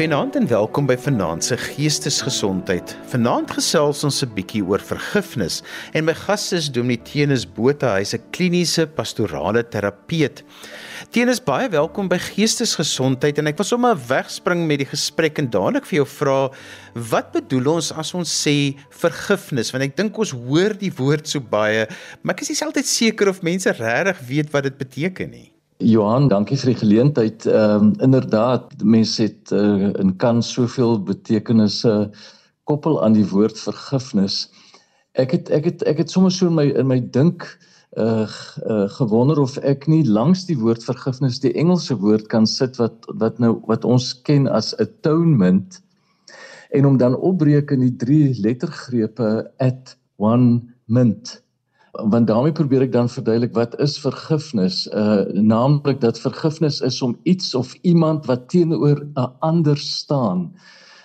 Goeienaand 0.00 0.36
en 0.38 0.46
welkom 0.48 0.86
by 0.88 0.94
Vanaand 0.96 1.44
se 1.44 1.58
Geestesgesondheid. 1.60 2.94
Vanaand 3.10 3.50
gesels 3.52 4.00
ons 4.08 4.22
'n 4.24 4.32
bietjie 4.32 4.62
oor 4.64 4.80
vergifnis 4.80 5.60
en 5.92 6.06
my 6.06 6.14
gas 6.14 6.52
is 6.56 6.70
Dominee 6.72 7.02
Tenus 7.04 7.44
Botha, 7.44 7.98
hy's 7.98 8.14
'n 8.14 8.22
kliniese 8.32 8.86
pastorale 8.86 9.62
terapeut. 9.62 10.42
Tenus, 11.10 11.38
baie 11.38 11.68
welkom 11.68 12.08
by 12.08 12.16
Geestesgesondheid 12.16 13.38
en 13.38 13.48
ek 13.48 13.58
wil 13.58 13.66
sommer 13.66 13.94
wegspring 13.94 14.66
met 14.66 14.78
die 14.78 14.88
gesprek 14.88 15.38
en 15.38 15.50
dadelik 15.50 15.84
vir 15.84 15.96
jou 15.96 16.06
vra 16.06 16.50
wat 16.94 17.32
bedoel 17.32 17.74
ons 17.74 17.92
as 17.92 18.14
ons 18.14 18.48
sê 18.48 18.74
vergifnis 18.88 19.70
want 19.70 19.84
ek 19.84 19.96
dink 19.96 20.18
ons 20.18 20.30
hoor 20.30 20.72
die 20.72 20.92
woord 20.96 21.28
so 21.28 21.40
baie, 21.40 21.86
maar 22.22 22.34
ek 22.34 22.40
is 22.40 22.48
nie 22.48 22.66
altyd 22.66 22.86
seker 22.86 23.28
of 23.28 23.42
mense 23.42 23.68
regtig 23.68 24.18
weet 24.26 24.50
wat 24.50 24.62
dit 24.62 24.78
beteken 24.78 25.30
nie. 25.30 25.49
Johan, 25.80 26.28
dankie 26.28 26.58
vir 26.60 26.74
die 26.74 26.80
geleentheid. 26.80 27.46
Ehm 27.48 27.86
um, 27.86 27.92
inderdaad, 28.04 28.72
mense 28.84 29.22
het 29.22 29.52
uh, 29.52 29.88
in 30.02 30.12
kan 30.16 30.42
soveel 30.42 30.98
betekenisse 31.02 32.10
koppel 32.68 33.02
aan 33.02 33.16
die 33.16 33.24
woord 33.28 33.58
vergifnis. 33.58 34.50
Ek 35.16 35.32
het 35.32 35.48
ek 35.50 35.64
het 35.64 35.84
ek 35.88 36.04
het 36.04 36.10
sommer 36.12 36.32
so 36.32 36.50
in 36.52 36.54
my 36.58 36.66
in 36.68 36.86
my 36.86 37.00
dink 37.00 37.48
uh, 37.96 38.28
uh 38.68 38.88
gewonder 38.98 39.40
of 39.40 39.56
ek 39.56 39.88
nie 39.88 40.04
langs 40.04 40.44
die 40.46 40.58
woord 40.58 40.84
vergifnis 40.84 41.40
die 41.40 41.54
Engelse 41.56 41.96
woord 41.96 42.28
kan 42.28 42.46
sit 42.46 42.76
wat 42.76 43.08
wat 43.16 43.40
nou 43.40 43.56
wat 43.66 43.84
ons 43.84 44.12
ken 44.28 44.48
as 44.48 44.74
atonement 44.78 45.80
en 46.70 46.86
om 46.86 46.96
dan 47.00 47.16
opbreek 47.16 47.72
in 47.72 47.80
die 47.80 47.96
drie 47.96 48.36
lettergrepe 48.38 49.50
at 49.58 49.96
one 50.16 50.60
mint 50.86 51.40
want 51.92 52.26
daarmee 52.26 52.52
probeer 52.52 52.84
ek 52.86 52.92
dan 52.92 53.08
verduidelik 53.10 53.54
wat 53.54 53.74
is 53.82 53.98
vergifnis. 53.98 54.84
Uh 54.94 55.26
naamlik 55.34 56.00
dat 56.00 56.20
vergifnis 56.20 56.80
is 56.86 57.02
om 57.02 57.16
iets 57.22 57.54
of 57.54 57.74
iemand 57.82 58.26
wat 58.30 58.48
teenoor 58.48 59.02
'n 59.14 59.30
ander 59.40 59.76
staan 59.76 60.52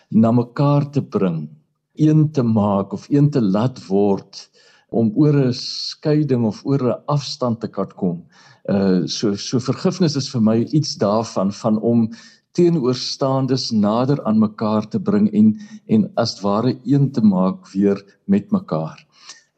na 0.10 0.32
mekaar 0.32 0.90
te 0.90 1.02
bring 1.02 1.50
een 1.96 2.32
te 2.32 2.44
maak 2.44 2.94
of 2.94 3.10
een 3.10 3.30
te 3.30 3.42
laat 3.42 3.88
word 3.88 4.50
om 4.90 5.12
oor 5.16 5.34
'n 5.34 5.54
skeiding 5.54 6.46
of 6.46 6.62
oor 6.66 6.82
'n 6.82 7.02
afstand 7.06 7.60
te 7.60 7.68
kan 7.68 7.92
kom. 7.96 8.24
Uh 8.70 9.06
so 9.06 9.36
so 9.36 9.60
vergifnis 9.60 10.16
is 10.16 10.30
vir 10.30 10.42
my 10.42 10.58
iets 10.72 10.96
daarvan 10.96 11.52
van 11.52 11.80
om 11.82 12.10
teenoorstaandes 12.52 13.72
nader 13.72 14.24
aan 14.24 14.40
mekaar 14.40 14.88
te 14.88 15.00
bring 15.00 15.34
en 15.34 15.60
en 15.88 16.12
as 16.16 16.42
ware 16.42 16.78
een 16.84 17.12
te 17.12 17.22
maak 17.22 17.68
weer 17.74 18.20
met 18.26 18.52
mekaar 18.52 19.06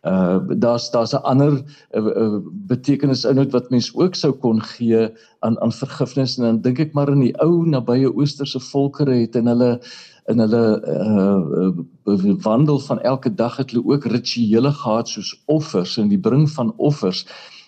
uh 0.06 0.40
daar's 0.58 0.92
daar's 0.92 1.14
'n 1.14 1.24
ander 1.24 1.64
uh, 1.92 2.06
uh, 2.06 2.40
betekenis 2.68 3.26
inhoud 3.26 3.52
wat 3.52 3.70
mens 3.70 3.96
ook 3.96 4.16
sou 4.16 4.32
kon 4.32 4.62
gee 4.62 5.10
aan 5.40 5.60
aan 5.60 5.72
vergifnis. 5.72 6.38
En 6.38 6.44
dan 6.44 6.62
dink 6.62 6.80
ek 6.80 6.94
maar 6.94 7.10
in 7.10 7.20
die 7.20 7.36
ou 7.42 7.66
nabye 7.66 8.14
oosterse 8.14 8.60
volkere 8.60 9.16
het 9.22 9.36
en 9.36 9.48
hulle 9.48 9.80
in 10.26 10.40
hulle 10.40 10.66
uh, 10.86 11.72
uh 12.06 12.36
wandel 12.44 12.80
van 12.80 13.02
elke 13.02 13.34
dag 13.34 13.58
het 13.58 13.72
hulle 13.72 13.86
ook 13.86 14.06
rituele 14.06 14.72
gehad 14.72 15.08
soos 15.08 15.44
offers 15.46 15.98
en 15.98 16.08
die 16.08 16.20
bring 16.20 16.50
van 16.50 16.74
offers. 16.78 17.26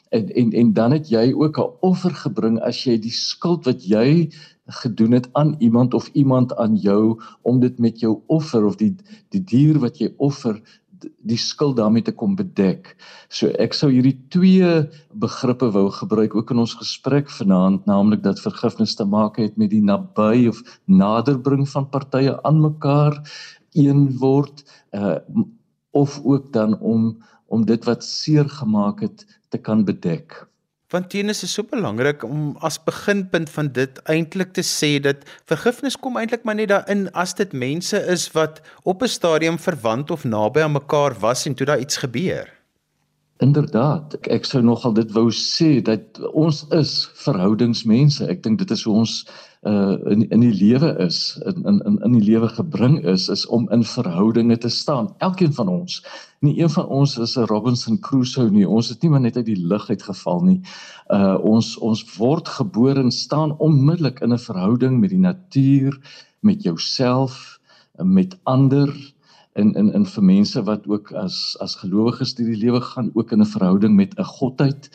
En 0.09 0.29
en 0.29 0.51
en 0.51 0.73
dan 0.73 0.91
het 0.91 1.09
jy 1.09 1.33
ook 1.33 1.57
'n 1.57 1.71
offer 1.79 2.13
gebring 2.13 2.59
as 2.61 2.83
jy 2.83 2.99
die 2.99 3.11
skuld 3.11 3.65
wat 3.65 3.83
jy 3.83 4.29
gedoen 4.65 5.11
het 5.11 5.29
aan 5.31 5.55
iemand 5.59 5.93
of 5.93 6.09
iemand 6.13 6.55
aan 6.55 6.75
jou 6.75 7.21
om 7.41 7.59
dit 7.59 7.79
met 7.79 7.99
jou 7.99 8.21
offer 8.25 8.65
of 8.65 8.75
die 8.75 8.95
die 9.29 9.43
dier 9.43 9.79
wat 9.79 9.97
jy 9.97 10.13
offer 10.17 10.61
die 11.27 11.37
skuld 11.37 11.77
daarmee 11.77 12.03
te 12.05 12.11
kom 12.11 12.35
bedek. 12.35 12.95
So 13.29 13.51
ek 13.61 13.73
sou 13.77 13.89
hierdie 13.91 14.17
twee 14.33 14.71
begrippe 15.13 15.71
wou 15.75 15.87
gebruik 15.93 16.35
ook 16.35 16.51
in 16.51 16.63
ons 16.65 16.75
gesprek 16.79 17.29
vanaand, 17.29 17.85
naamlik 17.89 18.23
dat 18.23 18.41
vergifnis 18.43 18.95
te 18.95 19.05
maak 19.05 19.37
het 19.37 19.57
met 19.57 19.71
die 19.73 19.83
naby 19.83 20.47
of 20.51 20.61
naderbring 20.85 21.67
van 21.69 21.89
partye 21.89 22.35
aan 22.43 22.61
mekaar 22.61 23.19
een 23.77 24.09
word 24.17 24.65
uh 24.95 25.17
of 25.91 26.19
ook 26.23 26.53
dan 26.53 26.79
om 26.79 27.17
om 27.49 27.65
dit 27.65 27.85
wat 27.85 28.03
seer 28.05 28.45
gemaak 28.49 28.99
het 29.01 29.25
te 29.49 29.57
kan 29.57 29.85
bedek. 29.85 30.48
Want 30.89 31.09
tennis 31.09 31.43
is 31.45 31.51
so 31.53 31.61
belangrik 31.69 32.23
om 32.25 32.55
as 32.65 32.79
beginpunt 32.81 33.49
van 33.53 33.67
dit 33.73 33.99
eintlik 34.09 34.55
te 34.57 34.63
sê 34.65 34.95
dat 35.05 35.21
vergifnis 35.45 35.97
kom 36.01 36.17
eintlik 36.17 36.47
maar 36.47 36.57
net 36.57 36.71
daarin 36.71 37.05
as 37.13 37.35
dit 37.37 37.53
mense 37.53 37.99
is 38.09 38.25
wat 38.33 38.61
op 38.83 39.03
'n 39.05 39.07
stadium 39.17 39.59
verwant 39.59 40.09
of 40.11 40.25
naby 40.25 40.65
aan 40.65 40.71
mekaar 40.71 41.13
was 41.19 41.45
en 41.45 41.53
toe 41.53 41.65
daar 41.65 41.79
iets 41.79 41.97
gebeur. 41.97 42.58
Inderdaad, 43.39 44.17
ek, 44.17 44.27
ek 44.35 44.47
sou 44.47 44.59
nogal 44.59 44.91
dit 44.97 45.11
wou 45.15 45.29
sê 45.31 45.77
dat 45.87 46.17
ons 46.35 46.65
is 46.75 46.91
verhoudingsmense. 47.21 48.25
Ek 48.27 48.41
dink 48.43 48.59
dit 48.59 48.71
is 48.75 48.81
hoe 48.83 48.97
ons 48.99 49.13
uh 49.67 49.95
in 50.11 50.25
in 50.31 50.43
die 50.43 50.55
lewe 50.55 50.89
is, 51.05 51.37
in 51.47 51.63
in 51.67 51.99
in 52.03 52.17
die 52.17 52.23
lewe 52.23 52.49
gebring 52.51 52.97
is, 53.07 53.29
is 53.31 53.45
om 53.47 53.69
in 53.75 53.85
verhoudinge 53.87 54.57
te 54.59 54.71
staan. 54.71 55.07
Elkeen 55.23 55.53
van 55.55 55.71
ons. 55.71 56.01
Nie 56.43 56.57
een 56.59 56.71
van 56.73 56.87
ons 56.87 57.15
is 57.17 57.37
'n 57.37 57.47
Robinson 57.47 57.99
Crusoe 57.99 58.49
nie. 58.51 58.67
Ons 58.67 58.89
het 58.89 59.03
nie 59.03 59.11
maar 59.11 59.23
net 59.23 59.37
uit 59.37 59.45
die 59.45 59.67
lug 59.71 59.89
uitgeval 59.89 60.43
nie. 60.43 60.59
Uh 61.07 61.37
ons 61.39 61.77
ons 61.77 62.03
word 62.17 62.47
gebore 62.47 62.99
en 62.99 63.11
staan 63.11 63.55
onmiddellik 63.57 64.19
in 64.19 64.33
'n 64.33 64.45
verhouding 64.47 64.99
met 64.99 65.09
die 65.15 65.23
natuur, 65.23 65.95
met 66.39 66.63
jouself, 66.63 67.59
met 68.03 68.35
ander 68.43 68.91
in 69.55 69.73
in 69.73 69.93
in 69.93 70.05
vir 70.05 70.23
mense 70.23 70.63
wat 70.63 70.87
ook 70.87 71.11
as 71.11 71.57
as 71.59 71.75
gelowiges 71.81 72.35
deur 72.37 72.51
die 72.51 72.61
lewe 72.65 72.81
gaan 72.81 73.11
ook 73.13 73.31
in 73.31 73.41
'n 73.41 73.53
verhouding 73.55 73.95
met 73.95 74.13
'n 74.17 74.23
godheid. 74.23 74.89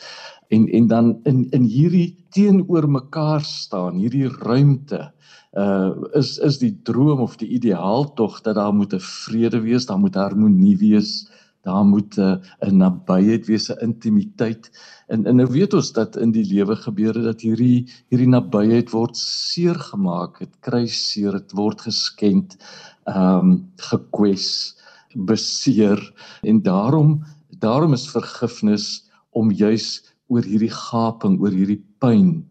En 0.49 0.67
en 0.67 0.87
dan 0.87 1.19
in 1.23 1.47
in 1.51 1.63
hierdie 1.63 2.15
teenoor 2.29 2.89
mekaar 2.89 3.41
staan 3.41 3.95
hierdie 3.95 4.29
ruimte 4.29 5.11
uh 5.57 5.91
is 6.13 6.37
is 6.37 6.57
die 6.57 6.73
droom 6.83 7.19
of 7.19 7.37
die 7.37 7.47
ideaal 7.47 8.13
tog 8.13 8.41
dat 8.41 8.55
daar 8.55 8.73
moet 8.73 8.93
'n 8.93 8.99
vrede 8.99 9.59
wees 9.61 9.85
daar 9.85 9.99
moet 9.99 10.15
harmonie 10.15 10.77
wees 10.77 11.29
daar 11.65 11.85
moet 11.85 12.17
'n 12.17 12.41
uh, 12.59 12.71
nabyheid 12.71 13.45
wees 13.45 13.69
'n 13.71 13.81
intimiteit. 13.81 14.69
En 15.07 15.25
en 15.25 15.35
nou 15.35 15.49
weet 15.51 15.73
ons 15.73 15.91
dat 15.91 16.17
in 16.17 16.31
die 16.31 16.45
lewe 16.45 16.75
gebeure 16.75 17.21
dat 17.21 17.41
hierdie 17.41 17.87
hierdie 18.09 18.29
nabyheid 18.29 18.91
word 18.91 19.17
seer 19.17 19.79
gemaak 19.79 20.39
dit 20.39 20.53
kry 20.59 20.85
seer 20.87 21.31
dit 21.31 21.51
word 21.51 21.81
geskend 21.81 22.57
ehm 23.05 23.39
um, 23.39 23.55
gekwes 23.91 24.75
beseer 25.15 26.01
en 26.43 26.61
daarom 26.61 27.19
daarom 27.59 27.93
is 27.93 28.09
vergifnis 28.11 29.05
om 29.31 29.51
juis 29.51 30.03
oor 30.27 30.43
hierdie 30.43 30.73
gaping, 30.73 31.39
oor 31.41 31.53
hierdie 31.53 31.81
pyn 32.01 32.43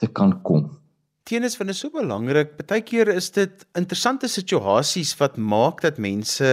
te 0.00 0.08
kan 0.10 0.34
kom. 0.42 0.68
Teenoor 1.30 1.52
van 1.60 1.70
is 1.70 1.78
so 1.78 1.92
belangrik. 1.94 2.56
Partykeer 2.58 3.12
is 3.12 3.28
dit 3.36 3.64
interessante 3.78 4.26
situasies 4.26 5.12
wat 5.20 5.36
maak 5.38 5.82
dat 5.84 6.00
mense 6.02 6.48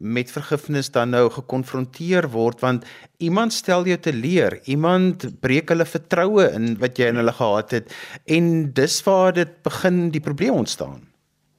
met 0.00 0.32
vergifnis 0.32 0.88
dan 0.94 1.12
nou 1.12 1.26
gekonfronteer 1.34 2.30
word 2.32 2.62
want 2.64 2.86
iemand 3.20 3.52
stel 3.52 3.84
jou 3.84 3.98
te 4.00 4.14
leer, 4.16 4.60
iemand 4.64 5.26
breek 5.44 5.74
hulle 5.74 5.84
vertroue 5.84 6.46
in 6.56 6.78
wat 6.80 6.96
jy 6.96 7.10
in 7.12 7.20
hulle 7.20 7.36
gehad 7.36 7.76
het 7.76 7.92
en 8.24 8.70
dis 8.72 8.96
waar 9.04 9.34
dit 9.36 9.58
begin 9.66 10.08
die 10.14 10.24
probleem 10.24 10.62
ontstaan. 10.62 11.02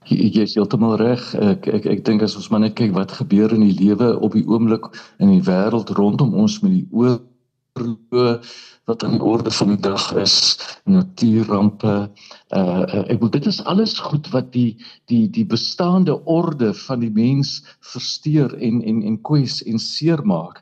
Jy 0.06 0.44
is 0.46 0.54
heeltemal 0.58 0.98
reg. 1.02 1.24
Ek 1.36 1.68
ek 1.68 1.86
ek 1.96 2.04
dink 2.06 2.22
as 2.26 2.36
ons 2.38 2.50
maar 2.54 2.62
net 2.62 2.76
kyk 2.78 2.94
wat 2.94 3.16
gebeur 3.18 3.54
in 3.56 3.66
die 3.66 3.78
lewe 3.80 4.14
op 4.20 4.38
die 4.38 4.46
oomblik 4.46 4.86
in 5.20 5.34
die 5.34 5.44
wêreld 5.46 5.90
rondom 5.98 6.36
ons 6.38 6.62
met 6.62 6.76
die 6.76 6.88
oor 6.92 7.18
wat 8.86 9.02
die 9.04 9.20
orde 9.20 9.52
van 9.52 9.74
die 9.74 9.82
dag 9.84 10.04
is, 10.16 10.58
natuurrampe. 10.88 11.96
Uh 12.56 13.04
ek 13.12 13.20
wil 13.20 13.32
dit 13.34 13.50
is 13.50 13.64
alles 13.66 13.98
goed 14.00 14.30
wat 14.32 14.54
die 14.54 14.78
die 15.12 15.26
die 15.28 15.46
bestaande 15.46 16.16
orde 16.24 16.74
van 16.86 17.02
die 17.04 17.12
mens 17.12 17.64
versteur 17.82 18.54
en 18.62 18.84
en 18.84 19.02
en 19.04 19.18
kwes 19.22 19.60
en 19.66 19.82
seermaak. 19.82 20.62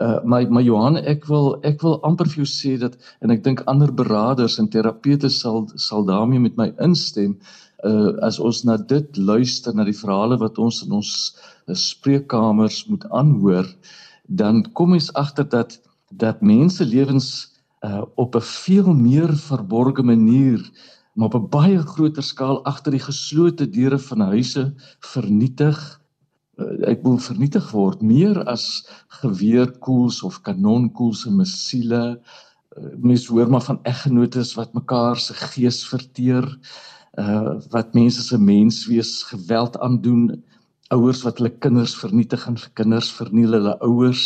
Uh 0.00 0.18
my 0.24 0.46
my 0.50 0.62
Johan, 0.62 0.96
ek 0.96 1.28
wil 1.28 1.58
ek 1.62 1.82
wil 1.82 2.00
amper 2.02 2.26
vir 2.32 2.42
jou 2.42 2.50
sê 2.50 2.74
dat 2.80 2.98
en 3.20 3.30
ek 3.30 3.44
dink 3.44 3.62
ander 3.66 3.92
beraders 3.92 4.58
en 4.58 4.68
terapeute 4.72 5.30
sal 5.30 5.68
sal 5.76 6.08
daarmee 6.08 6.40
met 6.40 6.56
my 6.56 6.72
instem 6.80 7.36
uh 7.86 8.16
as 8.26 8.38
ons 8.38 8.64
na 8.64 8.76
dit 8.76 9.16
luister 9.16 9.74
na 9.74 9.84
die 9.84 9.96
verhale 9.96 10.38
wat 10.38 10.58
ons 10.58 10.82
in 10.86 10.92
ons 10.98 11.12
spreekkamers 11.66 12.86
moet 12.90 13.04
aanhoor 13.10 13.68
dan 14.26 14.64
kom 14.72 14.92
ons 14.92 15.12
agter 15.14 15.48
dat 15.48 15.78
dat 16.10 16.40
mense 16.42 16.84
lewens 16.84 17.54
uh, 17.84 18.02
op 18.16 18.34
'n 18.34 18.42
veel 18.42 18.94
meer 18.94 19.36
verborgde 19.36 20.02
manier 20.02 20.60
maar 21.14 21.28
op 21.28 21.34
'n 21.34 21.50
baie 21.50 21.78
groter 21.78 22.22
skaal 22.22 22.64
agter 22.64 22.92
die 22.92 23.06
geslote 23.06 23.70
deure 23.70 23.98
van 23.98 24.20
huise 24.20 24.74
vernietig 25.00 25.78
uh, 26.58 26.90
ek 26.90 27.02
wil 27.06 27.18
vernietig 27.18 27.70
word 27.72 28.02
meer 28.02 28.42
as 28.50 28.86
geweerkoels 29.22 30.22
of 30.22 30.40
kanonkoels 30.46 31.26
en 31.26 31.36
missiele. 31.36 32.20
Uh, 32.76 32.94
mens 32.96 33.26
hoor 33.26 33.50
maar 33.50 33.64
van 33.66 33.80
eggenotes 33.82 34.54
wat 34.58 34.74
mekaar 34.74 35.16
se 35.16 35.34
gees 35.34 35.84
verteer 35.86 36.46
uh, 37.18 37.56
wat 37.74 37.94
mense 37.94 38.22
se 38.22 38.38
menswees 38.38 39.22
geweld 39.30 39.78
aandoen 39.84 40.30
ouers 40.94 41.22
wat 41.26 41.38
hulle 41.38 41.52
kinders 41.64 41.96
vernietig 41.98 42.46
en 42.48 42.56
vir 42.56 42.70
kinders 42.80 43.10
verniel 43.12 43.58
hulle 43.58 43.74
ouers 43.84 44.24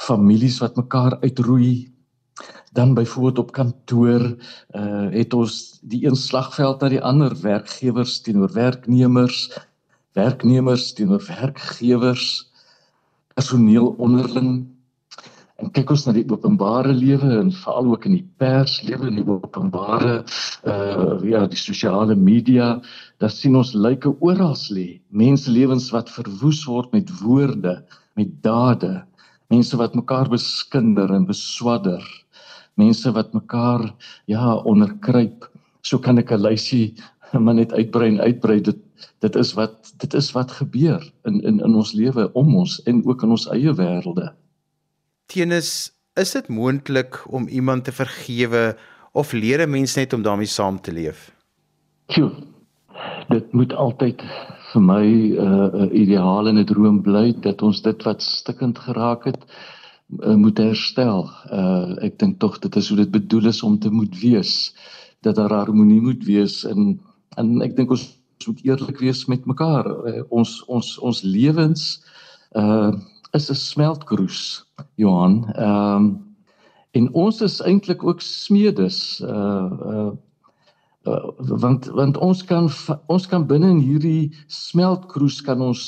families 0.00 0.58
wat 0.60 0.76
mekaar 0.76 1.18
uitroei 1.24 1.90
Dan 2.72 2.94
byvoorbeeld 2.94 3.38
op 3.38 3.52
kantoor 3.52 4.36
uh 4.70 5.10
het 5.10 5.34
ons 5.34 5.78
die 5.82 6.06
een 6.06 6.16
slagveld 6.16 6.80
na 6.80 6.88
die 6.88 7.02
ander 7.02 7.34
werkgewers 7.40 8.20
teenoor 8.20 8.52
werknemers, 8.52 9.50
werknemers 10.12 10.92
teenoor 10.92 11.24
werkgewers, 11.26 12.50
personeel 13.34 13.94
onderling. 13.98 14.68
En 15.60 15.70
kyk 15.76 15.90
ons 15.92 16.06
na 16.06 16.14
die 16.16 16.24
openbare 16.32 16.92
lewe 16.96 17.34
en 17.40 17.52
veral 17.52 17.92
ook 17.92 18.06
in 18.08 18.16
die 18.16 18.26
pers 18.40 18.78
lewe 18.88 19.10
en 19.10 19.20
die 19.20 19.26
openbare 19.28 20.22
uh 20.64 21.18
ja, 21.26 21.44
die 21.46 21.60
sosiale 21.60 22.16
media, 22.16 22.80
daar 23.20 23.30
sien 23.30 23.56
ons 23.56 23.74
lyke 23.74 24.14
oral 24.20 24.56
lê. 24.72 25.00
Menselewens 25.10 25.90
wat 25.92 26.08
verwoes 26.08 26.64
word 26.64 26.92
met 26.96 27.12
woorde, 27.20 27.82
met 28.16 28.32
dade. 28.42 29.04
Mense 29.52 29.76
wat 29.76 29.94
mekaar 29.94 30.30
beskinder 30.32 31.12
en 31.12 31.28
beswadder 31.28 32.04
mense 32.80 33.12
wat 33.12 33.32
mekaar 33.32 33.94
ja 34.30 34.54
onderkruip. 34.56 35.48
So 35.82 35.98
kan 35.98 36.18
ek 36.18 36.32
'n 36.32 36.42
lysie 36.42 36.94
maar 37.44 37.54
net 37.54 37.72
uitbrei 37.72 38.08
en 38.08 38.20
uitbrei 38.20 38.60
dit 38.60 38.78
dit 39.20 39.36
is 39.36 39.52
wat 39.54 39.92
dit 40.02 40.14
is 40.14 40.32
wat 40.32 40.50
gebeur 40.50 41.02
in 41.24 41.40
in 41.40 41.60
in 41.60 41.74
ons 41.74 41.92
lewe 41.92 42.32
om 42.32 42.56
ons 42.56 42.82
en 42.82 43.04
ook 43.06 43.22
in 43.22 43.30
ons 43.30 43.48
eie 43.48 43.72
wêrelde. 43.72 44.32
Teens 45.30 45.92
is 46.18 46.32
dit 46.34 46.48
moontlik 46.50 47.20
om 47.30 47.46
iemand 47.48 47.84
te 47.86 47.92
vergewe 47.94 48.76
of 49.12 49.32
leer 49.32 49.62
'n 49.62 49.70
mens 49.70 49.94
net 49.94 50.12
om 50.12 50.22
daarmee 50.22 50.46
saam 50.46 50.80
te 50.80 50.92
leef? 50.92 51.30
Sjoe. 52.08 52.30
Dit 53.28 53.52
moet 53.52 53.72
altyd 53.72 54.22
vir 54.72 54.82
my 54.82 55.06
'n 55.06 55.38
uh, 55.38 55.82
uh, 55.82 56.00
ideaal 56.02 56.48
en 56.48 56.58
'n 56.58 56.66
droom 56.66 57.02
bly 57.02 57.32
dat 57.46 57.62
ons 57.62 57.82
dit 57.82 58.02
wat 58.02 58.22
stikkend 58.22 58.78
geraak 58.78 59.24
het 59.24 59.42
uh, 60.18 60.34
moet 60.34 60.58
herstel. 60.58 61.30
Uh 61.50 62.04
ek 62.06 62.18
dink 62.18 62.40
tog 62.40 62.58
dit 62.58 62.76
is 62.76 62.88
hoe 62.88 62.98
dit 62.98 63.10
bedoel 63.10 63.46
is 63.46 63.62
om 63.62 63.78
te 63.78 63.90
moet 63.90 64.20
wees 64.20 64.74
dat 65.22 65.34
daar 65.36 65.52
harmonie 65.52 66.00
moet 66.00 66.24
wees 66.24 66.64
en 66.64 67.00
en 67.36 67.62
ek 67.62 67.76
dink 67.76 67.90
ons 67.90 68.18
moet 68.46 68.64
eerlik 68.64 68.98
wees 68.98 69.26
met 69.26 69.46
mekaar. 69.46 69.86
Uh, 69.86 70.22
ons 70.28 70.64
ons 70.66 70.98
ons 70.98 71.22
lewens 71.22 72.02
uh 72.58 72.90
is 73.32 73.50
'n 73.50 73.54
smeltkroes, 73.54 74.64
Johan. 74.96 75.52
Ehm 75.54 75.96
um, 75.96 76.28
en 76.92 77.12
ons 77.14 77.40
is 77.40 77.60
eintlik 77.62 78.02
ook 78.04 78.20
smedes. 78.20 79.20
Uh 79.20 79.70
uh 79.92 80.12
Uh, 81.08 81.30
want 81.38 81.86
want 81.96 82.18
ons 82.20 82.42
kan 82.44 82.66
ons 83.08 83.26
kan 83.26 83.46
binne 83.48 83.70
in 83.72 83.78
hierdie 83.80 84.34
smeltkroes 84.52 85.38
kan 85.40 85.62
ons 85.64 85.84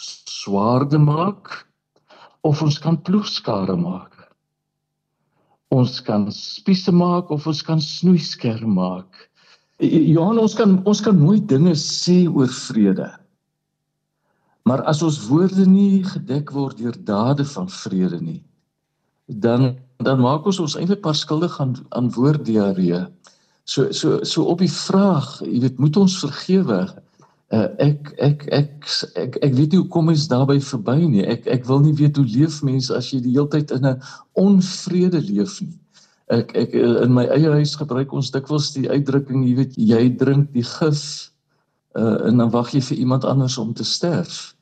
swaarde 0.00 0.96
maak 0.96 1.50
of 2.48 2.62
ons 2.64 2.78
kan 2.80 2.96
ploegskare 3.04 3.76
maak. 3.76 4.16
Ons 5.76 6.00
kan 6.00 6.24
spiese 6.32 6.88
maak 6.88 7.28
of 7.28 7.44
ons 7.52 7.60
kan 7.60 7.84
snoeiskerm 7.84 8.78
maak. 8.80 9.28
Johan 9.84 10.40
ons 10.40 10.56
kan 10.56 10.78
ons 10.88 11.04
kan 11.04 11.20
mooi 11.20 11.36
dinge 11.44 11.76
sê 11.76 12.22
oor 12.24 12.48
vrede. 12.48 13.10
Maar 14.70 14.84
as 14.86 15.00
ons 15.02 15.16
woorde 15.26 15.64
nie 15.66 16.04
gedek 16.06 16.52
word 16.54 16.78
deur 16.78 16.94
dade 17.04 17.42
van 17.56 17.66
vrede 17.82 18.20
nie, 18.22 18.42
dan 19.26 19.72
dan 20.00 20.20
maak 20.22 20.46
ons 20.46 20.60
ons 20.62 20.76
eintlik 20.78 21.02
pas 21.04 21.18
skuldig 21.18 21.56
aan 21.60 21.72
aan 21.98 22.10
woorddiarree. 22.14 23.00
So 23.64 23.90
so 23.92 24.20
so 24.24 24.44
op 24.52 24.62
die 24.62 24.70
vraag, 24.70 25.26
jy 25.42 25.58
weet, 25.64 25.80
moet 25.82 25.96
ons 25.98 26.20
vergewe? 26.22 26.84
Uh, 27.50 27.66
ek, 27.82 28.12
ek 28.22 28.46
ek 28.54 28.86
ek 29.18 29.40
ek 29.42 29.56
weet 29.58 29.74
nie 29.74 29.80
hoe 29.80 29.90
kom 29.90 30.06
mens 30.06 30.28
daarby 30.30 30.60
verby 30.62 30.96
nie. 31.02 31.26
Ek 31.26 31.50
ek 31.50 31.66
wil 31.66 31.82
nie 31.82 31.96
weet 31.98 32.20
hoe 32.20 32.26
leef 32.30 32.60
mense 32.62 32.94
as 32.94 33.10
jy 33.10 33.18
die 33.26 33.34
hele 33.34 33.50
tyd 33.50 33.74
in 33.74 33.90
'n 33.90 33.98
onvrede 34.38 35.18
leef 35.18 35.58
nie. 35.66 35.74
Ek 36.30 36.54
ek 36.54 36.78
in 36.78 37.12
my 37.18 37.26
eie 37.26 37.50
huis 37.58 37.74
gebruik 37.74 38.14
ons 38.14 38.30
dikwels 38.30 38.70
die 38.78 38.86
uitdrukking, 38.86 39.42
jy 39.42 39.54
weet, 39.58 39.74
jy 39.74 40.14
drink 40.14 40.54
die 40.54 40.62
gif 40.62 41.02
uh, 41.98 42.22
en 42.30 42.38
dan 42.38 42.54
wag 42.54 42.70
jy 42.70 42.80
vir 42.86 43.02
iemand 43.02 43.26
anders 43.26 43.58
om 43.58 43.74
te 43.74 43.84
sterf. 43.84 44.54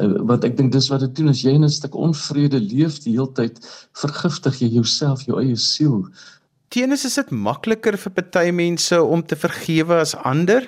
Uh, 0.00 0.18
want 0.26 0.44
ek 0.44 0.56
dink 0.56 0.72
dis 0.72 0.90
wat 0.90 1.00
dit 1.00 1.16
doen 1.16 1.28
as 1.28 1.42
jy 1.42 1.54
in 1.54 1.64
'n 1.64 1.70
stuk 1.70 1.94
onvrede 1.94 2.60
leef 2.60 3.00
die 3.04 3.12
hele 3.12 3.32
tyd, 3.32 3.60
vergiftig 3.94 4.60
jy 4.60 4.68
jouself, 4.80 5.26
jou 5.26 5.40
eie 5.40 5.56
siel. 5.56 6.08
Teenoor 6.68 7.04
is 7.04 7.14
dit 7.14 7.30
makliker 7.30 7.96
vir 7.96 8.12
party 8.12 8.50
mense 8.50 9.02
om 9.02 9.22
te 9.22 9.36
vergewe 9.36 10.00
as 10.00 10.14
ander? 10.14 10.66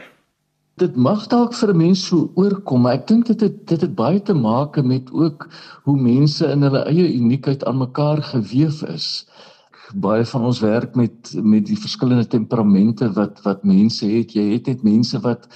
dit 0.80 0.96
mag 0.96 1.24
dalk 1.32 1.54
vir 1.56 1.72
'n 1.72 1.78
mens 1.78 2.00
so 2.06 2.30
oorkom, 2.36 2.82
maar 2.82 2.98
ek 2.98 3.06
dink 3.06 3.26
dit 3.26 3.40
het 3.40 3.66
dit 3.66 3.80
het 3.80 3.94
baie 3.94 4.20
te 4.20 4.34
maak 4.34 4.76
met 4.84 5.10
ook 5.10 5.48
hoe 5.84 5.96
mense 5.96 6.44
in 6.46 6.62
hulle 6.62 6.84
eie 6.84 7.14
uniekheid 7.16 7.64
aan 7.64 7.78
mekaar 7.78 8.22
gewewe 8.22 8.92
is. 8.92 9.26
Baie 9.94 10.24
van 10.24 10.42
ons 10.44 10.60
werk 10.60 10.96
met 10.96 11.32
met 11.42 11.66
die 11.66 11.80
verskillende 11.80 12.26
temperamente 12.26 13.08
wat 13.12 13.40
wat 13.42 13.64
mense 13.64 14.06
het. 14.06 14.34
Jy 14.34 14.52
het 14.52 14.66
net 14.66 14.82
mense 14.82 15.20
wat 15.20 15.48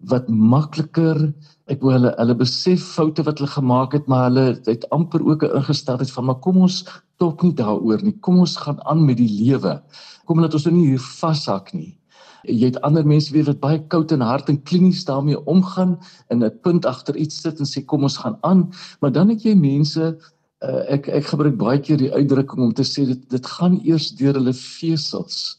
wat 0.00 0.28
makliker 0.28 1.32
ek 1.66 1.82
wou 1.82 1.92
hulle 1.92 2.14
hulle 2.18 2.34
besef 2.34 2.82
foute 2.94 3.24
wat 3.26 3.38
hulle 3.38 3.50
gemaak 3.50 3.92
het, 3.92 4.06
maar 4.06 4.28
hulle 4.28 4.46
het 4.66 4.88
amper 4.90 5.22
ook 5.26 5.42
'n 5.44 5.56
ingesteldheid 5.60 6.10
van 6.10 6.24
maar 6.24 6.40
kom 6.40 6.56
ons 6.56 6.84
talk 7.18 7.42
nie 7.42 7.54
daaroor 7.54 8.02
nie. 8.02 8.16
Kom 8.20 8.38
ons 8.38 8.56
gaan 8.56 8.80
aan 8.86 9.04
met 9.06 9.16
die 9.16 9.30
lewe. 9.30 9.82
Kom 10.26 10.40
net 10.40 10.54
ons 10.54 10.64
nou 10.64 10.74
nie 10.74 10.88
hier 10.88 11.00
vashak 11.20 11.74
nie 11.74 11.98
jy 12.46 12.70
het 12.70 12.80
ander 12.86 13.06
mense 13.06 13.32
weer 13.34 13.46
wat 13.48 13.60
baie 13.62 13.80
koud 13.92 14.12
in 14.14 14.24
hart 14.24 14.50
en 14.52 14.62
klinies 14.68 15.04
daarmee 15.08 15.38
omgaan 15.50 15.96
en 16.30 16.44
'n 16.44 16.58
punt 16.62 16.86
agter 16.86 17.16
iets 17.16 17.40
sit 17.40 17.58
en 17.58 17.66
sê 17.66 17.84
kom 17.84 18.02
ons 18.02 18.16
gaan 18.16 18.38
aan 18.42 18.70
maar 19.00 19.12
dan 19.12 19.28
het 19.28 19.42
jy 19.42 19.54
mense 19.54 20.16
uh, 20.62 20.82
ek 20.88 21.08
ek 21.08 21.24
gebruik 21.24 21.56
baie 21.58 21.80
keer 21.80 21.98
die 21.98 22.12
uitdrukking 22.12 22.62
om 22.62 22.72
te 22.72 22.84
sê 22.84 23.06
dit 23.06 23.30
dit 23.30 23.46
gaan 23.46 23.80
eers 23.84 24.10
deur 24.10 24.34
hulle 24.34 24.52
vesels 24.52 25.58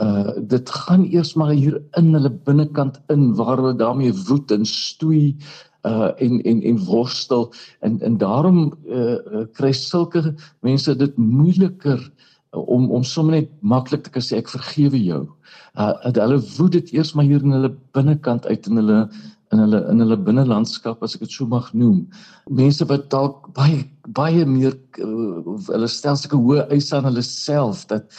uh 0.00 0.32
dit 0.52 0.70
gaan 0.70 1.04
eers 1.04 1.34
maar 1.34 1.52
hier 1.52 1.80
in 1.98 2.12
hulle 2.14 2.30
binnekant 2.46 3.00
in 3.12 3.34
waar 3.36 3.56
hulle 3.56 3.76
daarmee 3.76 4.14
woed 4.28 4.50
en 4.50 4.64
stoei 4.66 5.36
uh 5.88 6.10
en 6.16 6.40
en 6.42 6.62
en 6.62 6.78
worstel 6.84 7.52
en 7.80 8.00
en 8.00 8.16
daarom 8.18 8.72
uh, 8.86 9.44
kry 9.52 9.72
sulke 9.72 10.34
mense 10.60 10.96
dit 10.96 11.16
moeiliker 11.16 12.10
om 12.50 12.90
om 12.90 13.04
sommer 13.04 13.40
net 13.40 13.50
maklik 13.62 14.04
te 14.04 14.10
kan 14.10 14.24
sê 14.24 14.40
ek 14.40 14.50
vergewe 14.50 14.98
jou. 14.98 15.22
Uh 15.78 15.92
hulle 16.04 16.40
woed 16.56 16.72
dit 16.72 16.92
eers 16.96 17.14
maar 17.14 17.28
hier 17.28 17.44
in 17.44 17.54
hulle 17.54 17.74
binnekant 17.96 18.46
uit 18.46 18.66
in 18.66 18.82
hulle 18.82 18.98
in 19.52 19.58
hulle 19.58 19.80
in 19.90 20.02
hulle 20.02 20.18
binnelandskap 20.26 21.02
as 21.02 21.16
ek 21.16 21.24
dit 21.26 21.34
so 21.34 21.46
mag 21.46 21.70
noem. 21.74 22.04
Mense 22.50 22.86
wat 22.90 23.08
dalk 23.14 23.48
baie 23.54 23.82
baie 24.18 24.44
meer 24.46 24.74
uh, 25.02 25.56
hulle 25.70 25.88
stel 25.90 26.18
sulke 26.18 26.38
hoë 26.38 26.66
eise 26.74 26.96
aan 26.96 27.08
hulle 27.10 27.24
self 27.26 27.86
dat 27.90 28.10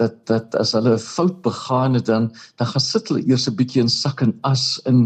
dat 0.00 0.16
dat 0.30 0.54
as 0.62 0.72
hulle 0.76 0.94
'n 0.96 1.04
fout 1.04 1.38
begaan 1.44 1.94
het 1.94 2.06
dan 2.06 2.30
dan 2.56 2.66
gaan 2.72 2.86
sit 2.86 3.08
hulle 3.08 3.26
eers 3.28 3.48
'n 3.48 3.56
bietjie 3.60 3.82
in 3.82 3.92
sak 4.02 4.22
en 4.24 4.32
as 4.42 4.80
in 4.90 5.00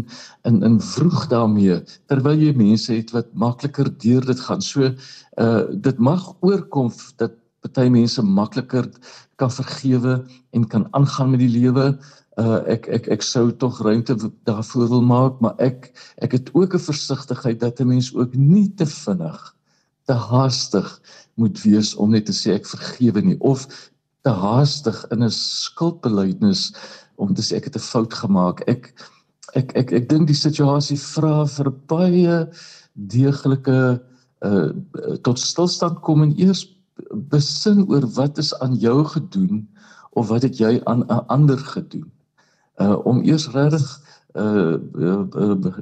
in 0.47 0.63
in 0.63 0.79
vroeg 0.81 1.27
daarmee 1.27 1.79
terwyl 2.07 2.39
jy 2.39 2.53
mense 2.55 2.93
het 2.93 3.11
wat 3.11 3.33
makliker 3.33 3.89
deur 4.05 4.25
dit 4.25 4.39
gaan. 4.39 4.61
So 4.61 4.91
uh 5.37 5.63
dit 5.87 5.97
mag 5.99 6.33
oorkom 6.39 6.91
dat 7.17 7.31
party 7.61 7.89
mense 7.89 8.21
makliker 8.21 8.89
kan 9.35 9.51
vergewe 9.51 10.25
en 10.51 10.67
kan 10.67 10.87
aangaan 10.91 11.31
met 11.31 11.39
die 11.39 11.55
lewe. 11.59 11.97
Uh 12.37 12.59
ek 12.67 12.87
ek 12.87 13.07
ek 13.07 13.21
sou 13.21 13.51
tog 13.51 13.81
ruimte 13.81 14.15
daarvoor 14.43 14.87
wil 14.89 15.01
maak, 15.01 15.39
maar 15.41 15.55
ek 15.57 15.91
ek 16.17 16.31
het 16.31 16.53
ook 16.53 16.73
'n 16.73 16.87
versigtigheid 16.91 17.59
dat 17.59 17.79
'n 17.79 17.87
mens 17.87 18.13
ook 18.15 18.35
nie 18.35 18.69
te 18.75 18.85
vinnig 18.85 19.55
te 20.05 20.13
haastig 20.13 21.01
moet 21.33 21.61
wees 21.61 21.95
om 21.95 22.11
net 22.11 22.25
te 22.25 22.33
sê 22.33 22.53
ek 22.53 22.67
vergewe 22.69 23.21
nie 23.21 23.39
of 23.39 23.65
te 24.25 24.33
haastig 24.33 24.97
in 25.13 25.23
'n 25.23 25.31
skuldbeleidnis 25.31 26.73
om 27.21 27.33
te 27.33 27.41
sê 27.45 27.57
ek 27.57 27.69
het 27.69 27.77
'n 27.77 27.89
fout 27.91 28.13
gemaak. 28.13 28.63
Ek 28.67 28.93
ek 29.53 29.75
ek 29.75 29.91
ek 29.91 30.09
dink 30.09 30.27
die 30.27 30.41
situasie 30.47 30.97
vra 30.97 31.45
vir 31.45 31.69
baie 31.91 32.37
deeglike 32.93 34.01
uh 34.45 34.69
tot 35.23 35.39
stilstand 35.39 36.01
kom 36.01 36.23
en 36.23 36.33
eers 36.39 36.65
besin 37.31 37.85
oor 37.89 38.05
wat 38.17 38.37
is 38.37 38.53
aan 38.59 38.75
jou 38.75 39.03
gedoen 39.05 39.67
of 40.11 40.27
wat 40.27 40.43
het 40.43 40.57
jy 40.57 40.81
aan 40.85 41.05
'n 41.07 41.25
ander 41.27 41.57
gedoen. 41.57 42.11
Uh 42.81 42.97
om 43.05 43.23
eers 43.23 43.47
regtig 43.53 43.85
uh, 44.35 44.77
uh, 44.95 45.23
uh 45.35 45.73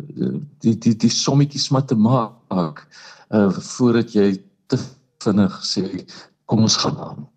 die 0.60 0.78
die 0.78 0.96
die 0.96 1.10
sommetjies 1.10 1.70
maar 1.70 1.86
te 1.86 1.96
maak 1.96 2.88
uh 3.30 3.50
voordat 3.50 4.14
jy 4.14 4.44
te 4.68 4.78
vinnig 5.24 5.54
sê 5.64 6.06
kom 6.46 6.62
ons 6.62 6.78
gaan 6.78 6.98
aan. 6.98 7.33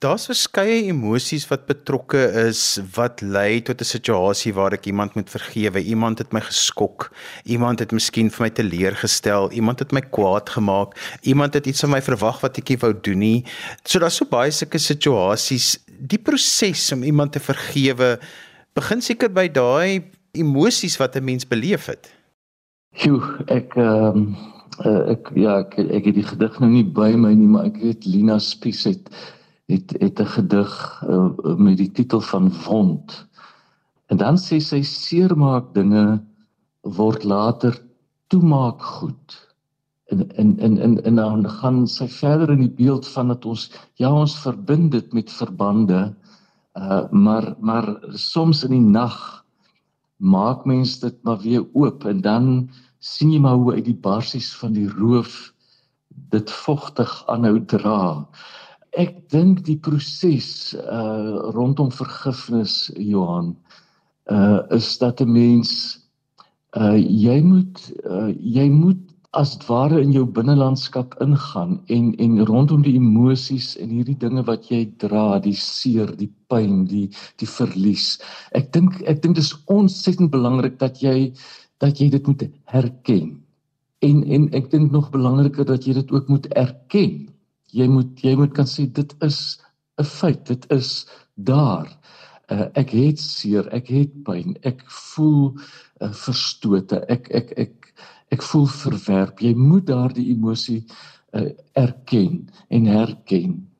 Daar's 0.00 0.30
verskeie 0.30 0.86
emosies 0.88 1.42
wat 1.50 1.66
betrokke 1.68 2.22
is 2.46 2.78
wat 2.94 3.20
lei 3.20 3.60
tot 3.60 3.82
'n 3.84 3.84
situasie 3.84 4.52
waar 4.56 4.72
ek 4.72 4.86
iemand 4.86 5.14
moet 5.14 5.28
vergewe. 5.28 5.82
Iemand 5.84 6.18
het 6.18 6.32
my 6.32 6.40
geskok. 6.40 7.12
Iemand 7.44 7.80
het 7.80 7.92
miskien 7.92 8.30
vir 8.30 8.42
my 8.46 8.50
teleurgestel. 8.50 9.50
Iemand 9.52 9.78
het 9.78 9.92
my 9.92 10.00
kwaad 10.00 10.48
gemaak. 10.48 10.96
Iemand 11.20 11.54
het 11.54 11.66
iets 11.66 11.80
van 11.80 11.90
my 11.90 12.00
verwag 12.00 12.40
wat 12.40 12.56
ek 12.56 12.68
nie 12.68 12.78
wou 12.78 12.94
doen 13.00 13.18
nie. 13.18 13.44
So 13.84 13.98
daar's 13.98 14.16
so 14.16 14.24
baie 14.24 14.50
sulke 14.50 14.78
situasies. 14.78 15.78
Die 15.86 16.18
proses 16.18 16.92
om 16.92 17.02
iemand 17.02 17.32
te 17.32 17.40
vergewe 17.40 18.18
begin 18.72 19.02
seker 19.02 19.28
by 19.28 19.48
daai 19.48 20.02
emosies 20.32 20.96
wat 20.96 21.16
'n 21.16 21.24
mens 21.24 21.44
beleef 21.44 21.86
het. 21.86 22.08
Joe, 22.96 23.20
ek 23.48 23.76
ehm 23.76 24.16
um, 24.16 24.36
uh, 24.84 25.10
ek 25.10 25.28
ja, 25.34 25.58
ek 25.58 25.78
ek 25.78 26.04
het 26.04 26.14
die 26.14 26.24
gedig 26.24 26.58
nou 26.60 26.70
nie 26.70 26.84
by 26.84 27.12
my 27.12 27.34
nie, 27.34 27.48
maar 27.48 27.66
ek 27.66 27.76
weet 27.76 28.06
Lina 28.06 28.38
Spies 28.38 28.84
het 28.84 29.10
het 29.70 29.94
het 29.98 30.20
'n 30.20 30.32
gedig 30.36 31.02
uh, 31.08 31.56
met 31.56 31.76
die 31.76 31.90
titel 31.90 32.20
van 32.20 32.52
Wond. 32.64 33.26
En 34.06 34.16
dan 34.16 34.36
sê 34.38 34.58
sy 34.58 34.82
seermaak 34.82 35.74
dinge 35.74 36.20
word 36.80 37.24
later 37.24 37.78
toemaak 38.26 38.82
goed. 38.82 39.48
En 40.06 40.36
en 40.36 40.58
en 40.58 40.78
en 40.78 41.04
en 41.04 41.14
dan 41.14 41.50
gaan 41.50 41.86
sy 41.86 42.08
verder 42.08 42.50
in 42.50 42.64
die 42.66 42.76
beeld 42.84 43.08
van 43.08 43.28
dat 43.28 43.44
ons 43.44 43.70
ja 43.94 44.12
ons 44.12 44.38
verbind 44.38 44.90
dit 44.92 45.12
met 45.12 45.30
verbande 45.30 46.14
uh 46.78 47.10
maar 47.10 47.54
maar 47.58 47.98
soms 48.14 48.64
in 48.64 48.70
die 48.70 48.90
nag 48.98 49.44
maak 50.16 50.64
mens 50.64 50.98
dit 51.00 51.16
maar 51.22 51.38
weer 51.38 51.66
oop 51.72 52.04
en 52.04 52.20
dan 52.20 52.70
sien 52.98 53.32
jy 53.32 53.40
maar 53.40 53.54
hoe 53.54 53.72
uit 53.72 53.84
die 53.84 54.00
barsies 54.06 54.52
van 54.54 54.72
die 54.72 54.88
roof 54.88 55.52
dit 56.30 56.50
vogtig 56.50 57.10
aanhou 57.26 57.58
dra. 57.64 58.28
Ek 58.98 59.30
dink 59.30 59.62
die 59.66 59.78
proses 59.78 60.74
uh 60.74 61.52
rondom 61.54 61.90
vergifnis 61.94 62.90
Johan 62.96 63.54
uh 64.30 64.62
is 64.74 64.98
dat 64.98 65.20
'n 65.20 65.32
mens 65.32 66.00
uh 66.76 66.96
jy 66.98 67.40
moet 67.42 67.78
uh 68.04 68.34
jy 68.34 68.68
moet 68.70 68.98
as 69.32 69.54
ware 69.68 70.00
in 70.02 70.10
jou 70.12 70.24
binnelandskap 70.26 71.14
ingaan 71.22 71.78
en 71.86 72.14
en 72.18 72.44
rondom 72.46 72.82
die 72.82 72.96
emosies 72.98 73.76
en 73.76 73.90
hierdie 73.94 74.18
dinge 74.18 74.42
wat 74.42 74.70
jy 74.70 74.90
dra, 74.98 75.38
die 75.38 75.54
seer, 75.54 76.10
die 76.16 76.32
pyn, 76.48 76.86
die 76.86 77.10
die 77.38 77.46
verlies. 77.46 78.18
Ek 78.52 78.72
dink 78.72 78.98
ek 79.06 79.22
dink 79.22 79.38
dit 79.38 79.44
is 79.44 79.54
ontsettend 79.66 80.30
belangrik 80.30 80.78
dat 80.78 80.98
jy 81.02 81.32
dat 81.78 82.00
jy 82.00 82.10
dit 82.10 82.26
moet 82.26 82.42
herken 82.64 83.38
en 84.00 84.22
en 84.24 84.48
ek 84.56 84.70
dink 84.72 84.92
nog 84.92 85.10
belangriker 85.12 85.66
dat 85.68 85.86
jy 85.86 85.94
dit 86.00 86.12
ook 86.12 86.28
moet 86.28 86.46
erken. 86.58 87.28
Jy 87.72 87.86
moet 87.88 88.22
jy 88.24 88.34
moet 88.36 88.54
kan 88.56 88.66
sê 88.66 88.86
dit 88.92 89.14
is 89.26 89.58
'n 90.00 90.04
feit, 90.04 90.46
dit 90.46 90.66
is 90.72 91.06
daar. 91.34 91.88
Uh, 92.50 92.66
ek 92.74 92.90
het 92.90 93.20
seer, 93.20 93.68
ek 93.72 93.88
het 93.88 94.14
pyn, 94.26 94.56
ek 94.66 94.82
voel 94.90 95.54
uh, 96.00 96.10
verstote, 96.10 97.04
ek 97.08 97.30
ek 97.30 97.52
ek 97.56 97.92
ek 98.34 98.42
voel 98.42 98.66
verwerp. 98.66 99.40
Jy 99.40 99.54
moet 99.54 99.86
daardie 99.86 100.30
emosie 100.34 100.84
uh, 101.32 101.50
erken 101.78 102.48
en 102.68 102.86
herken. 102.90 103.70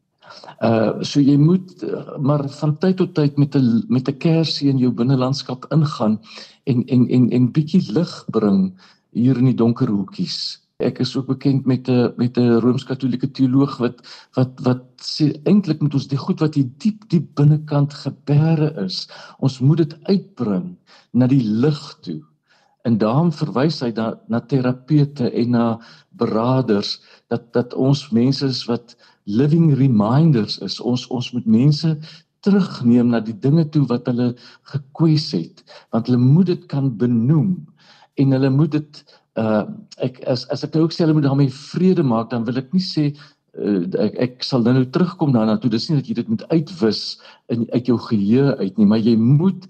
Uh 0.62 1.02
so 1.02 1.20
jy 1.20 1.37
moet 1.40 1.82
uh, 1.82 2.18
maar 2.23 2.47
van 2.61 2.76
tyd 2.78 2.97
tot 3.00 3.14
tyd 3.14 3.38
met 3.38 3.56
'n 3.56 3.85
met 3.88 4.09
'n 4.09 4.18
kersie 4.18 4.70
in 4.70 4.78
jou 4.78 4.92
binnelandskap 4.92 5.66
ingaan 5.75 6.20
en 6.64 6.85
en 6.87 7.09
en 7.09 7.30
en 7.30 7.52
bietjie 7.52 7.92
lig 7.92 8.25
bring 8.30 8.78
hier 9.12 9.38
in 9.38 9.50
die 9.50 9.59
donker 9.59 9.88
hoekies. 9.88 10.60
Ek 10.80 10.99
is 11.04 11.12
ook 11.16 11.26
bekend 11.28 11.66
met 11.66 11.88
'n 11.88 12.12
met 12.16 12.38
'n 12.38 12.60
rooms-katolieke 12.64 13.30
teoloog 13.30 13.76
wat 13.78 14.00
wat 14.37 14.60
wat 14.64 14.82
sê 15.02 15.26
eintlik 15.44 15.80
moet 15.80 15.94
ons 15.94 16.08
die 16.08 16.18
goed 16.18 16.40
wat 16.40 16.54
hier 16.54 16.70
diep 16.78 17.08
diep 17.08 17.34
binnekant 17.34 17.94
gebeure 17.94 18.72
is, 18.84 19.08
ons 19.38 19.60
moet 19.60 19.76
dit 19.76 19.94
uitbring 20.02 20.76
na 21.12 21.26
die 21.26 21.44
lig 21.44 21.99
toe. 22.00 22.22
En 22.82 22.99
daarom 22.99 23.32
verwys 23.32 23.80
hy 23.80 23.92
da, 23.92 24.14
na 24.28 24.40
terapeute 24.40 25.30
en 25.30 25.50
na 25.50 25.80
beraders 26.16 27.00
dat 27.28 27.52
dat 27.52 27.75
ons 27.75 28.10
mense 28.10 28.46
is 28.46 28.64
wat 28.64 28.96
living 29.25 29.75
reminders 29.75 30.58
is. 30.58 30.80
Ons 30.80 31.06
ons 31.06 31.32
moet 31.32 31.46
mense 31.46 31.99
terugneem 32.40 33.12
na 33.12 33.20
die 33.20 33.37
dinge 33.37 33.68
toe 33.68 33.84
wat 33.87 34.06
hulle 34.06 34.34
gekwes 34.72 35.32
het, 35.37 35.64
want 35.92 36.08
hulle 36.08 36.22
moet 36.22 36.46
dit 36.46 36.66
kan 36.66 36.96
benoem 36.96 37.66
en 38.20 38.32
hulle 38.32 38.50
moet 38.50 38.72
dit 38.72 39.04
uh 39.40 39.64
ek 40.06 40.23
as 40.26 40.47
as 40.54 40.64
ek 40.64 40.76
ook 40.76 40.92
sê 40.94 41.04
hulle 41.04 41.16
moet 41.18 41.28
daarmee 41.28 41.52
vrede 41.73 42.02
maak 42.06 42.30
dan 42.30 42.47
wil 42.49 42.61
ek 42.61 42.73
nie 42.76 42.85
sê 42.85 43.11
uh, 43.11 43.85
ek 44.06 44.18
ek 44.26 44.44
sal 44.44 44.64
nou 44.66 44.85
terugkom 44.85 45.32
daarna 45.37 45.59
toe 45.59 45.70
dis 45.70 45.88
nie 45.90 46.00
dat 46.00 46.09
jy 46.09 46.18
dit 46.23 46.32
moet 46.32 46.49
uitwis 46.50 47.04
in 47.54 47.66
uit 47.73 47.87
jou 47.92 47.99
geheue 48.11 48.56
uit 48.59 48.78
nie 48.78 48.88
maar 48.92 49.04
jy 49.04 49.16
moet 49.16 49.68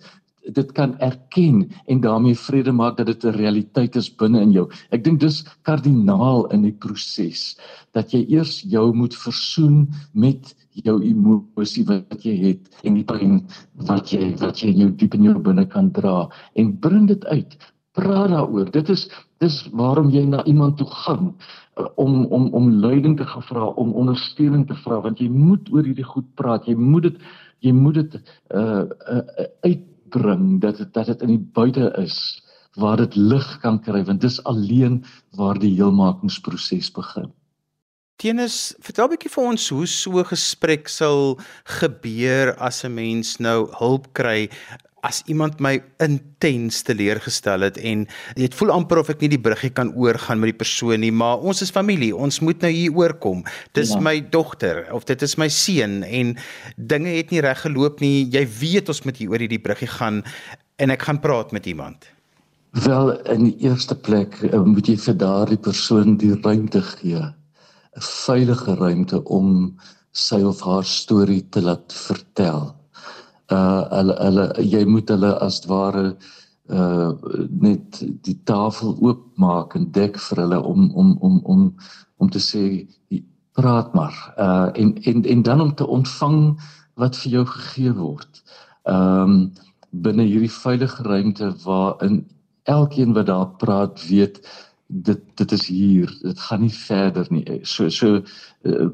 dit 0.54 0.72
kan 0.72 0.98
erken 0.98 1.70
en 1.86 2.00
daarmee 2.00 2.38
vrede 2.38 2.72
maak 2.72 2.96
dat 2.96 3.06
dit 3.06 3.24
'n 3.24 3.36
realiteit 3.36 3.96
is 3.96 4.16
binne 4.16 4.40
in 4.40 4.52
jou. 4.52 4.70
Ek 4.90 5.04
dink 5.04 5.20
dis 5.20 5.44
kardinaal 5.62 6.46
in 6.46 6.62
die 6.62 6.72
proses 6.72 7.58
dat 7.92 8.12
jy 8.12 8.24
eers 8.28 8.62
jou 8.62 8.94
moet 8.94 9.14
versoen 9.14 9.88
met 10.12 10.54
jou 10.72 11.02
emosie 11.02 11.84
wat 11.84 12.24
jy 12.24 12.36
het 12.36 12.68
en 12.84 12.94
die 12.94 13.04
pyn 13.04 13.46
wat 13.74 14.12
jy 14.12 14.34
wat 14.40 14.62
jy 14.62 14.68
in 14.68 14.78
jou 14.78 14.90
diep 14.90 15.14
in 15.14 15.24
jou 15.24 15.38
binne 15.38 15.66
kan 15.66 15.90
dra 15.90 16.28
en 16.54 16.76
bring 16.80 17.08
dit 17.08 17.24
uit 17.26 17.56
praat 17.92 18.30
daaroor. 18.30 18.70
Dit 18.70 18.88
is 18.88 19.09
dis 19.42 19.56
waarom 19.73 20.11
jy 20.11 20.25
na 20.28 20.44
iemand 20.44 20.76
toe 20.78 20.88
gaan 21.04 21.32
uh, 21.78 21.87
om 21.94 22.26
om 22.26 22.50
om 22.54 22.70
leiding 22.82 23.16
te 23.16 23.26
vra, 23.26 23.70
om 23.80 23.92
ondersteuning 23.92 24.66
te 24.66 24.76
vra 24.85 25.00
want 25.00 25.18
jy 25.18 25.28
moet 25.28 25.73
oor 25.73 25.85
hierdie 25.85 26.06
goed 26.06 26.28
praat. 26.35 26.68
Jy 26.68 26.76
moet 26.76 27.09
dit 27.09 27.18
jy 27.61 27.73
moet 27.76 27.99
dit 28.00 28.20
uh, 28.54 28.85
uh 28.87 29.49
uitbring 29.66 30.61
dat 30.61 30.78
het, 30.78 30.94
dat 30.94 31.06
dit 31.06 31.26
in 31.26 31.35
die 31.37 31.44
buite 31.54 31.92
is 32.00 32.16
waar 32.78 32.97
dit 32.97 33.16
lig 33.16 33.49
kan 33.61 33.80
kry 33.82 34.04
want 34.04 34.23
dis 34.23 34.38
alleen 34.44 35.02
waar 35.37 35.59
die 35.59 35.75
heelmakingsproses 35.75 36.92
begin. 36.94 37.30
Tenus, 38.20 38.75
vertel 38.85 39.06
'n 39.06 39.11
bietjie 39.16 39.32
vir 39.32 39.44
ons 39.49 39.68
hoe 39.73 39.87
so 39.87 40.20
'n 40.20 40.28
gesprek 40.28 40.88
sal 40.88 41.40
gebeur 41.64 42.52
as 42.61 42.85
'n 42.85 42.94
mens 42.94 43.38
nou 43.40 43.68
hulp 43.80 44.12
kry 44.12 44.50
as 45.07 45.23
iemand 45.33 45.61
my 45.64 45.78
intens 46.02 46.83
teleurgestel 46.85 47.64
het 47.64 47.78
en 47.80 48.04
dit 48.37 48.57
voel 48.59 48.73
amper 48.75 49.00
of 49.00 49.11
ek 49.12 49.23
nie 49.25 49.33
die 49.33 49.40
bruggie 49.40 49.73
kan 49.73 49.92
oorgaan 49.97 50.40
met 50.42 50.52
die 50.52 50.61
persoon 50.61 51.00
nie, 51.04 51.12
maar 51.12 51.40
ons 51.40 51.62
is 51.64 51.73
familie, 51.73 52.12
ons 52.12 52.40
moet 52.45 52.61
nou 52.64 52.73
hier 52.75 52.97
oorkom. 52.97 53.45
Dis 53.76 53.95
ja. 53.97 54.00
my 54.04 54.19
dogter 54.33 54.85
of 54.95 55.07
dit 55.09 55.23
is 55.25 55.37
my 55.40 55.49
seun 55.52 56.00
en 56.04 56.35
dinge 56.76 57.16
het 57.16 57.33
nie 57.33 57.42
reg 57.45 57.64
geloop 57.64 58.00
nie. 58.04 58.28
Jy 58.33 58.45
weet 58.61 58.92
ons 58.92 59.04
moet 59.07 59.21
hier 59.21 59.33
oor 59.33 59.45
hierdie 59.45 59.62
bruggie 59.62 59.90
gaan 59.90 60.23
en 60.80 60.92
ek 60.92 61.09
gaan 61.09 61.21
praat 61.21 61.54
met 61.57 61.69
iemand. 61.71 62.09
Wel 62.85 63.16
in 63.33 63.49
die 63.49 63.57
eerste 63.66 63.97
plek 63.99 64.37
eh, 64.47 64.61
moet 64.62 64.88
jy 64.88 64.97
vir 65.00 65.16
daardie 65.19 65.61
persoon 65.61 66.19
die 66.21 66.37
ruimte 66.37 66.83
gee. 66.95 67.25
'n 67.90 68.04
Veilige 68.07 68.76
ruimte 68.78 69.19
om 69.25 69.75
sy 70.14 70.38
of 70.47 70.61
haar 70.62 70.85
storie 70.87 71.42
te 71.50 71.62
laat 71.62 71.92
vertel 71.92 72.79
uh 73.50 73.83
hulle 73.90 74.16
hulle 74.21 74.45
jy 74.75 74.85
moet 74.87 75.11
hulle 75.11 75.33
as 75.47 75.61
ware 75.71 76.04
uh 76.71 77.12
net 77.66 78.02
die 78.26 78.38
tafel 78.45 78.97
oopmaak 79.00 79.75
en 79.78 79.90
dek 79.97 80.19
vir 80.26 80.42
hulle 80.45 80.61
om 80.73 80.90
om 80.95 81.16
om 81.21 81.40
om 81.54 81.64
om 82.19 82.30
te 82.30 82.42
sê 82.50 82.64
praat 83.59 83.95
maar 83.95 84.16
uh 84.38 84.69
en 84.75 84.95
en 85.12 85.25
en 85.25 85.42
dan 85.42 85.61
om 85.61 85.75
te 85.75 85.87
ontvang 85.87 86.40
wat 87.00 87.16
vir 87.16 87.33
jou 87.38 87.45
gegee 87.57 87.92
word. 87.97 88.42
Ehm 88.85 89.35
um, 89.35 89.52
binne 89.90 90.23
hierdie 90.23 90.52
veilige 90.54 91.02
ruimte 91.02 91.49
waarin 91.64 92.21
elkeen 92.71 93.12
wat 93.12 93.26
daar 93.26 93.49
praat 93.59 94.02
weet 94.07 94.38
dit 94.87 95.23
dit 95.35 95.52
is 95.52 95.66
hier 95.66 96.19
dit 96.23 96.40
gaan 96.40 96.61
nie 96.61 96.75
verder 96.75 97.26
nie 97.30 97.61
so 97.62 97.88
so 97.88 98.21
uh, 98.62 98.87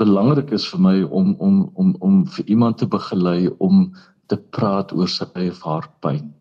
belangrik 0.00 0.52
is 0.56 0.66
vir 0.72 0.80
my 0.80 0.96
om 1.02 1.34
om 1.38 1.70
om 1.74 1.96
om 2.00 2.24
vir 2.26 2.48
iemand 2.54 2.78
te 2.78 2.86
begelei 2.86 3.50
om 3.58 3.92
te 4.26 4.36
praat 4.56 4.92
oor 4.92 5.08
sy 5.08 5.26
of 5.50 5.62
haar 5.66 5.88
pyn. 6.00 6.32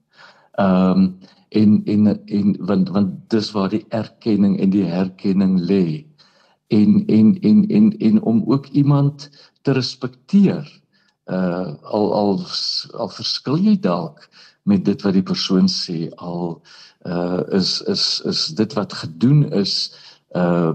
Ehm 0.60 1.00
um, 1.00 1.06
en 1.52 1.82
en 1.86 2.08
en 2.26 2.56
want 2.66 2.90
want 2.90 3.16
dis 3.30 3.52
waar 3.52 3.70
die 3.70 3.86
erkenning 3.90 4.60
en 4.60 4.70
die 4.72 4.86
herkenning 4.88 5.60
lê. 5.60 6.06
En 6.68 7.04
en 7.08 7.34
en 7.42 7.66
en 7.68 7.98
en 7.98 8.22
om 8.22 8.44
ook 8.48 8.68
iemand 8.68 9.30
te 9.62 9.72
respekteer. 9.72 10.82
Uh 11.26 11.76
al 11.84 12.14
al 12.14 12.40
al 12.94 13.10
verskil 13.10 13.58
jy 13.58 13.76
dalk 13.80 14.30
met 14.64 14.86
dit 14.86 15.02
wat 15.02 15.14
die 15.14 15.26
persoon 15.26 15.68
sê 15.68 16.08
al 16.16 16.62
uh 17.08 17.42
is 17.58 17.82
is 17.82 18.22
is 18.26 18.48
dit 18.56 18.74
wat 18.74 18.94
gedoen 18.94 19.44
is 19.52 19.94
uh 20.36 20.72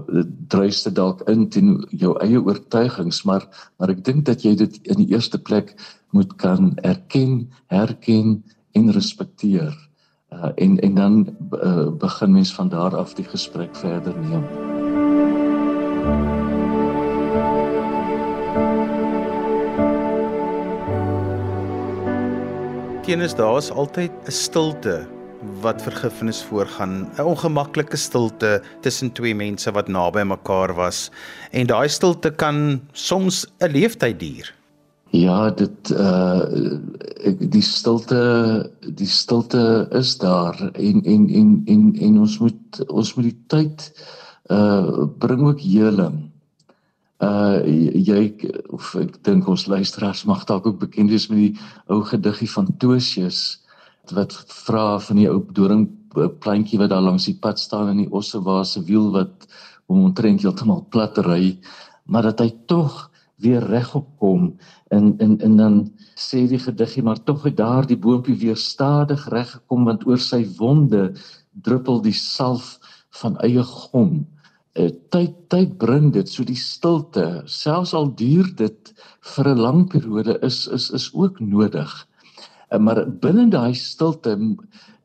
druiste 0.47 0.91
dalk 0.91 1.23
in 1.29 1.47
teen 1.49 1.85
jou 1.89 2.13
eie 2.21 2.37
oortuigings 2.37 3.23
maar 3.25 3.47
maar 3.77 3.89
ek 3.89 4.03
dink 4.05 4.25
dat 4.25 4.43
jy 4.45 4.53
dit 4.55 4.77
in 4.85 5.01
die 5.01 5.09
eerste 5.15 5.39
plek 5.41 5.73
moet 6.13 6.35
kan 6.35 6.75
erken, 6.85 7.49
herken 7.67 8.43
en 8.71 8.91
respekteer. 8.91 9.73
Uh 10.29 10.51
en 10.55 10.79
en 10.79 10.95
dan 10.95 11.37
uh, 11.63 11.89
begin 11.89 12.31
mens 12.31 12.53
van 12.53 12.69
daar 12.69 12.95
af 12.95 13.13
die 13.13 13.25
gesprek 13.25 13.75
verder 13.75 14.13
neem. 14.19 14.45
Teenoor 23.07 23.35
daar 23.35 23.57
is 23.57 23.71
altyd 23.71 24.11
'n 24.27 24.31
stilte 24.31 25.16
wat 25.61 25.81
vergifnis 25.81 26.41
voorgaan, 26.43 27.09
'n 27.17 27.21
ongemaklike 27.21 27.97
stilte 27.97 28.61
tussen 28.81 29.11
twee 29.11 29.35
mense 29.35 29.71
wat 29.71 29.87
naby 29.87 30.23
mekaar 30.23 30.73
was 30.75 31.11
en 31.51 31.67
daai 31.67 31.89
stilte 31.89 32.31
kan 32.31 32.81
soms 32.91 33.45
'n 33.59 33.71
leeftyd 33.71 34.19
duur. 34.19 34.57
Ja, 35.11 35.49
dit 35.49 35.89
uh 35.89 36.43
die 37.39 37.61
stilte 37.61 38.71
die 38.81 39.07
stilte 39.07 39.87
is 39.91 40.17
daar 40.17 40.71
en 40.73 41.03
en 41.03 41.29
en 41.29 41.61
en 41.65 41.95
en 41.95 42.19
ons 42.19 42.37
moet 42.39 42.87
ons 42.87 43.13
moet 43.15 43.25
die 43.25 43.39
tyd 43.47 43.91
uh 44.51 45.07
bring 45.17 45.47
ook 45.47 45.61
heling. 45.61 46.31
uh 47.23 47.63
jy 47.93 48.35
of 48.69 48.95
ek 48.95 49.23
dink 49.23 49.47
ons 49.47 49.65
luisteraars 49.67 50.25
mag 50.25 50.43
dalk 50.45 50.67
ook 50.67 50.79
bekend 50.79 51.09
wees 51.09 51.29
met 51.29 51.37
die 51.37 51.55
ou 51.87 52.03
gediggie 52.03 52.51
van 52.51 52.67
Tosius 52.77 53.66
wat 54.11 54.33
vra 54.65 54.99
van 54.99 55.15
die 55.21 55.29
ou 55.29 55.41
doring 55.51 55.87
plantjie 56.43 56.79
wat 56.79 56.89
daar 56.89 57.05
langs 57.05 57.25
die 57.25 57.37
pad 57.41 57.59
staan 57.59 57.89
in 57.89 58.05
die 58.05 58.11
osse 58.11 58.41
waar 58.41 58.65
se 58.65 58.83
wiel 58.83 59.11
wat 59.11 59.47
hom 59.87 60.07
omtrent 60.09 60.41
heeltemal 60.41 60.85
plat 60.91 61.17
ry 61.17 61.57
maar 62.05 62.23
dat 62.23 62.39
hy 62.39 62.51
tog 62.65 63.09
weer 63.43 63.61
regop 63.69 64.07
kom 64.19 64.53
en 64.89 65.15
en 65.23 65.37
en 65.41 65.57
dan 65.57 65.75
sê 66.17 66.47
die 66.49 66.59
gediggie 66.59 67.03
maar 67.03 67.23
tog 67.23 67.43
het 67.43 67.57
daardie 67.57 67.97
boontjie 67.97 68.37
weer 68.41 68.57
stadig 68.57 69.27
reg 69.29 69.51
gekom 69.51 69.85
want 69.85 70.07
oor 70.07 70.21
sy 70.21 70.41
wonde 70.57 71.11
druppel 71.67 72.01
die 72.01 72.15
salf 72.15 72.77
van 73.21 73.37
eie 73.45 73.63
gom. 73.63 74.25
Uh, 74.77 74.89
tyd 75.13 75.33
tyd 75.49 75.77
bring 75.81 76.11
dit 76.13 76.29
so 76.29 76.45
die 76.45 76.57
stilte 76.59 77.41
selfs 77.49 77.95
al 77.97 78.11
duur 78.19 78.49
dit 78.59 78.93
vir 79.33 79.49
'n 79.53 79.63
lang 79.65 79.87
periode 79.89 80.37
is 80.41 80.67
is 80.67 80.89
is 80.91 81.09
ook 81.13 81.39
nodig. 81.39 82.07
Uh, 82.69 82.79
maar 82.79 83.03
binne 83.23 83.47
daai 83.49 83.73
stilte 83.75 84.37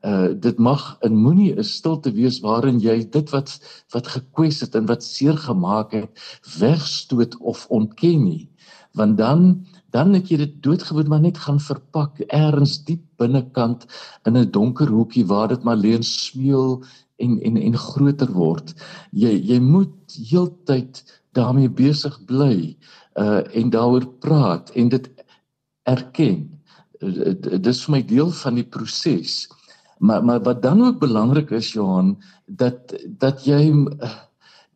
uh 0.03 0.29
dit 0.35 0.57
mag 0.59 0.97
in 1.07 1.15
moenie 1.15 1.53
'n 1.55 1.63
stilte 1.63 2.11
wees 2.11 2.39
waarin 2.43 2.79
jy 2.79 3.09
dit 3.09 3.29
wat 3.31 3.59
wat 3.93 4.07
gekwes 4.07 4.59
het 4.59 4.75
en 4.75 4.85
wat 4.85 5.03
seer 5.03 5.37
gemaak 5.37 5.91
het 5.91 6.11
wegstoot 6.59 7.37
of 7.39 7.67
ontken 7.69 8.23
nie 8.23 8.49
want 8.93 9.17
dan 9.17 9.65
dan 9.89 10.13
het 10.13 10.29
jy 10.29 10.37
dit 10.37 10.53
doodgewoon 10.65 11.07
maar 11.07 11.21
net 11.21 11.37
gaan 11.37 11.59
verpak 11.59 12.19
eers 12.27 12.83
diep 12.87 13.03
binnekant 13.21 13.85
in 14.25 14.37
'n 14.37 14.51
donker 14.51 14.87
hoekie 14.87 15.25
waar 15.25 15.47
dit 15.47 15.63
maar 15.63 15.77
leen 15.77 16.03
smeel 16.03 16.83
en 17.17 17.41
en 17.41 17.57
en 17.57 17.77
groter 17.77 18.31
word. 18.31 18.73
Jy 19.11 19.33
jy 19.51 19.59
moet 19.59 20.17
heeltyd 20.29 21.03
daarmee 21.37 21.69
besig 21.69 22.17
bly 22.25 22.77
uh 23.19 23.41
en 23.59 23.69
daaroor 23.69 24.07
praat 24.19 24.69
en 24.69 24.89
dit 24.89 25.09
erken. 25.83 26.49
Uh, 27.03 27.33
dit 27.35 27.67
is 27.67 27.83
vir 27.85 27.95
my 27.97 28.01
deel 28.07 28.31
van 28.43 28.59
die 28.59 28.67
proses. 28.75 29.43
Maar 29.99 30.23
maar 30.25 30.41
wat 30.43 30.61
dan 30.61 30.83
ook 30.83 30.99
belangrik 30.99 31.51
is 31.51 31.73
Johan 31.73 32.15
dat 32.45 32.95
dat 33.19 33.43
jy 33.45 33.61
uh, 33.71 34.13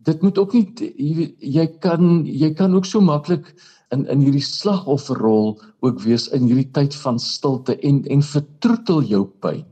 dit 0.08 0.22
moet 0.22 0.38
ook 0.38 0.54
nie 0.54 0.68
jy, 0.96 1.32
jy 1.40 1.68
kan 1.84 2.26
jy 2.26 2.54
kan 2.54 2.76
ook 2.76 2.86
so 2.86 3.02
maklik 3.02 3.54
in 3.96 4.06
in 4.12 4.24
hierdie 4.24 4.44
slagofferrol 4.44 5.56
ook 5.80 6.02
wees 6.04 6.28
in 6.36 6.48
hierdie 6.48 6.72
tyd 6.76 6.96
van 6.96 7.20
stilte 7.20 7.78
en 7.80 8.04
en 8.06 8.24
vertroetel 8.24 9.04
jou 9.04 9.26
pyn. 9.44 9.66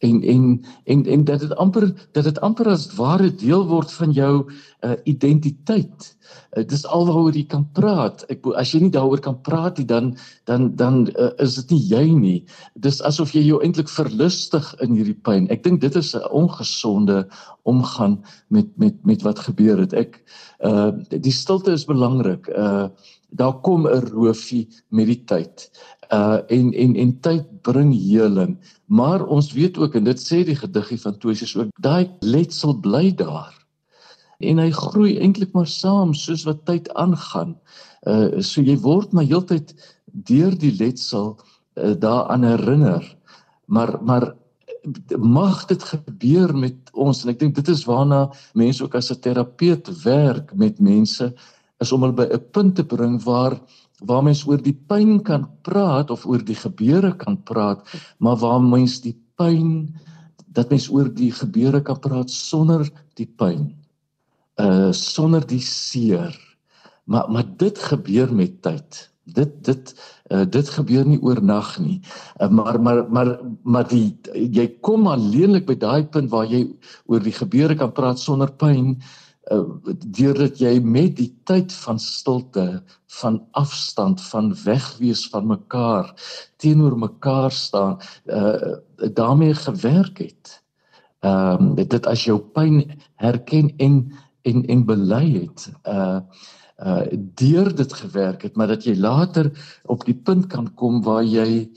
En 0.00 0.22
en 0.22 0.64
en 0.84 1.06
en 1.06 1.24
dat 1.24 1.40
dit 1.40 1.54
amper 1.54 2.08
dat 2.12 2.24
dit 2.24 2.40
amper 2.40 2.68
as 2.72 2.86
ware 2.96 3.34
deel 3.34 3.66
word 3.68 3.92
van 3.92 4.12
jou 4.16 4.32
uh, 4.48 4.94
identiteit. 5.04 6.06
Uh, 6.56 6.64
dis 6.64 6.86
alwaaroor 6.86 7.36
jy 7.36 7.44
kan 7.50 7.66
praat. 7.76 8.24
Ek 8.32 8.48
as 8.56 8.72
jy 8.72 8.80
nie 8.86 8.92
daaroor 8.94 9.20
kan 9.20 9.36
praat 9.44 9.76
nie 9.76 9.84
dan 9.90 10.14
dan 10.48 10.70
dan 10.80 11.02
uh, 11.12 11.28
is 11.44 11.58
dit 11.60 11.76
nie 11.76 11.82
jy 11.90 12.04
nie. 12.16 12.38
Dis 12.80 13.02
asof 13.04 13.34
jy 13.36 13.44
jou 13.44 13.60
eintlik 13.60 13.92
verlustig 13.92 14.72
in 14.80 14.96
hierdie 14.96 15.18
pyn. 15.28 15.50
Ek 15.52 15.66
dink 15.68 15.84
dit 15.84 16.00
is 16.00 16.14
'n 16.16 16.24
ongesonde 16.32 17.26
omgang 17.68 18.18
met 18.48 18.72
met 18.80 18.96
met 19.04 19.22
wat 19.22 19.44
gebeur 19.50 19.84
het. 19.84 19.92
Ek 19.92 20.22
uh 20.64 20.92
die 21.08 21.36
stilte 21.44 21.76
is 21.76 21.84
belangrik. 21.84 22.48
Uh 22.48 22.88
daar 23.30 23.60
kom 23.60 23.86
'n 23.86 24.10
roofie 24.10 24.68
met 24.88 25.06
die 25.06 25.24
tyd. 25.24 25.70
Uh 26.12 26.40
en 26.48 26.72
en 26.72 26.96
en 26.96 27.20
tyd 27.20 27.62
bring 27.62 27.92
heling, 27.94 28.58
maar 28.86 29.26
ons 29.26 29.52
weet 29.52 29.78
ook 29.78 29.94
en 29.94 30.04
dit 30.04 30.20
sê 30.20 30.44
die 30.44 30.56
gediggie 30.56 31.00
van 31.00 31.18
Tosius 31.18 31.56
ook, 31.56 31.70
daai 31.80 32.10
letsel 32.20 32.74
bly 32.80 33.14
daar. 33.14 33.54
En 34.38 34.58
hy 34.58 34.70
groei 34.70 35.18
eintlik 35.18 35.52
maar 35.52 35.66
saam 35.66 36.14
soos 36.14 36.44
wat 36.44 36.64
tyd 36.64 36.90
aangaan. 36.94 37.56
Uh 38.06 38.40
so 38.40 38.62
jy 38.62 38.76
word 38.78 39.12
maar 39.12 39.24
heeltyd 39.24 39.74
deur 40.12 40.58
die 40.58 40.74
letsel 40.76 41.38
uh, 41.74 41.94
daaraan 41.98 42.42
herinner. 42.44 43.16
Maar 43.66 43.98
maar 44.02 44.34
mag 45.18 45.64
dit 45.64 45.82
gebeur 45.82 46.56
met 46.56 46.74
ons 46.92 47.22
en 47.22 47.30
ek 47.32 47.40
dink 47.40 47.54
dit 47.54 47.68
is 47.68 47.84
waarna 47.84 48.30
mense 48.56 48.82
ook 48.84 48.94
as 48.94 49.10
'n 49.12 49.20
terapeut 49.20 50.02
werk 50.02 50.54
met 50.54 50.80
mense 50.80 51.34
is 51.80 51.92
om 51.92 52.04
hulle 52.04 52.16
by 52.16 52.28
'n 52.28 52.50
punt 52.52 52.76
te 52.76 52.84
bring 52.84 53.22
waar 53.24 53.60
waar 54.00 54.22
mens 54.24 54.46
oor 54.48 54.60
die 54.62 54.76
pyn 54.88 55.20
kan 55.22 55.48
praat 55.62 56.10
of 56.10 56.24
oor 56.26 56.40
die 56.44 56.56
gebeure 56.56 57.12
kan 57.16 57.36
praat, 57.42 57.84
maar 58.18 58.36
waar 58.40 58.62
mens 58.62 59.00
die 59.00 59.16
pyn 59.36 59.94
dat 60.56 60.70
mens 60.70 60.88
oor 60.90 61.08
die 61.14 61.32
gebeure 61.32 61.82
kan 61.82 61.98
praat 62.00 62.30
sonder 62.30 62.88
die 63.14 63.28
pyn. 63.28 63.70
Uh 64.56 64.92
sonder 64.92 65.46
die 65.46 65.60
seer. 65.60 66.34
Maar 67.04 67.30
maar 67.30 67.46
dit 67.56 67.78
gebeur 67.78 68.34
met 68.34 68.62
tyd. 68.62 69.06
Dit 69.24 69.64
dit 69.64 69.94
uh, 70.32 70.44
dit 70.48 70.68
gebeur 70.68 71.06
nie 71.06 71.20
oornag 71.22 71.78
nie. 71.78 72.00
Uh, 72.40 72.48
maar 72.48 72.80
maar 72.80 73.04
maar 73.10 73.38
maar 73.62 73.88
die 73.88 74.16
jy 74.34 74.66
kom 74.80 75.06
alleenlik 75.06 75.66
by 75.66 75.76
daai 75.78 76.04
punt 76.04 76.30
waar 76.30 76.46
jy 76.46 76.66
oor 77.06 77.20
die 77.20 77.36
gebeure 77.36 77.74
kan 77.74 77.92
praat 77.92 78.18
sonder 78.18 78.50
pyn 78.50 78.98
uh, 79.48 79.94
deurdat 80.04 80.60
jy 80.60 80.76
met 80.84 81.16
die 81.18 81.30
tyd 81.48 81.72
van 81.84 81.98
stilte, 81.98 82.82
van 83.20 83.40
afstand, 83.58 84.20
van 84.30 84.52
wegwees 84.64 85.26
van 85.32 85.48
mekaar 85.48 86.12
teenoor 86.60 86.98
mekaar 86.98 87.52
staan, 87.52 87.98
uh 88.26 88.76
daarmee 89.16 89.54
gewerk 89.54 90.18
het. 90.18 90.56
Ehm 91.24 91.70
um, 91.72 91.74
dit 91.74 92.06
as 92.06 92.24
jou 92.24 92.38
pyn 92.38 92.82
herken 93.16 93.72
en 93.76 94.12
en 94.42 94.64
en 94.66 94.84
bely 94.84 95.26
het. 95.40 95.70
Uh 95.88 96.20
uh 96.84 97.06
deur 97.34 97.74
dit 97.76 97.92
gewerk 97.92 98.42
het, 98.42 98.56
maar 98.56 98.68
dat 98.68 98.84
jy 98.84 98.96
later 98.96 99.52
op 99.84 100.04
die 100.04 100.14
punt 100.16 100.46
kan 100.46 100.74
kom 100.74 101.02
waar 101.02 101.24
jy 101.24 101.70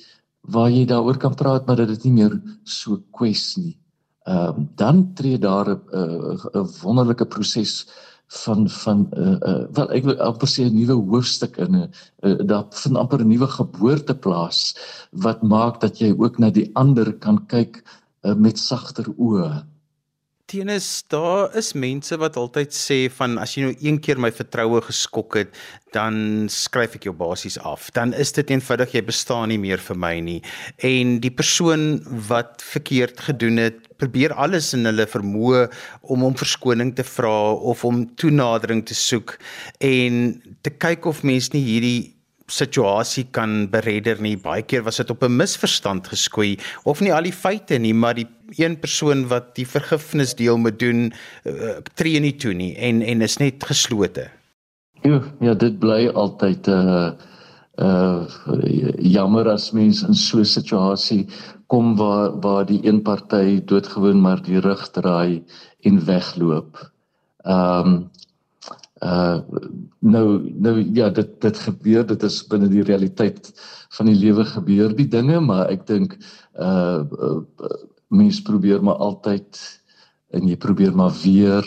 waar 0.43 0.69
jy 0.69 0.85
daaroor 0.85 1.17
kan 1.17 1.35
praat 1.35 1.65
maar 1.67 1.79
dat 1.79 1.87
dit 1.87 2.03
nie 2.03 2.13
meer 2.23 2.35
so 2.63 2.99
kwes 3.15 3.55
nie 3.55 3.77
ehm 4.23 4.59
uh, 4.59 4.65
dan 4.75 5.13
tree 5.13 5.37
daar 5.37 5.69
'n 5.69 5.81
uh, 5.91 6.61
'n 6.61 6.67
wonderlike 6.81 7.25
proses 7.25 7.87
van 8.27 8.69
van 8.69 9.09
uh, 9.17 9.35
uh, 9.39 9.65
wel 9.71 9.91
ek 9.91 10.03
wil 10.03 10.19
amper 10.21 10.47
sê 10.47 10.63
'n 10.65 10.75
nuwe 10.75 10.95
hoofstuk 11.11 11.57
in 11.57 11.75
'n 11.75 11.89
uh, 12.21 12.39
daar 12.49 12.65
vind 12.69 12.97
amper 12.97 13.19
'n 13.21 13.27
nuwe 13.27 13.47
geboorte 13.47 14.15
plaas 14.15 14.59
wat 15.11 15.41
maak 15.41 15.81
dat 15.81 15.99
jy 15.99 16.13
ook 16.17 16.37
na 16.39 16.49
die 16.49 16.69
ander 16.73 17.13
kan 17.13 17.45
kyk 17.45 17.83
uh, 18.23 18.33
met 18.35 18.59
sagter 18.59 19.07
oë. 19.17 19.72
Tenis, 20.53 21.01
daar 21.09 21.55
is 21.57 21.71
mense 21.73 22.13
wat 22.21 22.35
altyd 22.37 22.75
sê 22.77 22.97
van 23.09 23.39
as 23.41 23.55
jy 23.55 23.63
nou 23.63 23.71
een 23.73 23.95
keer 24.05 24.19
my 24.21 24.29
vertroue 24.29 24.83
geskok 24.85 25.39
het, 25.39 25.55
dan 25.95 26.45
skryf 26.53 26.99
ek 26.99 27.07
jou 27.07 27.13
basies 27.17 27.57
af. 27.57 27.87
Dan 27.95 28.13
is 28.13 28.35
dit 28.37 28.53
eenvoudig 28.53 28.93
jy 28.93 29.01
bestaan 29.07 29.49
nie 29.49 29.57
meer 29.57 29.81
vir 29.81 29.97
my 29.97 30.13
nie. 30.21 30.37
En 30.85 31.17
die 31.23 31.33
persoon 31.33 32.03
wat 32.29 32.61
verkeerd 32.61 33.25
gedoen 33.31 33.57
het, 33.63 33.81
probeer 33.97 34.37
alles 34.37 34.75
in 34.77 34.85
hulle 34.85 35.09
vermoë 35.09 35.65
om 36.13 36.27
om 36.29 36.37
verskoning 36.37 36.93
te 36.93 37.07
vra 37.15 37.33
of 37.73 37.81
om 37.89 38.05
toenadering 38.13 38.85
te 38.85 38.97
soek 38.97 39.39
en 39.81 40.37
te 40.61 40.77
kyk 40.85 41.09
of 41.09 41.25
mens 41.25 41.49
nie 41.57 41.65
hierdie 41.65 42.01
situasie 42.51 43.27
kan 43.31 43.69
beredder 43.71 44.21
nie. 44.21 44.35
Baie 44.37 44.63
keer 44.63 44.83
was 44.83 44.97
dit 44.97 45.09
op 45.09 45.23
'n 45.23 45.35
misverstand 45.35 46.07
geskoei 46.07 46.57
of 46.83 46.99
nie 47.01 47.13
al 47.13 47.23
die 47.23 47.31
feite 47.31 47.77
nie, 47.77 47.93
maar 47.93 48.15
die 48.15 48.27
een 48.57 48.79
persoon 48.79 49.27
wat 49.27 49.55
die 49.55 49.67
vergifnis 49.67 50.35
deel 50.35 50.57
moet 50.57 50.79
doen, 50.79 51.13
uh, 51.45 51.77
tree 51.95 52.19
nie 52.19 52.35
toe 52.35 52.53
nie 52.53 52.75
en 52.75 53.01
en 53.01 53.21
is 53.21 53.37
net 53.37 53.63
geslote. 53.63 54.29
Jo, 55.01 55.21
ja, 55.39 55.53
dit 55.53 55.79
bly 55.79 56.07
altyd 56.07 56.67
'n 56.67 56.71
uh, 56.71 57.11
uh 57.81 58.27
jammer 58.99 59.49
as 59.49 59.71
mens 59.71 60.03
in 60.03 60.13
so 60.13 60.39
'n 60.39 60.45
situasie 60.45 61.27
kom 61.67 61.95
waar 61.95 62.39
waar 62.39 62.65
die 62.65 62.79
een 62.83 63.01
party 63.01 63.63
doodgewoon 63.65 64.21
maar 64.21 64.41
die 64.41 64.59
rug 64.59 64.89
draai 64.91 65.43
en 65.81 66.05
wegloop. 66.05 66.91
Ehm 67.43 67.87
um, 67.87 68.09
uh 69.03 69.39
nou 69.99 70.25
nou 70.59 70.75
ja 70.95 71.09
dit 71.09 71.29
dit 71.41 71.57
gebeur 71.67 72.05
dit 72.07 72.23
is 72.23 72.41
binne 72.47 72.67
die 72.71 72.83
realiteit 72.83 73.51
van 73.97 74.09
die 74.11 74.19
lewe 74.19 74.45
gebeur 74.45 74.95
die 74.95 75.07
dinge 75.07 75.39
maar 75.39 75.71
ek 75.71 75.87
dink 75.87 76.17
uh, 76.59 77.03
uh 77.03 77.39
mense 78.13 78.43
probeer 78.45 78.83
maar 78.83 79.01
altyd 79.01 79.59
en 80.33 80.47
jy 80.47 80.57
probeer 80.57 80.95
maar 80.95 81.11
weer 81.23 81.65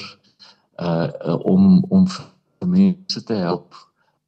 uh, 0.81 1.09
uh 1.27 1.39
om 1.45 1.85
om 1.89 2.07
mense 2.67 3.23
te 3.25 3.35
help 3.35 3.75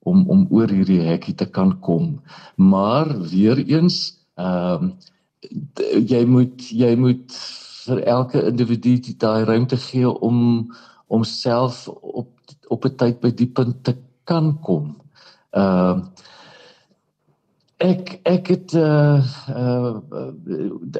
om 0.08 0.24
om 0.28 0.46
oor 0.54 0.70
hierdie 0.72 1.02
hekkie 1.04 1.34
te 1.34 1.46
kan 1.46 1.74
kom. 1.84 2.18
Maar 2.56 3.12
weer 3.30 3.60
eens 3.66 4.16
ehm 4.38 4.84
uh, 4.84 4.96
jy 6.08 6.24
moet 6.26 6.64
jy 6.74 6.94
moet 6.98 7.34
vir 7.86 8.00
elke 8.14 8.42
individu 8.50 8.96
daai 9.22 9.44
ruimte 9.44 9.76
gee 9.76 10.08
om 10.08 10.40
om 11.06 11.24
self 11.24 11.86
op 11.88 12.37
op 12.68 12.84
'n 12.84 12.96
tyd 12.96 13.20
by 13.20 13.30
die 13.34 13.50
punt 13.50 13.84
te 13.84 13.96
kan 14.24 14.58
kom. 14.60 14.96
Ehm 15.50 15.98
uh, 15.98 16.26
ek 17.78 18.20
ek 18.26 18.46
het 18.46 18.72
uh, 18.74 19.22
uh 19.48 19.96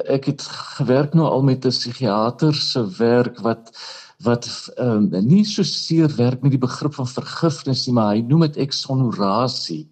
ek 0.07 0.25
het 0.31 0.41
gewerk 0.77 1.13
nou 1.13 1.27
al 1.27 1.43
met 1.43 1.65
'n 1.65 1.69
psigiater 1.69 2.55
se 2.55 2.81
werk 2.97 3.39
wat 3.39 3.71
wat 4.23 4.71
ehm 4.75 5.13
um, 5.13 5.27
nie 5.27 5.45
so 5.45 5.63
seer 5.63 6.15
werk 6.15 6.41
met 6.41 6.51
die 6.51 6.65
begrip 6.67 6.93
van 6.93 7.07
vergifnis 7.07 7.85
nie, 7.87 7.93
maar 7.93 8.13
hy 8.15 8.21
noem 8.21 8.47
dit 8.47 8.57
exonorasie. 8.57 9.87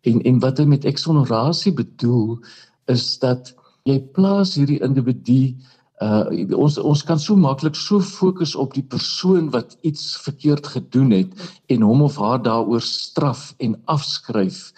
En 0.00 0.20
en 0.22 0.38
wat 0.38 0.58
hy 0.58 0.64
met 0.64 0.84
exonorasie 0.84 1.72
bedoel 1.72 2.38
is 2.86 3.18
dat 3.18 3.54
jy 3.84 4.00
plaas 4.00 4.54
hierdie 4.54 4.80
individu 4.80 5.56
uh 6.02 6.26
ons 6.58 6.78
ons 6.78 7.02
kan 7.06 7.18
so 7.18 7.36
maklik 7.38 7.76
so 7.78 8.00
fokus 8.00 8.54
op 8.58 8.74
die 8.74 8.82
persoon 8.82 9.50
wat 9.54 9.76
iets 9.82 10.16
verkeerd 10.24 10.66
gedoen 10.66 11.12
het 11.14 11.30
en 11.70 11.86
hom 11.86 12.02
of 12.02 12.16
haar 12.18 12.42
daaroor 12.42 12.82
straf 12.82 13.52
en 13.58 13.76
afskryf 13.86 14.72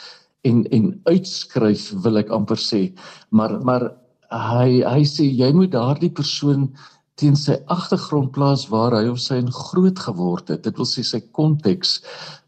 en 0.45 0.65
en 0.71 0.91
uitskryf 1.09 1.89
wil 2.05 2.21
ek 2.21 2.31
amper 2.31 2.61
sê. 2.61 2.83
Maar 3.31 3.61
maar 3.65 3.89
hy 4.31 4.83
hy 4.85 5.03
sê 5.09 5.25
jy 5.25 5.53
moet 5.57 5.73
daardie 5.73 6.13
persoon 6.13 6.69
teen 7.17 7.37
sy 7.37 7.57
agtergrond 7.73 8.35
plaas 8.37 8.67
waar 8.69 8.93
hy 8.93 9.07
of 9.09 9.21
sy 9.23 9.39
in 9.41 9.49
groot 9.49 9.99
geword 9.99 10.53
het. 10.53 10.67
Dit 10.69 10.77
wil 10.77 10.89
sê 10.89 11.05
sy 11.07 11.23
konteks. 11.33 12.03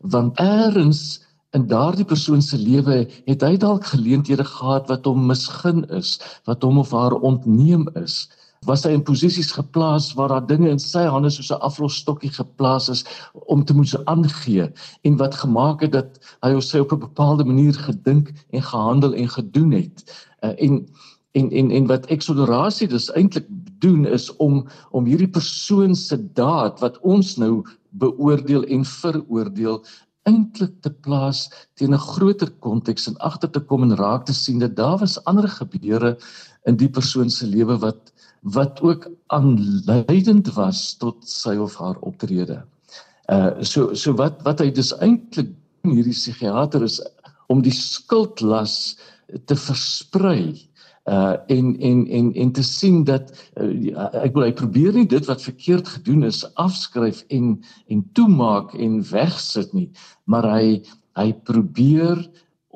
Want 0.04 0.36
eers 0.44 1.22
in 1.56 1.64
daardie 1.70 2.04
persoon 2.04 2.42
se 2.44 2.58
lewe 2.60 3.06
het 3.26 3.42
hy 3.42 3.56
dalk 3.56 3.86
geleenthede 3.88 4.44
gehad 4.44 4.90
wat 4.92 5.08
hom 5.08 5.24
misgun 5.30 5.86
is 5.96 6.18
wat 6.44 6.62
hom 6.66 6.82
of 6.82 6.92
haar 6.92 7.16
ontneem 7.24 7.86
is 7.96 8.26
was 8.68 8.84
hy 8.84 8.92
in 8.92 9.04
posisies 9.04 9.50
geplaas 9.56 10.10
waar 10.18 10.28
daar 10.34 10.46
dinge 10.46 10.68
in 10.70 10.80
sy 10.82 11.06
hande 11.08 11.30
soos 11.32 11.50
'n 11.50 11.64
aflosstokkie 11.68 12.32
geplaas 12.36 12.88
is 12.94 13.04
om 13.54 13.64
te 13.64 13.74
moet 13.74 13.94
aangee 14.04 14.68
en 15.02 15.16
wat 15.16 15.34
gemaak 15.34 15.80
het 15.80 15.92
dat 15.92 16.18
hy 16.44 16.52
of 16.54 16.64
sy 16.64 16.78
op 16.84 16.92
'n 16.92 17.06
bepaalde 17.08 17.44
manier 17.44 17.74
gedink 17.74 18.32
en 18.50 18.62
gehandel 18.62 19.14
en 19.14 19.28
gedoen 19.28 19.72
het. 19.72 20.04
Uh, 20.44 20.52
en 20.64 20.86
en 21.32 21.50
en 21.50 21.70
en 21.70 21.86
wat 21.86 22.06
eksodorasie 22.06 22.88
dus 22.88 23.10
eintlik 23.12 23.46
doen 23.78 24.06
is 24.06 24.36
om 24.36 24.66
om 24.90 25.04
hierdie 25.04 25.30
persoon 25.30 25.94
se 25.94 26.16
daad 26.32 26.80
wat 26.80 26.98
ons 27.00 27.36
nou 27.36 27.64
beoordeel 27.90 28.64
en 28.64 28.84
veroordeel 28.84 29.84
eintlik 30.28 30.74
te 30.84 30.90
plaas 30.90 31.48
teen 31.74 31.94
'n 31.94 32.06
groter 32.12 32.50
konteks 32.66 33.08
en 33.08 33.16
agter 33.16 33.50
te 33.50 33.60
kom 33.60 33.82
en 33.82 33.96
raak 33.96 34.24
te 34.26 34.34
sien 34.34 34.58
dat 34.58 34.76
daar 34.76 34.98
was 34.98 35.24
ander 35.24 35.48
gebeure 35.48 36.18
in 36.66 36.76
die 36.76 36.88
persoon 36.88 37.30
se 37.30 37.46
lewe 37.46 37.78
wat 37.78 38.12
wat 38.42 38.80
ook 38.80 39.08
aanleidend 39.26 40.52
was 40.54 40.96
tot 40.96 41.28
sy 41.28 41.56
of 41.56 41.76
haar 41.76 41.98
optrede. 42.00 42.62
Uh 43.28 43.60
so 43.60 43.94
so 43.94 44.14
wat 44.16 44.42
wat 44.46 44.60
hy 44.64 44.70
dus 44.72 44.94
eintlik 45.04 45.52
hierdie 45.82 46.16
psigiater 46.16 46.82
is 46.82 47.00
om 47.48 47.62
die 47.64 47.74
skuldlas 47.74 48.96
te 49.44 49.56
versprei 49.56 50.56
uh 51.08 51.36
en 51.46 51.76
en 51.80 52.06
en 52.06 52.32
en 52.34 52.52
te 52.52 52.62
sien 52.62 53.04
dat 53.04 53.30
uh, 53.60 54.04
ek 54.24 54.34
wil 54.34 54.44
hy 54.44 54.52
probeer 54.52 54.96
nie 54.96 55.06
dit 55.08 55.28
wat 55.28 55.44
verkeerd 55.44 55.88
gedoen 55.88 56.26
is 56.28 56.42
afskryf 56.60 57.24
en 57.32 57.54
en 57.88 58.02
toemaak 58.18 58.74
en 58.76 59.00
wegsit 59.10 59.72
nie 59.76 59.88
maar 60.24 60.48
hy 60.52 60.82
hy 61.18 61.32
probeer 61.48 62.20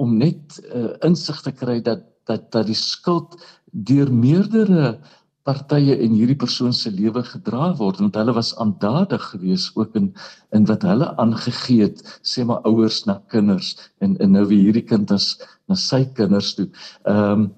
om 0.01 0.17
net 0.19 0.61
uh, 0.75 0.95
insig 1.05 1.43
te 1.45 1.53
kry 1.53 1.81
dat 1.85 2.09
dat 2.31 2.49
dat 2.55 2.67
die 2.71 2.79
skuld 2.79 3.37
deur 3.73 4.13
meerdere 4.13 4.97
partye 5.49 5.97
in 6.05 6.15
hierdie 6.15 6.39
persoon 6.39 6.75
se 6.77 6.91
lewe 6.91 7.23
gedra 7.27 7.73
word 7.79 8.03
want 8.03 8.19
hulle 8.19 8.35
was 8.37 8.53
aandadig 8.63 9.25
geweest 9.33 9.77
ook 9.77 9.97
in 9.99 10.13
in 10.57 10.69
wat 10.71 10.87
hulle 10.87 11.09
aangegee 11.25 11.83
het 11.87 12.05
sê 12.23 12.45
maar 12.47 12.63
ouers 12.69 13.03
na 13.07 13.19
kinders 13.35 13.75
en 13.99 14.17
en 14.19 14.37
nou 14.37 14.47
wie 14.53 14.61
hierdie 14.67 14.87
kind 14.93 15.11
as 15.11 15.35
na 15.69 15.79
sy 15.79 16.05
kinders 16.19 16.55
toe. 16.59 16.69
Ehm 17.05 17.33
um, 17.33 17.51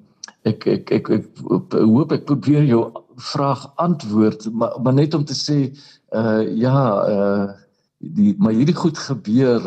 ek, 0.44 0.66
ek 0.66 0.90
ek 0.92 1.10
ek 1.16 1.28
ek 1.56 1.76
hoop 1.80 2.12
ek 2.12 2.26
probeer 2.28 2.64
jou 2.68 2.84
vraag 3.32 3.66
antwoord 3.80 4.48
maar 4.52 4.80
maar 4.82 4.96
net 4.96 5.14
om 5.14 5.24
te 5.24 5.36
sê 5.36 5.58
uh 6.12 6.42
ja 6.64 6.80
uh 7.08 7.52
die 7.98 8.34
maar 8.38 8.52
hierdie 8.52 8.76
goed 8.76 8.98
gebeur 8.98 9.62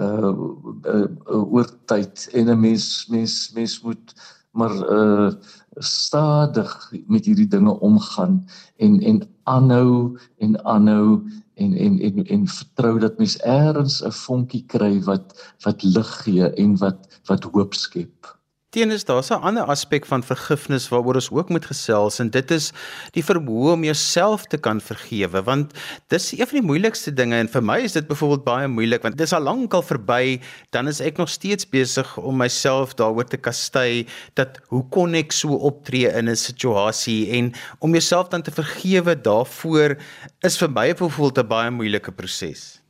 uh, 0.00 0.32
uh, 0.32 1.06
oor 1.30 1.68
tyd 1.86 2.28
en 2.32 2.50
'n 2.50 2.60
mens 2.60 3.06
mens 3.10 3.52
mens 3.54 3.80
moet 3.82 4.14
maar 4.56 4.76
uh 4.98 5.30
stadig 5.78 6.92
met 7.06 7.24
hierdie 7.28 7.48
dinge 7.52 7.74
omgaan 7.80 8.46
en 8.76 9.00
en 9.00 9.18
aanhou 9.44 10.18
en 10.38 10.56
aanhou 10.64 11.20
en 11.54 11.74
en 11.74 11.98
en 12.00 12.24
en 12.24 12.46
vertrou 12.48 12.98
dat 12.98 13.18
mens 13.18 13.36
eers 13.44 14.00
'n 14.04 14.12
vonkie 14.12 14.64
kry 14.66 15.02
wat 15.02 15.54
wat 15.64 15.82
lig 15.82 16.10
gee 16.22 16.48
en 16.64 16.76
wat 16.76 17.20
wat 17.28 17.44
hoop 17.44 17.74
skep 17.74 18.35
teenoor 18.76 19.00
daar's 19.08 19.30
'n 19.32 19.40
ander 19.40 19.64
aspek 19.64 20.04
van 20.06 20.22
vergifnis 20.22 20.88
waaroor 20.92 21.14
ons 21.14 21.30
ook 21.30 21.48
moet 21.48 21.64
gesels 21.64 22.18
en 22.20 22.30
dit 22.30 22.50
is 22.50 22.72
die 23.16 23.24
vermoë 23.24 23.72
om 23.72 23.84
jouself 23.84 24.44
te 24.52 24.58
kan 24.58 24.80
vergewe 24.80 25.42
want 25.42 25.72
dis 26.12 26.32
een 26.32 26.46
van 26.46 26.60
die 26.60 26.68
moeilikste 26.70 27.12
dinge 27.12 27.36
en 27.36 27.48
vir 27.48 27.62
my 27.62 27.78
is 27.88 27.96
dit 27.96 28.06
byvoorbeeld 28.06 28.44
baie 28.44 28.68
moeilik 28.68 29.02
want 29.02 29.16
dis 29.16 29.32
al 29.32 29.40
lank 29.48 29.72
al 29.72 29.82
verby 29.82 30.40
dan 30.76 30.88
is 30.88 31.00
ek 31.00 31.16
nog 31.16 31.32
steeds 31.32 31.64
besig 31.68 32.16
om 32.18 32.36
myself 32.36 32.94
daaroor 32.94 33.24
te 33.24 33.40
kastei 33.40 34.06
dat 34.34 34.60
hoe 34.68 34.84
kon 34.88 35.14
ek 35.14 35.32
so 35.32 35.56
optree 35.56 36.12
in 36.12 36.28
'n 36.28 36.36
situasie 36.36 37.30
en 37.30 37.52
om 37.78 37.90
jouself 37.90 38.28
dan 38.28 38.42
te 38.42 38.50
vergewe 38.50 39.16
daarvoor 39.16 39.96
is 40.42 40.58
vir 40.58 40.68
my 40.68 40.92
byvoorbeeld 40.92 41.38
'n 41.38 41.48
baie 41.48 41.70
moeilike 41.70 42.12
proses 42.12 42.85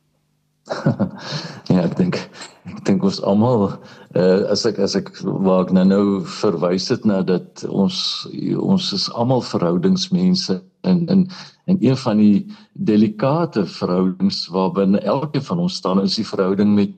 ja, 1.71 1.81
ek 1.83 1.95
dink 1.99 2.17
ek 2.67 2.81
dink 2.87 3.03
ons 3.07 3.21
almal 3.23 3.69
uh, 3.71 4.43
as 4.51 4.65
ek 4.67 4.79
as 4.83 4.97
ek 4.99 5.13
waar 5.23 5.63
ek 5.65 5.71
nou 5.75 5.85
nou 5.87 6.05
verwys 6.39 6.89
het 6.91 7.05
na 7.07 7.21
dat 7.23 7.63
ons 7.69 7.99
ons 8.59 8.91
is 8.97 9.07
almal 9.15 9.41
verhoudingsmense 9.41 10.59
en 10.87 11.05
en 11.07 11.25
en 11.67 11.79
een 11.83 11.97
van 12.03 12.19
die 12.19 12.45
delikate 12.89 13.65
verhoudings 13.79 14.45
waarbinne 14.51 15.03
elkeen 15.03 15.47
van 15.49 15.63
ons 15.67 15.79
staan 15.79 16.03
is 16.03 16.19
die 16.19 16.27
verhouding 16.27 16.75
met 16.75 16.95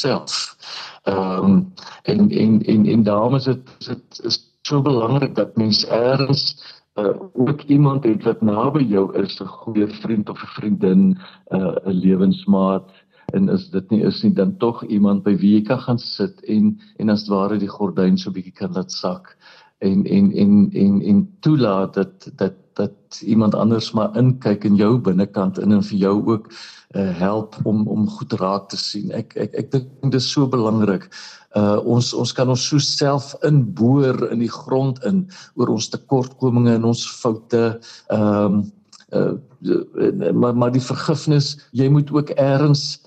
self. 0.00 0.56
Ehm 1.04 1.44
um, 1.44 1.72
en 2.02 2.30
en 2.30 2.60
en 2.64 2.86
en 2.86 3.02
daarom 3.02 3.34
is 3.34 3.44
dit 3.44 3.74
dit 3.86 4.20
is 4.24 4.40
so 4.68 4.82
belangrik 4.82 5.34
dat 5.34 5.56
mens 5.56 5.84
eers 5.88 6.44
uh, 6.98 7.14
ook 7.32 7.62
iemand 7.62 8.04
het 8.04 8.24
wat 8.24 8.40
naby 8.40 8.84
jou 8.84 9.06
is, 9.22 9.40
'n 9.40 9.46
goeie 9.46 9.86
vriend 9.86 10.28
of 10.28 10.42
'n 10.42 10.52
vriendin, 10.56 11.18
uh, 11.48 11.76
'n 11.84 11.92
lewensmaat, 12.04 12.90
en 13.32 13.48
is 13.48 13.68
dit 13.70 13.90
nie 13.90 14.02
is 14.06 14.22
nie 14.22 14.32
dan 14.34 14.56
tog 14.58 14.84
iemand 14.86 15.24
by 15.24 15.36
wie 15.40 15.56
jy 15.58 15.64
kan 15.68 15.80
gaan 15.86 15.98
sit 15.98 16.40
en 16.48 16.78
en 16.98 17.10
as 17.10 17.28
ware 17.28 17.58
die 17.58 17.70
gordyn 17.70 18.18
so 18.18 18.30
bietjie 18.30 18.54
kan 18.62 18.72
laat 18.74 18.92
sak 18.92 19.36
en 19.80 20.04
en 20.04 20.32
en 20.32 20.70
en 20.72 21.02
en 21.02 21.28
toelaat 21.40 21.94
dat 21.94 22.30
dat 22.36 22.54
dat 22.74 23.20
iemand 23.20 23.54
anders 23.54 23.92
maar 23.92 24.16
inkyk 24.16 24.64
in 24.64 24.76
jou 24.76 24.98
binnekant 24.98 25.58
in 25.58 25.72
en 25.72 25.82
vir 25.82 25.98
jou 25.98 26.16
ook 26.32 26.48
uh, 26.96 27.18
help 27.18 27.56
om 27.62 27.88
om 27.88 28.08
goed 28.08 28.32
raak 28.32 28.68
te 28.68 28.76
sien. 28.76 29.12
Ek 29.12 29.34
ek 29.36 29.54
ek 29.54 29.70
dink 29.74 29.90
dit 30.02 30.18
is 30.20 30.30
so 30.32 30.48
belangrik. 30.48 31.08
Uh 31.58 31.78
ons 31.96 32.12
ons 32.14 32.32
kan 32.32 32.48
ons 32.48 32.66
so 32.72 32.78
self 32.78 33.32
inboor 33.46 34.30
in 34.30 34.42
die 34.44 34.52
grond 34.52 35.02
in 35.04 35.24
oor 35.54 35.74
ons 35.76 35.90
tekortkominge 35.92 36.76
en 36.78 36.90
ons 36.92 37.06
foute. 37.20 37.64
Ehm 38.08 38.60
um, 38.60 38.62
uh, 39.12 39.34
maar 40.32 40.56
maar 40.56 40.72
die 40.72 40.84
vergifnis, 40.84 41.56
jy 41.76 41.88
moet 41.92 42.12
ook 42.14 42.30
eers 42.38 43.00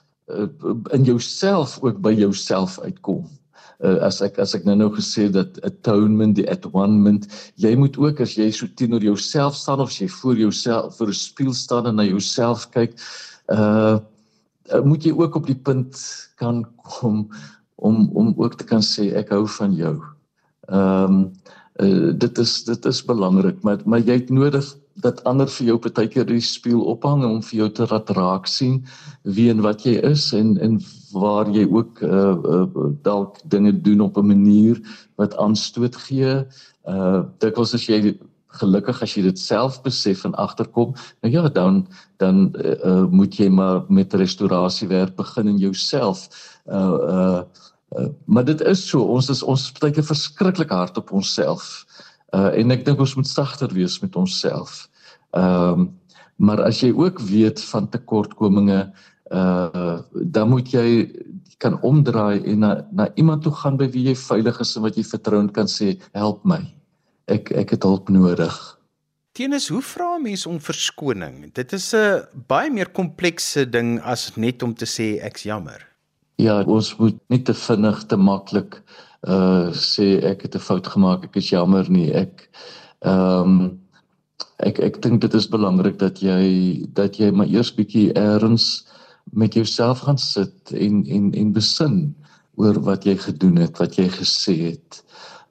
in 0.91 1.03
jouself 1.03 1.79
ook 1.81 2.01
by 2.01 2.13
jouself 2.13 2.79
uitkom. 2.79 3.25
Uh, 3.83 3.99
as 4.05 4.21
ek 4.23 4.37
as 4.39 4.53
ek 4.55 4.63
nou 4.63 4.75
nou 4.79 4.89
gesê 4.95 5.25
dat 5.33 5.57
atonement 5.67 6.37
die 6.37 6.45
atonement 6.47 7.25
jy 7.59 7.73
moet 7.75 7.97
ook 7.99 8.21
as 8.23 8.37
jy 8.37 8.47
so 8.55 8.69
teenoor 8.79 9.03
jouself 9.03 9.57
staan 9.59 9.83
of 9.83 9.91
jy 9.91 10.07
voor 10.07 10.37
jouself 10.39 10.97
voor 10.97 11.11
'n 11.11 11.19
spieël 11.19 11.53
staan 11.53 11.87
en 11.87 11.95
na 11.95 12.05
jouself 12.07 12.69
kyk 12.71 12.95
uh 13.51 13.99
moet 14.83 15.03
jy 15.03 15.11
ook 15.11 15.35
op 15.35 15.47
die 15.47 15.59
punt 15.59 15.99
kan 16.39 16.63
kom 16.99 17.27
om 17.75 18.09
om 18.13 18.33
ook 18.37 18.55
te 18.55 18.63
kan 18.63 18.81
sê 18.81 19.11
ek 19.11 19.35
hou 19.35 19.47
van 19.47 19.75
jou. 19.75 19.99
Ehm 20.71 21.03
um, 21.03 21.31
uh, 21.81 22.13
dit 22.15 22.37
is 22.37 22.63
dit 22.63 22.85
is 22.85 23.05
belangrik 23.05 23.63
maar 23.63 23.81
maar 23.85 23.99
jy 23.99 24.21
het 24.21 24.29
nodig 24.29 24.63
dat 25.01 25.23
ander 25.23 25.49
vir 25.49 25.67
jou 25.67 25.77
partykeer 25.81 26.25
die 26.29 26.41
spieël 26.43 26.83
ophang 26.93 27.23
om 27.25 27.41
vir 27.41 27.57
jou 27.63 27.69
te 27.69 27.87
laat 27.89 28.09
raak 28.17 28.47
sien 28.47 28.83
wie 29.23 29.49
en 29.49 29.63
wat 29.65 29.85
jy 29.87 29.95
is 30.11 30.31
en 30.37 30.57
en 30.61 30.77
waar 31.13 31.49
jy 31.49 31.65
ook 31.69 32.01
uh, 32.01 32.35
uh 32.55 32.91
dalk 33.05 33.39
dinge 33.49 33.73
doen 33.81 34.01
op 34.01 34.17
'n 34.17 34.27
manier 34.27 34.81
wat 35.17 35.37
aanstoot 35.37 35.95
gee. 35.95 36.45
Uh 36.87 37.23
dikwels 37.39 37.73
as 37.73 37.87
jy 37.87 38.17
gelukkig 38.47 39.01
as 39.01 39.13
jy 39.17 39.23
dit 39.23 39.39
self 39.39 39.81
besef 39.81 40.25
en 40.25 40.35
agterkom, 40.35 40.93
nou 41.21 41.33
ja, 41.33 41.49
dan 41.49 41.87
dan 42.17 42.53
uh, 42.55 42.75
uh 42.85 43.05
moet 43.09 43.35
jy 43.35 43.49
maar 43.49 43.85
met 43.89 44.13
restaurasiewerk 44.13 45.15
begin 45.15 45.47
in 45.47 45.57
jouself. 45.57 46.29
Uh 46.65 46.97
uh 47.09 47.43
Uh, 47.93 48.07
maar 48.25 48.45
dit 48.45 48.61
is 48.61 48.87
so 48.89 49.03
ons 49.05 49.29
is 49.29 49.43
ons 49.43 49.67
baie 49.77 50.03
verskriklik 50.03 50.71
hard 50.73 50.97
op 50.97 51.11
onsself. 51.13 51.85
Uh 52.33 52.49
en 52.59 52.71
ek 52.71 52.85
dink 52.85 52.99
ons 52.99 53.15
moet 53.15 53.29
sagter 53.29 53.73
wees 53.73 53.99
met 54.01 54.15
onsself. 54.15 54.87
Ehm 55.31 55.79
um, 55.79 55.91
maar 56.35 56.63
as 56.65 56.79
jy 56.81 56.89
ook 56.91 57.19
weet 57.21 57.61
van 57.69 57.89
tekortkominge 57.89 58.79
uh 59.31 59.99
dan 60.11 60.49
moet 60.49 60.71
jy 60.73 61.11
kan 61.57 61.77
omdraai 61.81 62.43
en 62.43 62.59
na 62.59 62.71
na 62.91 63.09
iemand 63.15 63.43
toe 63.43 63.53
gaan 63.53 63.77
by 63.77 63.87
wie 63.93 64.07
jy 64.09 64.15
veilig 64.19 64.59
is 64.59 64.75
en 64.75 64.85
wat 64.87 64.97
jy 64.97 65.05
vertrou 65.07 65.39
en 65.39 65.51
kan 65.51 65.69
sê 65.69 65.93
help 66.11 66.43
my. 66.43 66.61
Ek 67.31 67.51
ek 67.51 67.77
het 67.77 67.85
hulp 67.87 68.09
nodig. 68.09 68.57
Tenis, 69.33 69.67
hoe 69.73 69.81
vra 69.81 70.15
'n 70.17 70.21
mens 70.21 70.45
om 70.45 70.59
verskoning? 70.59 71.53
Dit 71.53 71.73
is 71.73 71.93
'n 71.93 72.25
baie 72.47 72.69
meer 72.69 72.89
komplekse 72.89 73.69
ding 73.69 73.99
as 74.01 74.35
net 74.35 74.63
om 74.63 74.73
te 74.73 74.85
sê 74.85 75.21
ek's 75.21 75.43
jammer. 75.43 75.81
Ja, 76.37 76.61
ons 76.61 76.95
moet 76.97 77.17
nie 77.29 77.41
te 77.41 77.53
vinnig 77.53 78.05
te 78.05 78.17
maklik 78.17 78.81
uh 79.27 79.71
sê 79.71 80.19
ek 80.23 80.41
het 80.41 80.55
'n 80.55 80.59
fout 80.59 80.87
gemaak, 80.87 81.23
ek 81.23 81.35
is 81.35 81.49
jammer 81.49 81.89
nie. 81.89 82.11
Ek 82.13 82.49
ehm 83.01 83.41
um, 83.41 83.79
ek 84.59 84.79
ek 84.79 85.01
dink 85.01 85.21
dit 85.21 85.33
is 85.33 85.47
belangrik 85.47 85.99
dat 85.99 86.19
jy 86.19 86.83
dat 86.93 87.17
jy 87.17 87.31
maar 87.31 87.47
eers 87.47 87.71
bietjie 87.75 88.11
eers 88.15 88.85
met 89.31 89.53
jouself 89.53 89.99
gaan 89.99 90.17
sit 90.17 90.71
en 90.71 91.05
en 91.07 91.31
en 91.33 91.53
besin 91.53 92.15
oor 92.55 92.79
wat 92.85 93.05
jy 93.05 93.15
gedoen 93.17 93.55
het, 93.57 93.77
wat 93.77 93.95
jy 93.97 94.09
gesê 94.09 94.55
het, 94.73 95.03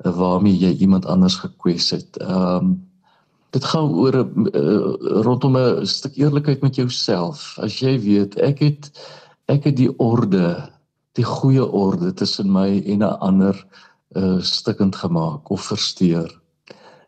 uh, 0.04 0.12
waarmee 0.16 0.54
jy 0.54 0.76
iemand 0.84 1.06
anders 1.06 1.36
gekwes 1.36 1.90
het. 1.90 2.16
Ehm 2.20 2.56
um, 2.56 2.80
dit 3.52 3.64
gaan 3.64 3.92
oor 3.92 4.16
'n 4.16 4.48
uh, 4.56 5.22
rondom 5.24 5.56
'n 5.56 5.86
stuk 5.86 6.16
eerlikheid 6.16 6.62
met 6.62 6.74
jouself. 6.76 7.58
As 7.58 7.80
jy 7.80 8.00
weet 8.00 8.36
ek 8.40 8.58
het 8.58 8.90
ek 9.48 9.64
het 9.64 9.76
die 9.76 9.92
orde 9.98 10.71
die 11.18 11.24
goeie 11.24 11.64
orde 11.64 12.12
tussen 12.14 12.52
my 12.52 12.82
en 12.86 13.02
'n 13.02 13.18
ander 13.20 13.66
uh 14.16 14.40
stikkend 14.40 14.96
gemaak 14.96 15.50
of 15.50 15.64
versteur. 15.64 16.40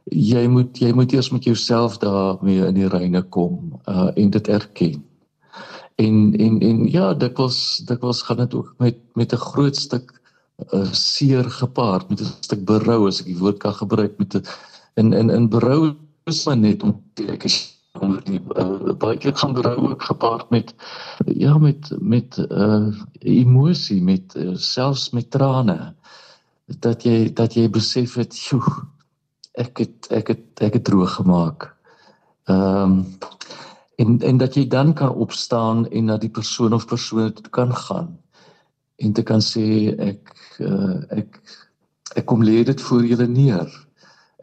Jy 0.04 0.46
moet 0.48 0.78
jy 0.78 0.92
moet 0.92 1.12
eers 1.12 1.30
met 1.30 1.44
jouself 1.44 1.98
daarmee 1.98 2.66
in 2.66 2.74
die 2.74 2.88
reine 2.88 3.22
kom 3.22 3.80
uh 3.88 4.10
en 4.14 4.30
dit 4.30 4.48
erken. 4.48 5.04
En 5.96 6.34
en 6.38 6.60
en 6.60 6.90
ja, 6.90 7.14
dit 7.14 7.36
was 7.36 7.82
dit 7.86 8.00
was 8.00 8.22
gaan 8.22 8.36
dit 8.36 8.54
ook 8.54 8.74
met 8.78 8.96
met 9.14 9.32
'n 9.32 9.36
groot 9.36 9.76
stuk 9.76 10.20
uh 10.72 10.92
seer 10.92 11.50
gepaard, 11.50 12.08
met 12.08 12.20
'n 12.20 12.32
stuk 12.40 12.64
berou 12.64 13.06
as 13.06 13.20
ek 13.20 13.26
die 13.26 13.38
woord 13.38 13.58
kan 13.58 13.74
gebruik 13.74 14.18
met 14.18 14.34
'n 14.34 14.42
in 14.94 15.12
in 15.12 15.30
in 15.30 15.48
berou 15.48 15.94
is 16.24 16.44
maar 16.46 16.56
net 16.56 16.82
om 16.82 17.02
ek 17.28 17.44
is 17.44 17.73
onder 18.00 18.24
die 18.24 18.40
uh, 18.56 18.94
baie 18.98 19.18
keer 19.18 19.36
gaan 19.36 19.54
berou 19.54 19.76
ook 19.90 20.02
gepaard 20.02 20.50
met 20.50 20.74
ja 21.26 21.58
met 21.58 21.92
met 22.00 22.38
uh 22.48 22.90
emosie 23.18 24.02
met 24.02 24.34
uh, 24.34 24.56
selfs 24.56 25.10
met 25.10 25.30
trane 25.30 25.94
dat 26.66 27.02
jy 27.02 27.32
dat 27.32 27.54
jy 27.54 27.68
besef 27.70 28.14
het 28.14 28.34
joe 28.38 28.64
ek 29.54 29.78
het 29.78 30.10
ek 30.10 30.28
het 30.28 30.60
ek 30.66 30.72
het 30.80 30.84
droog 30.84 31.14
gemaak. 31.14 31.70
Ehm 32.44 32.82
um, 32.82 33.18
en 33.96 34.20
en 34.20 34.36
dat 34.36 34.54
jy 34.54 34.66
dan 34.68 34.92
kan 34.94 35.14
opstaan 35.14 35.88
en 35.88 36.04
na 36.04 36.16
die 36.18 36.30
persoon 36.30 36.72
of 36.72 36.86
persone 36.86 37.32
toe 37.32 37.50
kan 37.50 37.74
gaan 37.74 38.18
en 38.96 39.12
te 39.12 39.22
kan 39.22 39.40
sê 39.40 39.94
ek 39.98 40.34
uh, 40.58 40.98
ek 41.10 41.38
ek 42.14 42.26
kom 42.26 42.42
lê 42.42 42.64
dit 42.64 42.80
voor 42.80 43.04
julle 43.06 43.26
neer 43.26 43.83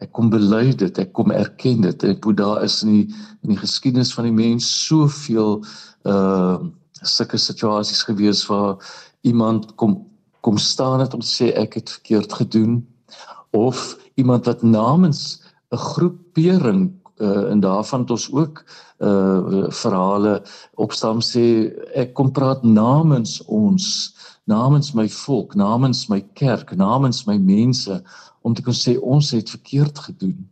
ek 0.02 0.12
kom 0.16 0.30
bely 0.32 0.72
dit, 0.74 0.98
ek 0.98 1.12
kom 1.16 1.30
erken 1.34 1.84
dit. 1.86 2.04
Ek 2.04 2.24
moet 2.26 2.38
daar 2.40 2.62
is 2.66 2.82
in 2.82 2.92
die 2.92 3.06
in 3.42 3.54
die 3.54 3.60
geskiedenis 3.60 4.14
van 4.14 4.28
die 4.28 4.36
mens 4.36 4.68
soveel 4.86 5.60
uh 6.08 6.58
sulke 7.02 7.38
situasies 7.38 8.04
gewees 8.06 8.44
waar 8.46 8.76
iemand 9.26 9.72
kom 9.74 10.04
kom 10.42 10.58
staan 10.58 11.00
het 11.02 11.14
om 11.14 11.22
te 11.22 11.26
sê 11.26 11.48
ek 11.58 11.74
het 11.80 11.90
verkeerd 11.90 12.32
gedoen 12.32 12.76
of 13.50 13.96
iemand 14.14 14.46
wat 14.46 14.62
namens 14.62 15.42
'n 15.72 15.76
groepering 15.76 16.92
uh 17.18 17.50
en 17.50 17.60
daarvan 17.60 18.00
het 18.00 18.10
ons 18.10 18.32
ook 18.32 18.64
uh 18.98 19.66
verhale 19.70 20.42
opstaan 20.74 21.20
sê 21.22 21.74
ek 21.94 22.14
kom 22.14 22.32
praat 22.32 22.62
namens 22.62 23.42
ons 23.46 24.14
namens 24.46 24.92
my 24.94 25.08
volk 25.08 25.54
namens 25.54 26.08
my 26.08 26.20
kerk 26.34 26.74
namens 26.76 27.26
my 27.26 27.38
mense 27.38 28.02
om 28.42 28.54
te 28.54 28.62
kon 28.62 28.76
sê 28.76 28.96
ons 28.98 29.30
het 29.30 29.50
verkeerd 29.50 29.98
gedoen. 29.98 30.48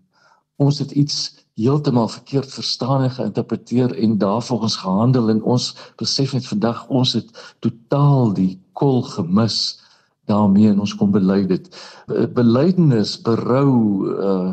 Ons 0.61 0.79
het 0.79 0.91
iets 0.93 1.41
heeltemal 1.61 2.09
verkeerd 2.09 2.53
verstaan 2.53 3.03
en 3.03 3.11
geïnterpreteer 3.11 3.95
en 3.95 4.19
daarvolgens 4.19 4.77
gehandel 4.77 5.31
en 5.31 5.43
ons 5.43 5.77
besef 5.97 6.33
net 6.33 6.47
vandag 6.47 6.87
ons 6.89 7.13
het 7.19 7.31
totaal 7.65 8.33
die 8.37 8.55
kol 8.73 9.03
gemis 9.03 9.81
daarmee 10.31 10.71
en 10.71 10.81
ons 10.81 10.95
kom 10.97 11.13
bely 11.13 11.43
dit. 11.51 11.71
Belydenis, 12.37 13.17
berou 13.27 13.71
uh 14.17 14.51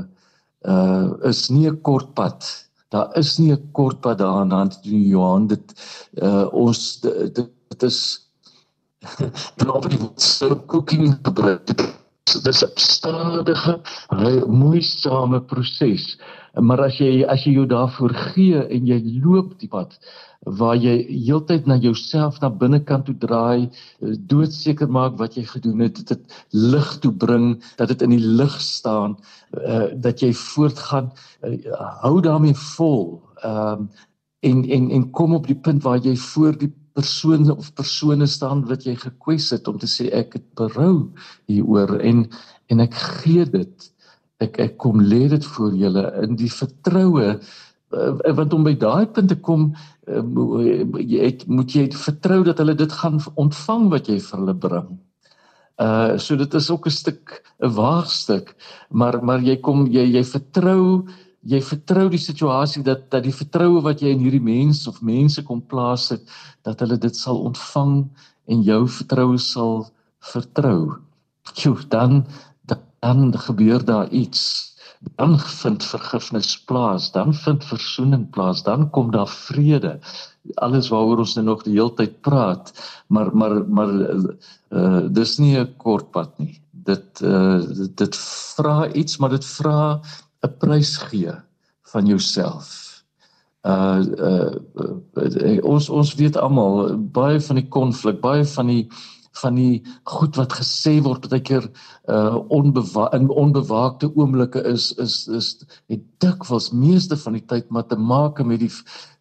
uh 0.67 1.27
is 1.29 1.49
nie 1.49 1.69
'n 1.69 1.81
kort 1.81 2.13
pad. 2.13 2.43
Daar 2.89 3.15
is 3.17 3.37
nie 3.37 3.51
'n 3.53 3.71
kort 3.71 4.01
pad 4.01 4.17
daaraan 4.17 4.71
doen 4.83 5.03
Johan 5.07 5.47
dit 5.47 5.73
uh 6.21 6.47
ons 6.51 6.99
dit, 6.99 7.35
dit 7.69 7.83
is 7.83 7.99
probeer 9.55 10.09
so 10.15 10.55
cooking 10.65 11.19
gebruik 11.23 11.97
dis 12.43 12.63
'n 12.63 12.71
stadige, 12.75 13.79
moeisame 14.47 15.41
proses. 15.41 16.17
Maar 16.53 16.81
as 16.81 16.97
jy 16.97 17.25
as 17.25 17.43
jy 17.45 17.53
jou 17.53 17.65
daarvoor 17.65 18.13
gee 18.13 18.63
en 18.67 18.87
jy 18.87 19.21
loop 19.23 19.59
die 19.59 19.69
pad 19.69 19.99
waar 20.41 20.75
jy 20.75 20.95
heeltyd 21.09 21.65
na 21.67 21.75
jouself 21.75 22.39
na 22.41 22.49
binnekant 22.49 23.05
toe 23.05 23.15
draai, 23.17 23.69
doodseker 23.99 24.89
maak 24.89 25.17
wat 25.17 25.35
jy 25.35 25.43
gedoen 25.43 25.79
het, 25.79 26.07
dit 26.07 26.37
lig 26.51 26.89
toe 27.03 27.11
bring, 27.11 27.63
dat 27.77 27.87
dit 27.87 28.01
in 28.01 28.09
die 28.15 28.25
lig 28.39 28.61
staan, 28.61 29.17
uh, 29.53 29.89
dat 29.93 30.21
jy 30.21 30.33
voortgaan, 30.33 31.11
uh, 31.43 31.57
hou 32.03 32.21
daarmee 32.21 32.55
vol. 32.55 33.21
Ehm 33.43 33.81
uh, 33.81 34.05
en 34.39 34.69
en 34.69 34.89
en 34.91 35.09
kom 35.11 35.33
op 35.33 35.47
die 35.47 35.57
punt 35.57 35.83
waar 35.83 35.97
jy 35.97 36.15
voor 36.15 36.57
die 36.57 36.69
persone 36.97 37.53
of 37.53 37.69
persone 37.77 38.27
staan 38.27 38.65
wat 38.71 38.87
jy 38.87 38.95
gekwes 38.97 39.51
het 39.55 39.69
om 39.69 39.77
te 39.81 39.89
sê 39.91 40.09
ek 40.15 40.39
het 40.39 40.47
berou 40.59 41.11
hieroor 41.51 41.99
en 42.01 42.25
en 42.73 42.83
ek 42.83 42.97
gee 43.21 43.45
dit 43.53 43.87
ek 44.43 44.59
ek 44.65 44.77
kom 44.81 45.01
lê 45.01 45.27
dit 45.31 45.45
voor 45.55 45.77
julle 45.77 46.05
in 46.25 46.35
die 46.39 46.51
vertroue 46.51 47.27
uh, 47.31 48.33
want 48.39 48.53
om 48.53 48.65
by 48.67 48.75
daai 48.79 49.07
punt 49.13 49.31
te 49.31 49.39
kom 49.49 49.69
uh, 50.07 50.23
jy 51.01 51.21
het, 51.23 51.45
moet 51.47 51.75
jy 51.75 51.87
vertrou 51.95 52.43
dat 52.47 52.61
hulle 52.61 52.75
dit 52.77 52.97
gaan 53.01 53.21
ontvang 53.35 53.89
wat 53.93 54.09
jy 54.11 54.19
vir 54.23 54.39
hulle 54.39 54.57
bring. 54.67 54.89
Uh 55.77 56.17
so 56.17 56.35
dit 56.35 56.53
is 56.57 56.69
ook 56.73 56.87
'n 56.87 56.95
stuk 56.95 57.41
'n 57.61 57.73
waagstuk 57.77 58.55
maar 58.89 59.21
maar 59.23 59.41
jy 59.41 59.57
kom 59.61 59.85
jy 59.87 60.05
jy 60.17 60.23
vertrou 60.23 61.05
jy 61.47 61.61
vertrou 61.63 62.07
die 62.11 62.21
situasie 62.21 62.83
dat 62.83 63.07
dat 63.13 63.23
die 63.23 63.35
vertroue 63.35 63.81
wat 63.85 64.01
jy 64.03 64.11
in 64.15 64.23
hierdie 64.25 64.43
mens 64.43 64.87
of 64.87 65.01
mense 65.01 65.43
kom 65.47 65.61
plaas 65.61 66.09
het 66.11 66.27
dat 66.67 66.79
hulle 66.83 66.97
dit 66.97 67.15
sal 67.15 67.39
ontvang 67.49 68.01
en 68.51 68.63
jou 68.63 68.81
vertroue 68.87 69.39
sal 69.39 69.87
vertrou. 70.33 70.99
Tjoe, 71.53 71.79
dan 71.87 72.25
dan 72.99 73.37
gebeur 73.37 73.85
daar 73.85 74.09
iets. 74.09 74.73
Dan 75.15 75.39
vind 75.39 75.83
vergifnis 75.85 76.63
plaas, 76.65 77.11
dan 77.11 77.33
vind 77.33 77.65
verzoening 77.65 78.29
plaas, 78.29 78.63
dan 78.63 78.89
kom 78.89 79.11
daar 79.11 79.29
vrede. 79.29 79.99
Alles 80.55 80.89
waaroor 80.89 81.21
ons 81.21 81.35
nou 81.37 81.45
nog 81.45 81.63
die 81.63 81.75
hele 81.77 81.93
tyd 81.93 82.21
praat, 82.21 82.73
maar 83.07 83.29
maar 83.35 83.61
maar 83.69 83.93
uh 84.69 85.03
dis 85.09 85.37
nie 85.37 85.57
'n 85.59 85.75
kort 85.77 86.11
pad 86.11 86.39
nie. 86.39 86.61
Dit 86.71 87.21
uh 87.21 87.61
dit 87.95 88.15
vra 88.55 88.91
iets, 88.91 89.17
maar 89.17 89.29
dit 89.29 89.45
vra 89.45 90.01
'n 90.45 90.57
prys 90.59 90.97
gee 90.97 91.33
van 91.91 92.05
jouself. 92.05 93.03
Uh, 93.61 94.03
uh 94.17 94.55
uh 95.13 95.63
ons 95.63 95.89
ons 95.89 96.15
weet 96.15 96.37
almal 96.37 96.97
baie 96.97 97.41
van 97.41 97.55
die 97.55 97.67
konflik, 97.67 98.21
baie 98.21 98.45
van 98.45 98.67
die 98.67 98.87
van 99.41 99.57
die 99.57 99.83
goed 100.03 100.37
wat 100.39 100.53
gesê 100.57 100.97
word 101.03 101.27
baie 101.29 101.41
keer 101.41 101.67
uh 102.09 102.37
onbewa 102.53 103.09
in 103.17 103.29
onbewaakte 103.29 104.09
oomblikke 104.15 104.63
is 104.63 104.91
is 105.03 105.27
is 105.27 105.49
het 105.91 106.01
dikwels 106.23 106.71
meeste 106.71 107.17
van 107.17 107.37
die 107.37 107.45
tyd 107.45 107.69
maar 107.69 107.85
te 107.87 107.99
maak 107.99 108.41
met 108.45 108.59
die 108.59 108.71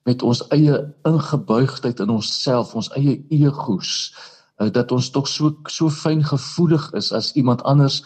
met 0.06 0.22
ons 0.22 0.44
eie 0.54 0.78
ingebuigdheid 1.08 2.00
in 2.00 2.12
onsself, 2.14 2.74
ons 2.78 2.90
eie 2.94 3.18
egos 3.34 4.14
uh, 4.62 4.70
dat 4.70 4.92
ons 4.94 5.10
tog 5.10 5.26
so 5.28 5.56
so 5.66 5.90
fyn 5.90 6.22
gevoelig 6.24 6.92
is 6.94 7.12
as 7.12 7.32
iemand 7.34 7.64
anders 7.66 8.02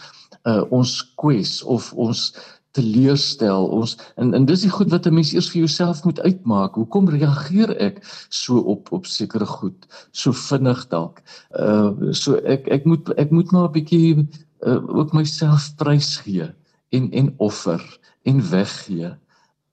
uh 0.49 0.63
ons 0.73 0.95
kwes 1.21 1.59
of 1.63 1.91
ons 1.93 2.31
teleurstel 2.71 3.67
ons 3.67 3.97
en 4.15 4.33
en 4.33 4.45
dis 4.45 4.63
die 4.65 4.71
goed 4.71 4.91
wat 4.91 5.07
'n 5.07 5.13
mens 5.13 5.33
eers 5.33 5.49
vir 5.51 5.59
jouself 5.65 6.03
moet 6.03 6.19
uitmaak. 6.19 6.75
Hoekom 6.75 7.09
reageer 7.09 7.75
ek 7.77 7.99
so 8.29 8.57
op 8.57 8.91
op 8.91 9.05
sekere 9.05 9.45
goed 9.45 9.87
so 10.11 10.31
vinnig 10.31 10.87
dalk? 10.87 11.21
Uh 11.59 12.11
so 12.11 12.35
ek 12.45 12.67
ek 12.67 12.85
moet 12.85 13.09
ek 13.17 13.31
moet 13.31 13.51
maar 13.51 13.69
'n 13.69 13.75
bietjie 13.79 14.27
uh, 14.67 14.97
ook 14.97 15.13
myself 15.13 15.75
prys 15.75 16.17
gee 16.17 16.47
en 16.89 17.11
en 17.11 17.33
offer 17.37 17.81
en 18.23 18.49
weggee 18.49 19.11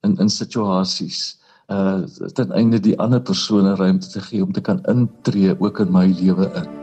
in 0.02 0.16
in 0.16 0.30
situasies 0.30 1.38
uh 1.68 2.02
ten 2.34 2.52
einde 2.52 2.80
die 2.80 2.98
ander 2.98 3.20
persone 3.20 3.74
ruimte 3.74 4.08
te 4.08 4.20
gee 4.20 4.42
om 4.42 4.52
te 4.52 4.60
kan 4.60 4.82
intree 4.84 5.60
ook 5.60 5.80
in 5.80 5.92
my 5.92 6.06
lewe 6.06 6.50
in. 6.54 6.77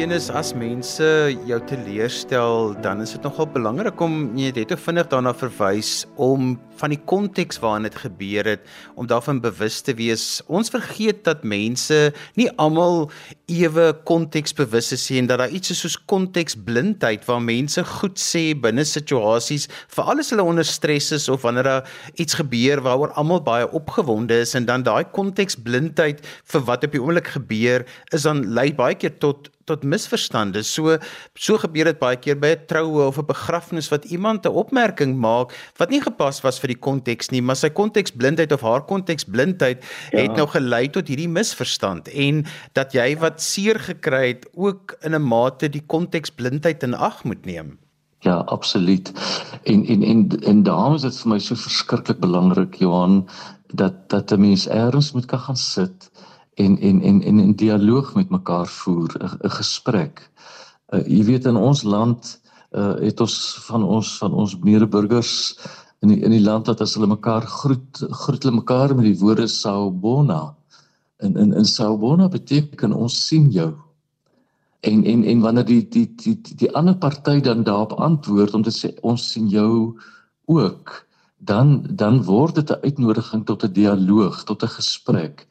Tenis 0.00 0.30
as 0.32 0.54
mense 0.56 1.04
jou 1.44 1.58
teleurstel, 1.68 2.70
dan 2.80 3.02
is 3.04 3.10
dit 3.12 3.26
nogal 3.26 3.44
belangrik 3.52 4.00
om 4.00 4.30
jy 4.32 4.64
te 4.64 4.78
vinnig 4.80 5.10
daarna 5.12 5.34
verwys 5.36 6.06
om 6.16 6.54
van 6.80 6.94
die 6.94 7.00
konteks 7.10 7.60
waarin 7.60 7.84
dit 7.84 7.98
gebeur 8.00 8.48
het 8.48 8.64
om 8.96 9.04
daarvan 9.10 9.42
bewus 9.44 9.82
te 9.84 9.92
wees. 9.98 10.40
Ons 10.48 10.72
vergeet 10.72 11.20
dat 11.26 11.44
mense 11.44 11.98
nie 12.40 12.48
almal 12.56 13.10
ewe 13.52 13.90
konteksbewus 14.08 14.88
is 14.96 15.04
en 15.20 15.28
dat 15.28 15.42
daar 15.42 15.52
iets 15.52 15.74
is 15.76 15.84
soos 15.84 15.98
konteksblindheid 16.08 17.28
waar 17.28 17.44
mense 17.44 17.84
goed 18.00 18.16
sê 18.16 18.54
binne 18.56 18.88
situasies, 18.88 19.68
veral 19.92 20.24
as 20.24 20.32
hulle 20.32 20.48
onder 20.48 20.64
stres 20.64 21.12
is 21.12 21.28
of 21.28 21.44
wanneer 21.44 21.68
daar 21.68 21.94
iets 22.16 22.40
gebeur 22.40 22.80
waaroor 22.88 23.12
almal 23.20 23.44
baie 23.44 23.68
opgewonde 23.68 24.40
is 24.46 24.56
en 24.56 24.64
dan 24.64 24.88
daai 24.88 25.04
konteksblindheid 25.12 26.24
vir 26.24 26.68
wat 26.72 26.88
op 26.88 26.96
die 26.96 27.04
oomblik 27.04 27.34
gebeur 27.36 27.84
is 28.16 28.24
dan 28.24 28.46
lei 28.56 28.70
baie 28.72 28.96
keer 28.96 29.18
tot 29.20 29.52
tot 29.64 29.84
misverstande. 29.84 30.62
So 30.62 30.96
so 31.34 31.58
gebeur 31.58 31.90
dit 31.90 31.98
baie 32.00 32.16
keer 32.16 32.38
by 32.40 32.54
'n 32.54 32.66
troue 32.66 33.06
of 33.06 33.18
'n 33.18 33.26
begrafnis 33.26 33.90
wat 33.90 34.04
iemand 34.04 34.46
'n 34.46 34.54
opmerking 34.54 35.16
maak 35.16 35.52
wat 35.78 35.90
nie 35.90 36.00
gepas 36.00 36.42
was 36.42 36.58
vir 36.60 36.68
die 36.68 36.80
konteks 36.80 37.30
nie, 37.30 37.42
maar 37.42 37.56
sy 37.56 37.70
konteksblindheid 37.70 38.52
of 38.52 38.60
haar 38.60 38.84
konteksblindheid 38.84 39.84
ja. 40.12 40.18
het 40.18 40.36
nou 40.36 40.46
gelei 40.46 40.88
tot 40.88 41.08
hierdie 41.08 41.28
misverstand 41.28 42.08
en 42.08 42.44
dat 42.72 42.92
jy 42.92 43.16
wat 43.18 43.40
seer 43.40 43.78
gekry 43.78 44.28
het 44.28 44.46
ook 44.54 44.96
in 45.02 45.14
'n 45.14 45.22
mate 45.22 45.68
die 45.68 45.84
konteksblindheid 45.86 46.82
in 46.82 46.94
ag 46.94 47.24
moet 47.24 47.44
neem. 47.46 47.78
Ja, 48.20 48.36
absoluut. 48.52 49.12
En 49.64 49.86
en 49.86 50.02
en 50.02 50.28
en 50.44 50.62
daarom 50.62 50.94
is 50.94 51.02
dit 51.02 51.20
vir 51.22 51.28
my 51.28 51.38
so 51.38 51.54
verskriklik 51.54 52.20
belangrik 52.20 52.74
Johan 52.74 53.28
dat 53.72 54.08
dat 54.08 54.32
'n 54.32 54.40
mens 54.40 54.68
eers 54.68 55.12
moet 55.12 55.26
kan 55.26 55.38
gaan 55.38 55.56
sit 55.56 56.10
en 56.64 56.78
en 56.78 57.02
en 57.02 57.22
en 57.22 57.38
'n 57.48 57.54
dialoog 57.54 58.14
met 58.14 58.30
mekaar 58.30 58.68
voer, 58.68 59.10
'n 59.18 59.50
gesprek. 59.50 60.30
Uh, 60.88 61.06
jy 61.06 61.24
weet 61.24 61.46
in 61.46 61.56
ons 61.56 61.82
land 61.82 62.40
uh, 62.70 62.94
het 62.98 63.20
ons 63.20 63.36
van 63.66 63.82
ons 63.82 64.18
van 64.18 64.32
ons 64.32 64.58
medeburgers 64.58 65.58
in 66.00 66.08
die, 66.08 66.20
in 66.24 66.30
die 66.30 66.42
land 66.42 66.66
wat 66.66 66.80
as 66.80 66.94
hulle 66.94 67.06
mekaar 67.06 67.46
groet, 67.46 68.02
groet 68.22 68.42
hulle 68.42 68.60
mekaar 68.60 68.94
met 68.94 69.04
die 69.04 69.18
woorde 69.18 69.46
sawubona. 69.46 70.54
In 71.20 71.36
in 71.36 71.52
in 71.52 71.64
sawubona 71.64 72.28
beteken 72.28 72.92
ons 72.92 73.26
sien 73.26 73.50
jou. 73.50 73.74
En 74.80 75.04
en 75.04 75.24
en 75.24 75.40
wanneer 75.40 75.64
die 75.64 75.88
die 75.88 76.08
die 76.16 76.40
die, 76.40 76.56
die 76.64 76.72
ander 76.74 76.96
party 76.96 77.40
dan 77.40 77.62
daarop 77.62 77.92
antwoord 77.92 78.54
om 78.54 78.62
te 78.62 78.72
sê 78.72 78.94
ons 79.02 79.32
sien 79.32 79.48
jou 79.48 79.98
ook, 80.46 81.06
dan 81.36 81.86
dan 81.90 82.22
word 82.24 82.54
dit 82.54 82.70
'n 82.70 82.82
uitnodiging 82.82 83.44
tot 83.44 83.64
'n 83.64 83.72
dialoog, 83.72 84.44
tot 84.44 84.62
'n 84.62 84.74
gesprek 84.78 85.46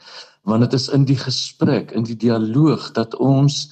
want 0.48 0.66
dit 0.66 0.74
is 0.74 0.88
in 0.90 1.06
die 1.06 1.18
gesprek, 1.20 1.92
in 1.92 2.04
die 2.08 2.18
dialoog 2.18 2.92
dat 2.96 3.16
ons 3.16 3.70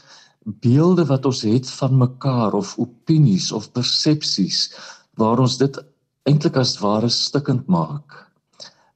beelde 0.64 1.06
wat 1.06 1.26
ons 1.26 1.42
het 1.48 1.70
van 1.80 1.98
mekaar 1.98 2.54
of 2.54 2.78
opinies 2.80 3.52
of 3.52 3.72
persepsies 3.72 4.72
waar 5.20 5.40
ons 5.40 5.58
dit 5.58 5.80
eintlik 6.28 6.58
as 6.60 6.78
ware 6.80 7.10
stikkend 7.10 7.68
maak. 7.68 8.27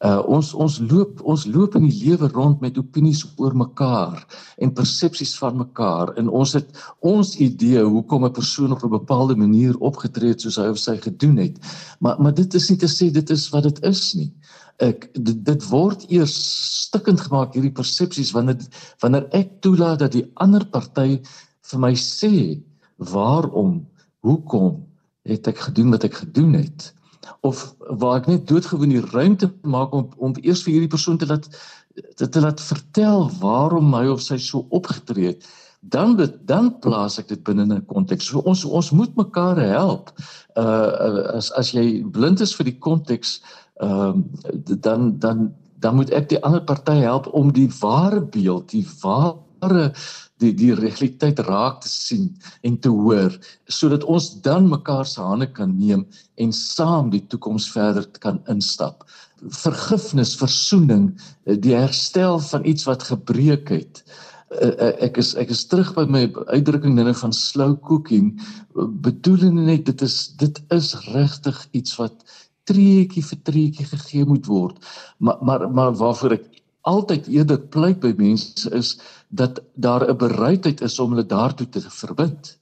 Uh 0.02 0.18
ons 0.26 0.54
ons 0.54 0.80
loop 0.90 1.20
ons 1.30 1.44
loop 1.46 1.76
in 1.78 1.84
die 1.86 1.98
lewe 2.06 2.28
rond 2.34 2.62
met 2.62 2.78
opinies 2.82 3.22
oor 3.38 3.54
mekaar 3.54 4.24
en 4.58 4.74
persepsies 4.74 5.36
van 5.38 5.60
mekaar 5.60 6.16
en 6.18 6.32
ons 6.42 6.56
het 6.58 6.72
ons 7.06 7.36
idee 7.38 7.84
hoekom 7.86 8.26
'n 8.26 8.34
persoon 8.34 8.72
op 8.72 8.84
'n 8.84 8.98
bepaalde 8.98 9.36
manier 9.36 9.78
opgetree 9.78 10.34
het 10.34 10.42
soos 10.42 10.58
hy 10.58 10.68
of 10.74 10.80
sy 10.80 10.98
gedoen 10.98 11.38
het. 11.38 11.60
Maar 12.00 12.22
maar 12.22 12.34
dit 12.34 12.54
is 12.54 12.70
nie 12.70 12.78
te 12.78 12.90
sê 12.90 13.12
dit 13.12 13.30
is 13.30 13.50
wat 13.50 13.64
dit 13.64 13.84
is 13.84 14.14
nie 14.16 14.32
ek 14.82 15.08
dit, 15.14 15.38
dit 15.46 15.66
word 15.70 16.06
eers 16.10 16.34
stikkend 16.88 17.22
gemaak 17.22 17.56
hierdie 17.56 17.74
persepsies 17.78 18.34
wanneer 18.36 18.62
wanneer 19.04 19.28
ek 19.38 19.60
toelaat 19.66 20.02
dat 20.04 20.16
die 20.16 20.26
ander 20.44 20.66
party 20.74 21.22
vir 21.72 21.84
my 21.86 21.94
sê 21.98 22.62
waarom 23.14 23.82
hoekom 24.26 24.82
het 25.28 25.48
ek 25.52 25.62
gedoen 25.68 25.94
wat 25.94 26.08
ek 26.10 26.18
gedoen 26.24 26.58
het 26.58 26.92
of 27.42 27.76
waar 28.02 28.20
ek 28.22 28.28
net 28.28 28.48
doodgewoon 28.48 28.94
die 28.96 29.06
ruimte 29.14 29.52
maak 29.64 29.94
om 29.94 30.10
om 30.18 30.36
eers 30.42 30.64
vir 30.64 30.74
hierdie 30.76 30.94
persoon 30.96 31.18
te 31.18 31.28
laat 31.28 31.50
te, 32.16 32.30
te 32.30 32.40
laat 32.42 32.62
vertel 32.62 33.30
waarom 33.40 33.94
hy 33.94 34.08
of 34.14 34.22
sy 34.22 34.38
so 34.38 34.66
opgetree 34.70 35.34
het 35.34 35.50
dan 35.82 36.16
dit 36.16 36.34
dan 36.46 36.70
plaas 36.80 37.18
ek 37.18 37.28
dit 37.28 37.44
binne 37.44 37.66
'n 37.66 37.86
konteks. 37.86 38.26
So 38.26 38.40
ons 38.46 38.66
ons 38.66 38.92
moet 38.92 39.16
mekaar 39.16 39.58
help. 39.58 40.14
Uh 40.56 41.34
as 41.34 41.52
as 41.52 41.72
jy 41.72 42.04
blind 42.06 42.42
is 42.42 42.56
vir 42.56 42.66
die 42.66 42.78
konteks, 42.78 43.42
ehm 43.82 44.22
uh, 44.46 44.78
dan 44.80 45.18
dan 45.20 45.54
dan 45.80 45.96
moet 45.96 46.12
ek 46.14 46.30
die 46.30 46.44
ander 46.44 46.62
party 46.62 47.02
help 47.02 47.28
om 47.34 47.52
die 47.52 47.70
ware 47.82 48.22
beeld, 48.22 48.70
die 48.70 48.86
ware 49.02 49.38
die 50.42 50.54
die 50.58 50.74
realiteit 50.76 51.40
raak 51.46 51.82
te 51.84 51.90
sien 51.90 52.30
en 52.68 52.78
te 52.82 52.90
hoor 52.90 53.36
sodat 53.68 54.04
ons 54.10 54.32
dan 54.46 54.70
mekaar 54.70 55.06
se 55.06 55.22
hande 55.22 55.48
kan 55.54 55.76
neem 55.78 56.06
en 56.42 56.54
saam 56.56 57.12
die 57.14 57.24
toekoms 57.30 57.70
verder 57.72 58.08
kan 58.24 58.42
instap. 58.50 59.06
Vergifnis, 59.42 60.36
versoening, 60.38 61.12
die 61.46 61.76
herstel 61.76 62.40
van 62.50 62.66
iets 62.66 62.86
wat 62.90 63.06
gebreek 63.10 63.70
het. 63.74 64.04
Uh, 64.52 64.92
ek 65.08 65.18
is 65.22 65.32
ek 65.40 65.54
is 65.54 65.64
terug 65.72 65.94
by 65.96 66.04
my 66.12 66.26
uitdrukking 66.52 66.98
dinge 66.98 67.14
van 67.16 67.32
slow 67.32 67.78
cooking 67.88 68.34
bedoelende 68.76 69.64
net 69.70 69.86
dit 69.88 70.02
is 70.04 70.34
dit 70.42 70.60
is 70.76 70.92
regtig 71.14 71.62
iets 71.78 71.96
wat 72.02 72.26
treetjie 72.68 73.24
vir 73.24 73.40
treetjie 73.48 73.88
gegee 73.88 74.26
moet 74.28 74.50
word. 74.52 74.92
Maar 75.20 75.40
maar 75.42 75.70
maar 75.72 75.96
waarvoor 75.96 76.36
ek 76.40 76.61
altyd 76.88 77.28
eerder 77.28 77.60
pleit 77.74 78.00
by 78.02 78.14
mense 78.18 78.70
is 78.76 78.98
dat 79.30 79.62
daar 79.76 80.08
'n 80.10 80.18
bereidheid 80.18 80.82
is 80.82 81.00
om 81.00 81.14
hulle 81.14 81.26
daartoe 81.26 81.70
te 81.70 81.82
verbind. 81.82 82.58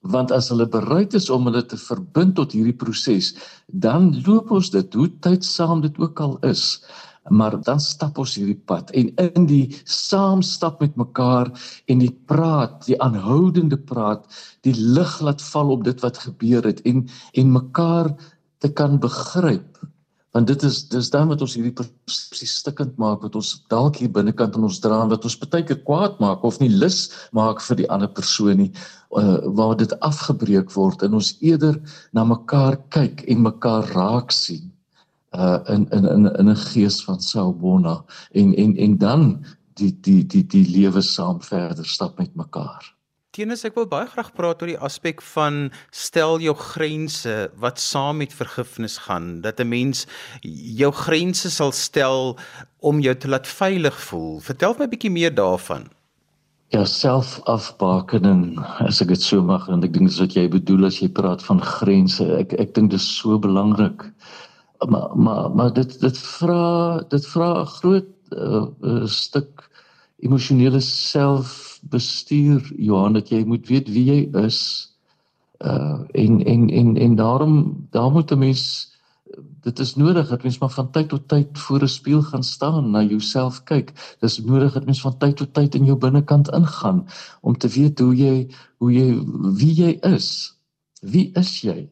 Want 0.00 0.30
as 0.30 0.48
hulle 0.48 0.68
bereid 0.68 1.14
is 1.14 1.30
om 1.30 1.44
hulle 1.44 1.66
te 1.66 1.76
verbind 1.76 2.34
tot 2.34 2.52
hierdie 2.52 2.76
proses, 2.76 3.34
dan 3.66 4.22
loop 4.26 4.50
ons 4.50 4.70
dit 4.70 4.94
hoe 4.94 5.10
tydsaam 5.20 5.80
dit 5.80 5.98
ook 5.98 6.20
al 6.20 6.38
is, 6.38 6.84
maar 7.28 7.60
dan 7.62 7.80
stap 7.80 8.18
ons 8.18 8.34
hierdie 8.34 8.62
pad 8.64 8.90
en 8.90 9.10
in 9.16 9.46
die 9.46 9.76
saamstap 9.84 10.80
met 10.80 10.96
mekaar 10.96 11.50
en 11.86 11.98
die 11.98 12.14
praat, 12.26 12.86
die 12.86 12.96
aanhoudende 13.02 13.76
praat, 13.76 14.24
die 14.64 14.74
lig 14.74 15.20
laat 15.20 15.42
val 15.42 15.70
op 15.70 15.84
dit 15.84 16.00
wat 16.00 16.18
gebeur 16.18 16.64
het 16.64 16.80
en 16.88 17.08
en 17.32 17.52
mekaar 17.52 18.14
te 18.58 18.72
kan 18.72 18.98
begryp 19.00 19.78
want 20.34 20.46
dit 20.46 20.62
is 20.62 20.88
dis 20.88 21.10
dan 21.10 21.28
wat 21.28 21.42
ons 21.42 21.54
hierdie 21.58 21.74
persepsie 21.74 22.48
stikkend 22.48 22.98
maak 23.02 23.22
wat 23.26 23.36
ons 23.38 23.52
dalk 23.72 23.98
hier 23.98 24.12
binnekant 24.14 24.56
in 24.56 24.66
ons 24.68 24.80
dra 24.82 25.02
en 25.02 25.12
wat 25.12 25.26
ons 25.26 25.38
baie 25.42 25.64
keer 25.66 25.80
kwaad 25.86 26.20
maak 26.22 26.44
of 26.46 26.60
nie 26.62 26.70
lus 26.70 27.00
maak 27.36 27.62
vir 27.66 27.82
die 27.82 27.88
ander 27.90 28.10
persoon 28.18 28.62
nie 28.62 28.70
uh, 28.70 29.38
waar 29.58 29.76
dit 29.80 29.94
afgebreek 30.06 30.70
word 30.76 31.02
en 31.06 31.18
ons 31.18 31.32
eerder 31.40 31.80
na 32.14 32.24
mekaar 32.24 32.78
kyk 32.94 33.24
en 33.26 33.46
mekaar 33.48 33.90
raak 33.96 34.34
sien 34.34 34.68
uh 35.34 35.58
in 35.74 35.86
in 35.94 36.06
in 36.10 36.26
in 36.26 36.48
'n 36.50 36.56
gees 36.56 37.02
van 37.06 37.20
Saubona 37.20 38.04
en 38.34 38.54
en 38.54 38.76
en 38.76 38.98
dan 38.98 39.44
die 39.80 39.92
die 40.00 40.22
die 40.26 40.46
die 40.46 40.66
lewe 40.66 41.02
saam 41.02 41.40
verder 41.40 41.86
stap 41.86 42.18
met 42.18 42.34
mekaar. 42.34 42.82
Teens 43.30 43.60
ek 43.62 43.76
wil 43.78 43.84
baie 43.86 44.08
graag 44.10 44.32
praat 44.34 44.62
oor 44.64 44.70
die 44.72 44.80
aspek 44.82 45.20
van 45.22 45.68
stel 45.94 46.40
jou 46.42 46.50
grense 46.58 47.34
wat 47.62 47.78
saam 47.78 48.18
met 48.18 48.32
vergifnis 48.34 48.96
gaan 49.04 49.28
dat 49.44 49.60
'n 49.62 49.68
mens 49.70 50.06
jou 50.80 50.90
grense 50.90 51.50
sal 51.50 51.70
stel 51.70 52.34
om 52.82 52.98
jou 52.98 53.14
te 53.14 53.28
laat 53.28 53.46
veilig 53.46 53.94
voel. 54.08 54.40
Vertel 54.40 54.74
my 54.78 54.84
'n 54.84 54.90
bietjie 54.90 55.12
meer 55.14 55.34
daarvan. 55.34 55.86
Ja, 56.74 56.84
selfafbakening, 56.84 58.58
as 58.80 59.00
ek 59.00 59.08
dit 59.08 59.22
so 59.22 59.42
mag 59.42 59.68
en 59.68 59.84
ek 59.84 59.92
dink 59.92 60.08
dis 60.08 60.18
wat 60.18 60.34
jy 60.34 60.48
bedoel 60.48 60.86
as 60.86 60.98
jy 60.98 61.08
praat 61.08 61.42
van 61.42 61.62
grense. 61.62 62.26
Ek 62.34 62.52
ek 62.58 62.74
dink 62.74 62.90
dis 62.90 63.06
so 63.18 63.38
belangrik. 63.38 64.10
Maar 64.88 65.14
maar 65.14 65.50
maar 65.50 65.72
dit 65.72 66.00
dit 66.00 66.18
vra 66.18 66.98
dit 67.08 67.26
vra 67.26 67.62
'n 67.62 67.66
groot 67.78 68.10
uh, 68.34 69.06
stuk 69.06 69.70
emosionele 70.18 70.80
selfbestuur 71.80 72.72
Johan 72.76 73.12
dat 73.12 73.30
jy 73.30 73.44
moet 73.44 73.66
weet 73.68 73.88
wie 73.88 74.04
jy 74.04 74.20
is 74.44 74.88
uh 75.60 76.00
en 76.12 76.44
en 76.44 76.70
en 76.70 76.96
en 76.96 77.16
daarom 77.16 77.86
daar 77.90 78.10
moet 78.10 78.32
'n 78.32 78.38
mens 78.38 78.88
dit 79.62 79.78
is 79.78 79.94
nodig 79.96 80.28
dat 80.28 80.42
mens 80.42 80.58
maar 80.58 80.70
van 80.70 80.90
tyd 80.90 81.08
tot 81.08 81.28
tyd 81.28 81.58
voor 81.58 81.82
'n 81.82 81.88
spieël 81.88 82.22
gaan 82.22 82.42
staan 82.42 82.90
na 82.90 83.02
jouself 83.02 83.62
kyk. 83.62 84.16
Dis 84.20 84.38
nodig 84.38 84.72
dat 84.72 84.84
mens 84.84 85.00
van 85.00 85.18
tyd 85.18 85.36
tot 85.36 85.54
tyd 85.54 85.74
in 85.74 85.84
jou 85.84 85.98
binnekant 85.98 86.48
ingaan 86.48 87.06
om 87.40 87.56
te 87.58 87.68
weet 87.68 87.98
hoe 87.98 88.16
jy 88.16 88.48
hoe 88.78 88.92
jy 88.92 89.24
wie 89.54 89.74
jy 89.74 89.98
is 90.00 90.59
Wie 91.00 91.30
is 91.40 91.62
jy? 91.64 91.88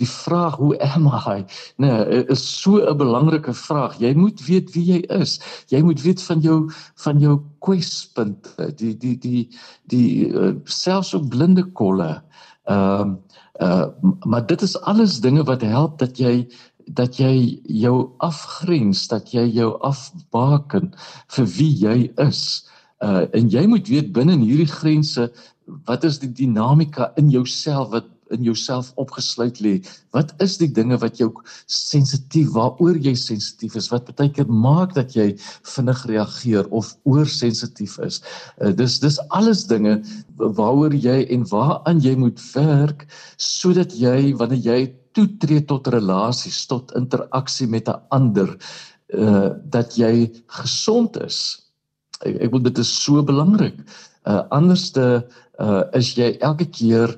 Die 0.00 0.08
vraag 0.10 0.56
hoe 0.58 0.74
am 0.82 1.06
I? 1.06 1.44
Nee, 1.78 2.24
is 2.26 2.42
so 2.60 2.82
'n 2.82 2.96
belangrike 2.98 3.54
vraag. 3.54 3.98
Jy 3.98 4.14
moet 4.14 4.42
weet 4.46 4.72
wie 4.74 4.84
jy 4.84 5.00
is. 5.20 5.38
Jy 5.70 5.82
moet 5.82 6.02
weet 6.02 6.22
van 6.22 6.40
jou 6.40 6.70
van 6.94 7.20
jou 7.20 7.40
kwespunte, 7.58 8.74
die 8.74 8.96
die 8.96 9.18
die 9.18 9.48
die 9.86 10.28
uh, 10.28 10.54
selfs 10.64 11.14
op 11.14 11.28
blinde 11.30 11.64
kolle. 11.72 12.22
Ehm 12.64 13.16
uh, 13.62 13.66
uh, 13.68 13.86
maar 14.26 14.46
dit 14.46 14.62
is 14.62 14.80
alles 14.80 15.20
dinge 15.20 15.44
wat 15.44 15.62
help 15.62 15.98
dat 15.98 16.18
jy 16.18 16.48
dat 16.86 17.16
jy 17.16 17.60
jou 17.62 18.10
afgrens, 18.18 19.08
dat 19.08 19.30
jy 19.30 19.46
jou 19.46 19.78
afbaken 19.80 20.94
vir 21.28 21.46
wie 21.46 21.74
jy 21.78 22.12
is 22.16 22.66
Uh 23.04 23.26
en 23.36 23.50
jy 23.52 23.66
moet 23.68 23.88
weet 23.92 24.12
binne 24.16 24.38
hierdie 24.40 24.70
grense 24.72 25.26
wat 25.84 26.04
is 26.08 26.16
die 26.22 26.32
dinamika 26.32 27.10
in 27.20 27.28
jouself 27.28 27.90
wat 27.92 28.06
in 28.34 28.42
jouself 28.42 28.92
opgesluit 28.96 29.60
lê. 29.60 29.74
Wat 30.10 30.34
is 30.42 30.56
die 30.58 30.70
dinge 30.72 30.98
wat 30.98 31.18
jou 31.20 31.30
sensitief 31.66 32.52
waaroor 32.54 32.98
jy 32.98 33.14
sensitief 33.14 33.76
is 33.76 33.90
wat 33.92 34.10
baie 34.16 34.30
keer 34.30 34.48
maak 34.50 34.94
dat 34.94 35.16
jy 35.16 35.32
vinnig 35.74 36.04
reageer 36.10 36.68
of 36.70 36.94
oorsensitief 37.04 37.98
is. 38.06 38.22
Uh, 38.60 38.72
dis 38.72 38.98
dis 39.02 39.18
alles 39.28 39.66
dinge 39.70 40.00
waaroor 40.36 40.94
jy 40.94 41.22
en 41.30 41.46
waaraan 41.50 42.02
jy 42.04 42.16
moet 42.16 42.40
werk 42.54 43.06
sodat 43.36 43.94
jy 43.94 44.34
wanneer 44.36 44.64
jy 44.64 44.80
toetree 45.16 45.64
tot 45.64 45.88
relasies, 45.92 46.64
tot 46.68 46.92
interaksie 46.98 47.68
met 47.68 47.88
'n 47.88 48.00
ander, 48.10 48.56
uh 49.14 49.50
dat 49.64 49.96
jy 49.96 50.32
gesond 50.46 51.16
is. 51.22 51.38
Ek, 52.20 52.36
ek 52.44 52.50
wil 52.50 52.62
dit 52.62 52.78
is 52.78 52.90
so 53.04 53.22
belangrik. 53.22 53.78
Uh 54.26 54.42
anderste 54.50 55.26
uh 55.62 55.82
is 55.98 56.14
jy 56.16 56.36
elke 56.40 56.66
keer 56.78 57.14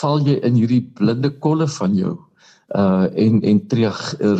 val 0.00 0.20
jy 0.26 0.38
in 0.46 0.58
hierdie 0.60 0.84
blinde 0.98 1.30
kolle 1.44 1.68
van 1.78 1.96
jou 1.98 2.16
uh 2.78 3.06
en 3.24 3.40
en 3.42 3.60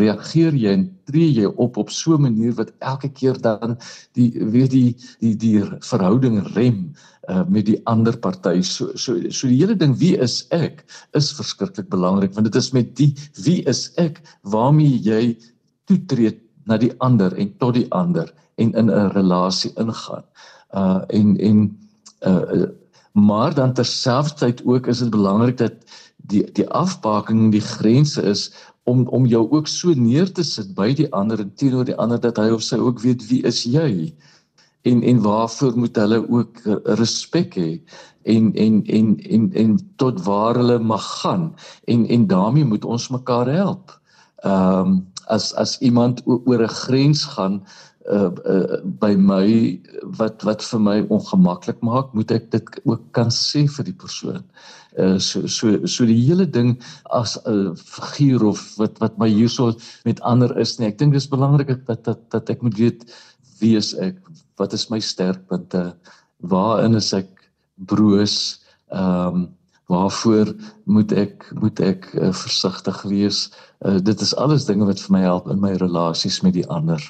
reageer 0.00 0.54
jy 0.54 0.74
en 0.78 0.84
tree 1.10 1.30
jy 1.38 1.46
op 1.46 1.76
op 1.76 1.90
so 1.90 2.14
'n 2.16 2.22
manier 2.22 2.52
wat 2.60 2.72
elke 2.80 3.08
keer 3.08 3.40
dan 3.40 3.76
die 4.14 4.30
weet 4.54 4.70
die 4.70 4.96
die 5.20 5.34
die 5.36 5.62
verhouding 5.80 6.38
rem 6.54 6.92
uh 7.30 7.44
met 7.48 7.66
die 7.66 7.80
ander 7.84 8.16
party 8.16 8.62
so 8.62 8.92
so 8.94 9.18
so 9.30 9.48
die 9.48 9.58
hele 9.58 9.76
ding 9.76 9.98
wie 9.98 10.16
is 10.16 10.46
ek 10.50 10.84
is 11.14 11.32
verskriklik 11.32 11.88
belangrik 11.90 12.34
want 12.34 12.46
dit 12.46 12.56
is 12.56 12.72
met 12.72 12.96
die 12.96 13.14
wie 13.44 13.62
is 13.66 13.90
ek 13.96 14.22
waarmee 14.42 15.02
jy 15.02 15.36
toetree 15.86 16.38
na 16.66 16.78
die 16.78 16.92
ander 16.98 17.34
en 17.34 17.52
tot 17.58 17.74
die 17.74 17.88
ander 17.90 18.32
en 18.56 18.72
in 18.72 18.90
'n 18.90 19.10
relasie 19.16 19.72
ingaan. 19.76 20.24
Uh 20.74 21.00
en 21.08 21.36
en 21.36 21.78
uh 22.26 22.66
maar 23.12 23.54
dan 23.54 23.72
terselfdertyd 23.72 24.64
ook 24.64 24.86
is 24.86 24.98
dit 24.98 25.10
belangrik 25.10 25.58
dat 25.58 25.72
die 26.16 26.44
die 26.52 26.68
afbaking 26.68 27.50
die 27.52 27.64
grense 27.64 28.22
is 28.22 28.52
om 28.84 29.06
om 29.08 29.26
jou 29.26 29.50
ook 29.50 29.66
so 29.66 29.94
neer 29.94 30.32
te 30.32 30.42
sit 30.42 30.74
by 30.74 30.92
die 30.94 31.10
ander 31.12 31.40
en 31.40 31.54
teenoor 31.54 31.84
die 31.84 31.96
ander 31.96 32.20
dat 32.20 32.36
hy 32.36 32.50
of 32.50 32.62
sy 32.62 32.76
ook 32.76 33.00
weet 33.00 33.26
wie 33.28 33.42
is 33.46 33.62
jy 33.64 34.14
en 34.82 35.02
en 35.02 35.20
waarvoor 35.22 35.76
moet 35.78 35.96
hulle 35.96 36.22
ook 36.28 36.58
respek 36.98 37.54
hê 37.54 37.70
en 38.22 38.52
en 38.54 38.82
en 38.86 39.16
en 39.20 39.52
en 39.52 39.78
tot 39.96 40.24
waar 40.24 40.54
hulle 40.54 40.78
mag 40.78 41.20
gaan 41.20 41.54
en 41.84 42.06
en 42.06 42.26
daarmee 42.26 42.64
moet 42.64 42.84
ons 42.84 43.08
mekaar 43.08 43.46
help. 43.46 44.00
Ehm 44.36 44.86
um, 44.86 45.10
as 45.26 45.54
as 45.54 45.78
iemand 45.78 46.22
oor 46.26 46.62
'n 46.62 46.68
grens 46.68 47.24
gaan 47.24 47.62
uh, 48.10 48.30
uh 48.44 48.78
by 48.84 49.14
my 49.16 49.78
wat 50.18 50.42
wat 50.42 50.62
vir 50.62 50.80
my 50.80 50.98
ongemaklik 51.14 51.80
maak, 51.82 52.12
moet 52.14 52.30
ek 52.34 52.50
dit 52.50 52.80
ook 52.84 53.02
kan 53.12 53.30
sê 53.30 53.66
vir 53.76 53.88
die 53.90 53.96
persoon. 54.04 54.42
Uh 54.98 55.18
so 55.18 55.46
so 55.46 55.86
so 55.86 56.06
die 56.08 56.18
hele 56.18 56.46
ding 56.46 56.74
as 57.10 57.38
'n 57.46 57.72
uh, 57.72 57.74
figuur 57.76 58.44
of 58.44 58.60
wat 58.78 58.98
wat 58.98 59.18
my 59.18 59.28
hierso 59.28 59.72
met 60.04 60.20
ander 60.20 60.56
is 60.58 60.78
nie. 60.78 60.88
Ek 60.88 60.98
dink 60.98 61.12
dis 61.12 61.28
belangrik 61.28 61.86
dat 61.86 62.04
dat 62.04 62.30
dat 62.30 62.50
ek 62.50 62.62
moet 62.62 62.78
weet 62.78 63.06
wie 63.60 63.76
is 63.76 63.94
ek? 63.94 64.18
Wat 64.58 64.72
is 64.72 64.90
my 64.90 65.00
sterkpunte? 65.00 65.94
Waarin 66.40 66.94
is 66.94 67.12
ek 67.12 67.28
broos? 67.76 68.60
Ehm 68.90 69.34
um, 69.34 69.50
waarvoor 69.92 70.54
moet 70.84 71.12
ek 71.12 71.50
moet 71.60 71.80
ek 71.80 72.06
uh, 72.14 72.32
versigtig 72.32 73.02
wees? 73.02 73.50
Uh, 73.84 73.98
dit 74.00 74.20
is 74.20 74.34
alles 74.36 74.64
dinge 74.64 74.86
wat 74.88 75.00
vir 75.00 75.12
my 75.12 75.20
help 75.20 75.50
in 75.52 75.60
my 75.60 75.72
relasies 75.76 76.40
met 76.42 76.54
die 76.56 76.68
ander. 76.68 77.02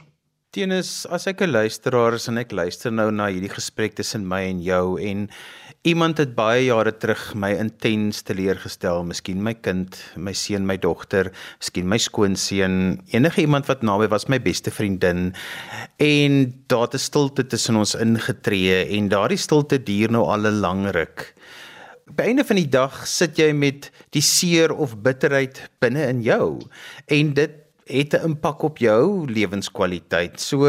Tenis, 0.52 1.06
as 1.08 1.24
ek 1.30 1.40
'n 1.40 1.48
luisteraar 1.48 2.12
is 2.12 2.28
en 2.28 2.36
ek 2.36 2.50
luister 2.52 2.92
nou 2.92 3.06
na 3.10 3.30
hierdie 3.32 3.48
gesprek 3.48 3.94
tussen 3.96 4.26
my 4.28 4.42
en 4.50 4.58
jou 4.60 5.00
en 5.00 5.30
iemand 5.88 6.18
het 6.20 6.34
baie 6.36 6.66
jare 6.66 6.92
terug 6.92 7.32
my 7.34 7.54
intens 7.56 8.20
teleurgestel, 8.20 9.00
miskien 9.02 9.40
my 9.42 9.54
kind, 9.54 9.96
my 10.14 10.34
seun, 10.36 10.66
my 10.66 10.76
dogter, 10.76 11.32
miskien 11.56 11.88
my 11.88 11.96
skoonseun, 11.96 13.00
enige 13.14 13.40
iemand 13.40 13.66
wat 13.66 13.80
naby 13.80 14.10
was, 14.12 14.28
my 14.28 14.38
beste 14.38 14.68
vriendin 14.70 15.32
en 15.96 16.52
daar 16.68 16.84
het 16.84 17.00
'n 17.00 17.06
stilte 17.08 17.48
tussen 17.48 17.76
ons 17.76 17.94
ingetree 17.94 18.92
en 18.98 19.08
daardie 19.08 19.40
stilte 19.40 19.82
duur 19.82 20.12
nou 20.12 20.28
al 20.28 20.44
'n 20.52 20.60
lang 20.60 20.90
ruk. 20.92 21.32
By 22.12 22.24
einde 22.24 22.44
van 22.44 22.56
die 22.56 22.68
dag 22.68 23.06
sit 23.06 23.38
jy 23.38 23.52
met 23.54 23.90
die 24.10 24.20
seer 24.20 24.70
of 24.74 25.00
bitterheid 25.00 25.70
binne 25.80 26.08
in 26.08 26.20
jou 26.20 26.60
en 27.08 27.32
dit 27.32 27.61
het 27.86 28.14
'n 28.14 28.24
impak 28.24 28.62
op 28.62 28.78
jou 28.78 29.26
lewenskwaliteit. 29.30 30.40
So 30.40 30.66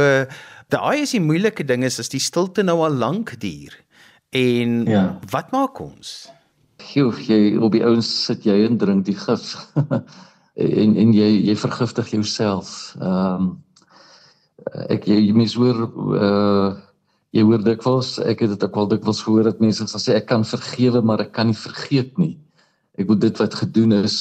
daai 0.68 1.02
is 1.02 1.12
die 1.12 1.22
moeilike 1.22 1.64
ding 1.64 1.84
is 1.84 2.00
as 2.00 2.10
die 2.10 2.20
stilte 2.20 2.64
nou 2.64 2.82
al 2.84 2.94
lank 2.94 3.40
duur. 3.40 3.74
En 4.30 4.86
ja. 4.86 5.20
wat 5.30 5.52
maak 5.52 5.80
ons? 5.80 6.30
Jy 6.94 7.06
jy 7.28 7.58
op 7.58 7.72
die 7.72 7.84
ouens 7.86 8.26
sit 8.26 8.44
jy 8.44 8.66
en 8.66 8.78
drink 8.78 9.06
die 9.06 9.18
gif. 9.18 9.54
en 10.56 10.96
en 10.98 11.14
jy 11.14 11.30
jy 11.50 11.56
vergiftig 11.56 12.10
jouself. 12.10 12.96
Ehm 13.02 13.36
um, 13.36 13.64
ek 14.90 15.06
jy, 15.10 15.20
jy 15.28 15.34
mens 15.36 15.54
hoor 15.60 15.86
uh 16.18 16.74
jy 17.34 17.42
hoor 17.42 17.64
dikwels 17.66 18.20
ek 18.22 18.44
het 18.46 18.52
dit 18.54 18.64
ook 18.64 18.76
al 18.78 18.88
dikwels 18.92 19.24
gehoor 19.26 19.48
dat 19.50 19.62
mense 19.62 19.86
sê 19.90 20.14
ek 20.20 20.28
kan 20.30 20.46
vergewe 20.46 21.02
maar 21.02 21.24
ek 21.26 21.32
kan 21.34 21.50
nie 21.50 21.58
vergeet 21.58 22.18
nie. 22.18 22.38
Ek 22.98 23.08
moet 23.10 23.22
dit 23.22 23.42
wat 23.42 23.56
gedoen 23.58 23.96
is 24.04 24.18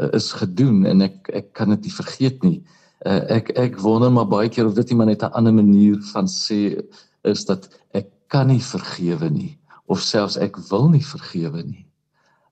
uh, 0.00 0.08
is 0.12 0.32
gedoen 0.32 0.84
en 0.86 1.02
ek 1.08 1.28
ek 1.32 1.52
kan 1.58 1.72
dit 1.74 1.88
nie 1.88 1.94
vergeet 1.94 2.42
nie. 2.46 2.58
Uh, 3.06 3.22
ek 3.38 3.52
ek 3.58 3.80
wonder 3.82 4.12
maar 4.12 4.28
baie 4.30 4.48
keer 4.48 4.66
of 4.66 4.76
dit 4.78 4.90
iemand 4.90 5.10
net 5.10 5.22
'n 5.22 5.34
ander 5.38 5.54
manier 5.54 5.98
van 6.12 6.26
sê 6.26 6.80
is 7.24 7.44
dat 7.44 7.68
ek 7.94 8.08
kan 8.28 8.48
nie 8.48 8.62
vergewe 8.62 9.30
nie 9.30 9.58
of 9.86 10.00
selfs 10.00 10.36
ek 10.36 10.56
wil 10.70 10.88
nie 10.88 11.04
vergewe 11.04 11.62
nie. 11.62 11.86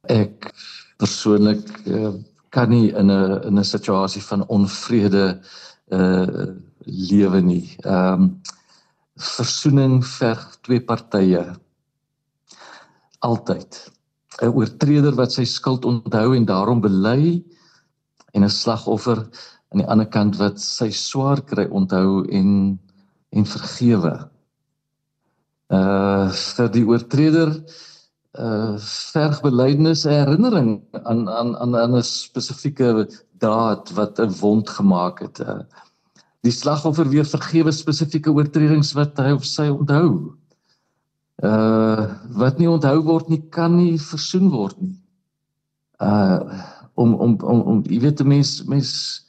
Ek 0.09 0.53
persoonlik 0.99 1.65
uh, 1.87 2.15
kan 2.51 2.71
nie 2.71 2.91
in 2.93 3.11
'n 3.11 3.43
in 3.47 3.59
'n 3.59 3.65
situasie 3.65 4.23
van 4.23 4.47
onvrede 4.49 5.41
uh 5.91 6.47
lewe 6.87 7.41
nie. 7.43 7.77
Ehm 7.85 8.23
um, 8.23 8.41
versoening 9.21 10.01
verg 10.07 10.57
twee 10.65 10.81
partye 10.81 11.43
altyd 13.21 13.81
'n 14.41 14.53
oortreder 14.57 15.15
wat 15.15 15.33
sy 15.33 15.45
skuld 15.45 15.85
onthou 15.85 16.35
en 16.37 16.47
daarom 16.49 16.81
bely 16.81 17.43
en 18.35 18.45
'n 18.45 18.49
slagoffer 18.63 19.19
aan 19.71 19.83
die 19.83 19.87
ander 19.87 20.07
kant 20.07 20.39
wat 20.41 20.61
sy 20.61 20.91
swaar 20.91 21.43
kry 21.43 21.67
onthou 21.69 22.25
en 22.29 22.79
en 23.31 23.47
vergewe. 23.47 24.15
Uh 25.71 26.31
vir 26.31 26.69
die 26.75 26.87
oortreder 26.87 27.53
uh 28.39 28.75
verg 29.13 29.41
belydenis 29.43 30.03
herinnering 30.05 30.81
aan 31.05 31.29
aan 31.29 31.55
aan 31.59 31.97
'n 31.97 32.03
spesifieke 32.03 33.07
daad 33.39 33.91
wat 33.95 34.19
'n 34.19 34.35
wond 34.41 34.69
gemaak 34.69 35.21
het. 35.21 35.41
Uh, 35.41 35.63
die 36.43 36.53
slagoffer 36.53 37.09
weer 37.09 37.25
vergewe 37.25 37.73
spesifieke 37.73 38.33
oortredings 38.33 38.93
wat 38.93 39.19
hy 39.19 39.33
of 39.33 39.45
sy 39.45 39.69
onthou 39.69 40.35
uh 41.43 42.05
wat 42.37 42.59
nie 42.59 42.69
onthou 42.69 43.01
word 43.05 43.29
nie 43.29 43.41
kan 43.49 43.77
nie 43.77 43.99
versoen 43.99 44.51
word 44.51 44.77
nie. 44.81 44.97
Uh 45.99 46.61
om 46.95 47.15
om 47.15 47.37
om 47.41 47.61
om 47.61 47.83
jy 47.89 48.01
weet 48.01 48.23
mense 48.25 48.65
mense 48.69 49.23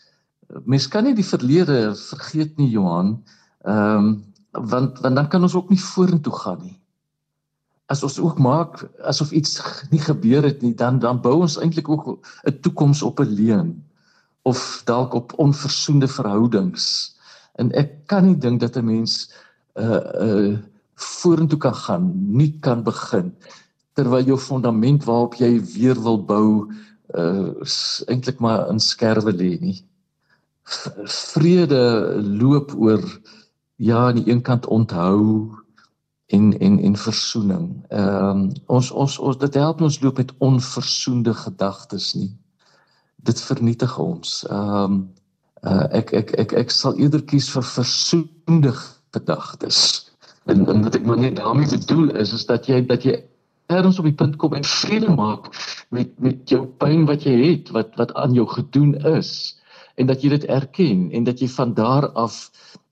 mense 0.67 0.89
kan 0.91 1.05
nie 1.07 1.15
die 1.15 1.27
verlede 1.27 1.93
vergeet 1.95 2.57
nie 2.59 2.71
Johan. 2.73 3.15
Ehm 3.63 3.97
um, 3.97 4.11
want 4.51 4.99
want 4.99 5.15
dan 5.15 5.27
kan 5.27 5.43
ons 5.47 5.55
ook 5.55 5.69
nie 5.69 5.79
vorentoe 5.79 6.33
gaan 6.33 6.59
nie. 6.61 6.77
As 7.87 8.03
ons 8.03 8.19
ook 8.19 8.39
maak 8.39 8.83
asof 9.07 9.31
iets 9.31 9.61
nie 9.93 10.01
gebeur 10.03 10.43
het 10.43 10.61
nie, 10.61 10.73
dan 10.75 10.99
dan 10.99 11.21
bou 11.21 11.41
ons 11.41 11.57
eintlik 11.59 11.89
ook 11.89 12.19
'n 12.47 12.59
toekoms 12.61 13.01
op 13.01 13.19
'n 13.19 13.31
leuen 13.31 13.83
of 14.41 14.81
dalk 14.85 15.13
op 15.13 15.33
onversoende 15.37 16.07
verhoudings. 16.07 17.15
En 17.55 17.71
ek 17.71 18.07
kan 18.07 18.25
nie 18.25 18.37
dink 18.37 18.59
dat 18.59 18.75
'n 18.75 18.85
mens 18.85 19.31
uh 19.75 20.03
uh 20.19 20.57
vorentoe 21.03 21.59
kan 21.59 21.75
gaan, 21.75 22.11
nuut 22.37 22.59
kan 22.61 22.83
begin 22.83 23.33
terwyl 23.93 24.23
jou 24.25 24.37
fondament 24.39 25.03
waarop 25.03 25.35
jy 25.39 25.51
weer 25.73 25.99
wil 25.99 26.19
bou 26.25 26.47
uh 27.11 27.67
eintlik 28.07 28.39
maar 28.39 28.69
in 28.71 28.79
skerwe 28.79 29.33
lê 29.35 29.57
nie. 29.59 29.79
Vrede 31.33 31.83
loop 32.23 32.71
oor 32.77 33.03
ja 33.75 34.07
aan 34.07 34.21
die 34.21 34.31
een 34.31 34.41
kant 34.41 34.65
onthou 34.65 35.51
en 36.31 36.59
en 36.59 36.79
en 36.79 36.95
versoening. 36.95 37.65
Ehm 37.89 38.29
um, 38.29 38.51
ons 38.65 38.91
ons 38.91 39.17
ons 39.19 39.37
dit 39.37 39.53
help 39.53 39.81
ons 39.81 39.99
loop 40.01 40.17
met 40.17 40.33
onversoende 40.37 41.33
gedagtes 41.33 42.13
nie. 42.13 42.31
Dit 43.15 43.41
vernietig 43.41 43.97
ons. 43.99 44.45
Ehm 44.49 44.83
um, 44.83 45.01
uh, 45.63 45.87
ek 45.91 46.13
ek 46.13 46.31
ek 46.31 46.53
ek 46.63 46.71
sal 46.71 46.95
eerder 46.95 47.25
kies 47.25 47.49
vir 47.51 47.63
versoende 47.63 48.73
gedagtes. 49.11 50.10
En, 50.45 50.67
en 50.67 50.81
wat 50.83 50.95
ek 50.97 51.05
maar 51.05 51.19
net 51.21 51.35
daarmee 51.37 51.69
bedoel 51.69 52.15
is 52.17 52.33
is 52.33 52.45
dat 52.49 52.65
jy 52.65 52.81
dat 52.85 53.03
jy 53.05 53.19
ergens 53.71 53.99
op 54.01 54.07
die 54.07 54.17
punt 54.17 54.35
kom 54.41 54.53
en 54.57 54.65
vrede 54.67 55.13
maak 55.15 55.51
met 55.89 56.13
met 56.19 56.49
jou 56.49 56.65
pyn 56.81 57.05
wat 57.09 57.23
jy 57.27 57.35
het 57.41 57.69
wat 57.75 57.95
wat 58.01 58.13
aan 58.19 58.33
jou 58.33 58.47
gedoen 58.49 58.95
is. 59.15 59.59
En 59.95 60.09
dat 60.09 60.23
jy 60.23 60.31
dit 60.33 60.47
erken 60.49 61.09
en 61.11 61.23
dat 61.23 61.39
jy 61.39 61.49
van 61.51 61.73
daar 61.77 62.09
af 62.17 62.49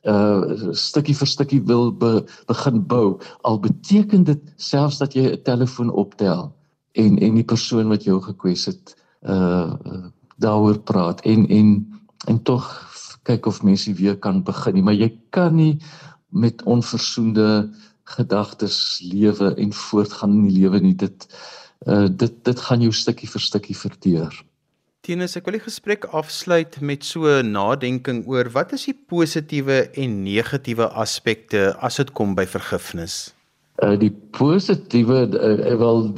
uh 0.07 0.71
stukkie 0.71 1.15
vir 1.15 1.27
stukkie 1.27 1.61
wil 1.67 1.91
be, 1.91 2.23
begin 2.47 2.85
bou. 2.87 3.19
Al 3.43 3.59
beteken 3.59 4.23
dit 4.23 4.39
selfs 4.55 5.01
dat 5.01 5.13
jy 5.13 5.25
'n 5.33 5.43
telefoon 5.43 5.91
optel 5.91 6.53
en 6.93 7.17
en 7.17 7.35
die 7.35 7.43
persoon 7.43 7.89
wat 7.89 8.03
jou 8.03 8.21
gekwes 8.21 8.65
het 8.65 8.95
uh 9.27 9.73
daaroor 10.37 10.79
praat 10.79 11.21
en 11.21 11.47
en 11.47 11.99
en 12.27 12.43
tog 12.43 12.63
kyk 13.23 13.45
of 13.45 13.63
mense 13.63 13.93
weer 13.93 14.17
kan 14.17 14.43
begin 14.43 14.73
nie. 14.73 14.83
Maar 14.83 14.93
jy 14.93 15.11
kan 15.29 15.55
nie 15.55 15.79
met 16.29 16.63
onversoende 16.63 17.69
gedagtes 18.03 18.99
lewe 19.03 19.55
en 19.55 19.73
voortgaan 19.73 20.31
in 20.31 20.45
die 20.47 20.59
lewe 20.61 20.79
nie 20.79 20.95
dit 20.95 21.27
uh 21.87 22.07
dit 22.11 22.45
dit 22.45 22.59
gaan 22.59 22.81
jou 22.81 22.93
stukkie 22.93 23.29
vir 23.29 23.41
stukkie 23.41 23.77
verteer 23.77 24.43
Tinus, 25.09 25.37
ek 25.39 25.45
wil 25.47 25.55
die 25.55 25.63
gesprek 25.63 26.03
afsluit 26.11 26.75
met 26.83 27.05
so 27.07 27.25
'n 27.25 27.51
nadenking 27.55 28.27
oor 28.27 28.49
wat 28.51 28.73
is 28.75 28.83
die 28.85 28.93
positiewe 28.93 29.89
en 29.95 30.23
negatiewe 30.23 30.85
aspekte 30.91 31.73
as 31.79 31.95
dit 31.95 32.11
kom 32.11 32.35
by 32.35 32.45
vergifnis? 32.45 33.33
Uh 33.81 33.95
die 33.97 34.11
positiewe 34.11 35.23
uh, 35.31 35.77
wel 35.79 36.13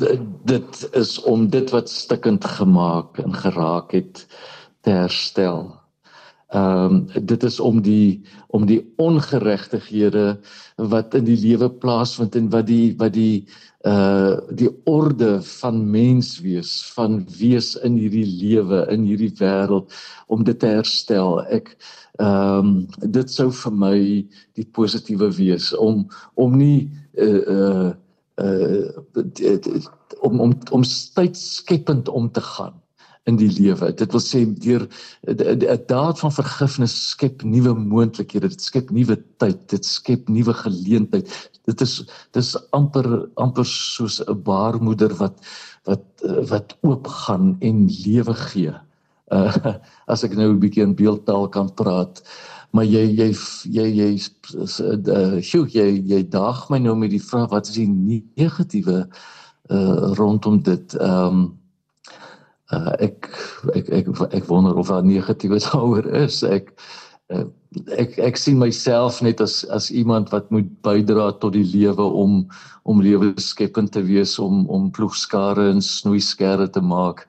dit 0.50 0.90
is 0.98 1.22
om 1.22 1.48
dit 1.50 1.70
wat 1.70 1.90
stikkend 1.90 2.46
gemaak 2.46 3.22
en 3.22 3.34
geraak 3.34 3.92
het 3.92 4.26
te 4.82 4.90
herstel. 4.90 5.81
Ehm 6.52 7.08
um, 7.16 7.26
dit 7.26 7.44
is 7.44 7.60
om 7.60 7.82
die 7.82 8.22
om 8.48 8.66
die 8.68 8.82
ongeregtighede 9.00 10.40
wat 10.76 11.14
in 11.16 11.24
die 11.24 11.38
lewe 11.40 11.70
plaasvind 11.72 12.36
en 12.36 12.50
wat 12.52 12.68
die 12.68 12.92
wat 13.00 13.14
die 13.16 13.46
uh 13.88 14.36
die 14.60 14.68
orde 14.84 15.38
van 15.48 15.80
menswees 15.94 16.74
van 16.92 17.22
wees 17.40 17.72
in 17.88 17.96
hierdie 17.96 18.28
lewe 18.28 18.84
in 18.92 19.08
hierdie 19.08 19.32
wêreld 19.40 19.96
om 20.28 20.44
dit 20.44 20.60
te 20.60 20.74
herstel. 20.76 21.40
Ek 21.48 21.72
ehm 22.20 22.60
um, 22.60 22.76
dit 23.00 23.32
sou 23.32 23.48
vir 23.64 23.80
my 23.88 23.96
die 24.60 24.68
positiewe 24.76 25.32
wees 25.40 25.72
om 25.80 26.04
om 26.36 26.60
nie 26.60 26.92
uh 27.16 27.96
uh, 28.44 28.90
om 30.20 30.40
om 30.40 30.60
om 30.72 30.84
tydskepend 31.16 32.10
om 32.10 32.32
te 32.32 32.44
gaan 32.44 32.81
in 33.30 33.38
die 33.38 33.50
lewe. 33.54 33.92
Dit 33.94 34.14
wil 34.16 34.22
sê 34.24 34.44
deur 34.66 34.88
'n 35.30 35.84
daad 35.88 36.20
van 36.20 36.32
vergifnis 36.34 36.96
skep 37.10 37.44
nuwe 37.44 37.74
moontlikhede, 37.78 38.50
dit 38.50 38.62
skep 38.62 38.90
nuwe 38.90 39.18
tyd, 39.38 39.60
dit 39.70 39.86
skep 39.86 40.30
nuwe 40.30 40.54
geleentheid. 40.54 41.30
Dit 41.66 41.82
is 41.82 42.02
dis 42.34 42.56
amper 42.72 43.30
amper 43.36 43.66
soos 43.66 44.22
'n 44.26 44.42
baarmoeder 44.44 45.14
wat 45.22 45.38
wat 45.86 46.06
wat 46.50 46.78
oop 46.82 47.08
gaan 47.08 47.58
en 47.60 47.88
lewe 47.88 48.34
gee. 48.34 48.74
Uh 49.32 49.76
as 50.14 50.24
ek 50.24 50.36
nou 50.36 50.54
'n 50.54 50.60
bietjie 50.60 50.84
in 50.84 50.96
beeldtaal 50.96 51.50
kan 51.50 51.70
praat, 51.74 52.24
maar 52.74 52.86
jy 52.86 53.06
jy 53.06 53.30
jy 53.70 53.88
jy 54.02 54.12
uh 54.18 55.38
sjoe, 55.42 55.68
jy 55.70 56.02
jy 56.10 56.24
daag 56.30 56.70
my 56.70 56.80
nou 56.80 56.96
met 56.96 57.12
die 57.12 57.22
vraag 57.22 57.50
wat 57.52 57.68
is 57.68 57.76
die 57.76 58.24
negatiewe 58.36 59.08
uh 59.70 60.14
rondom 60.18 60.62
dit. 60.62 60.96
Ehm 60.98 61.28
um, 61.28 61.61
uh, 62.72 62.96
ek, 63.00 63.30
ek 63.76 63.90
ek 64.02 64.12
ek 64.32 64.50
wonder 64.50 64.78
of 64.80 64.92
daar 64.92 65.06
negatiewe 65.06 65.60
daaroor 65.68 66.08
is. 66.24 66.42
Ek 66.44 66.72
uh, 67.34 67.46
ek 67.96 68.18
ek 68.20 68.40
sien 68.40 68.60
myself 68.60 69.22
net 69.26 69.42
as 69.44 69.62
as 69.72 69.92
iemand 69.92 70.32
wat 70.36 70.52
moet 70.52 70.70
bydra 70.86 71.32
tot 71.44 71.56
die 71.56 71.68
lewe 71.68 72.04
om 72.04 72.44
om 72.84 73.04
lewensskepend 73.04 73.94
te 73.96 74.04
wees 74.08 74.38
om 74.40 74.66
om 74.70 74.92
ploegskare 74.92 75.70
en 75.72 75.84
snoeiskerre 75.86 76.70
te 76.72 76.84
maak. 76.84 77.28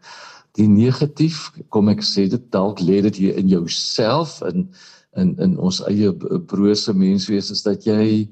Die 0.58 0.68
negatief, 0.68 1.48
kom 1.72 1.88
ek 1.88 2.02
sê 2.04 2.26
dit 2.28 2.42
dalk 2.52 2.82
lê 2.84 3.00
dit 3.08 3.22
hier 3.24 3.38
in 3.40 3.48
jouself 3.48 4.40
in 4.48 4.68
in 5.16 5.34
in 5.44 5.58
ons 5.60 5.82
eie 5.88 6.12
brose 6.48 6.92
menswees 6.96 7.50
is 7.52 7.64
dat 7.66 7.86
jy 7.88 8.28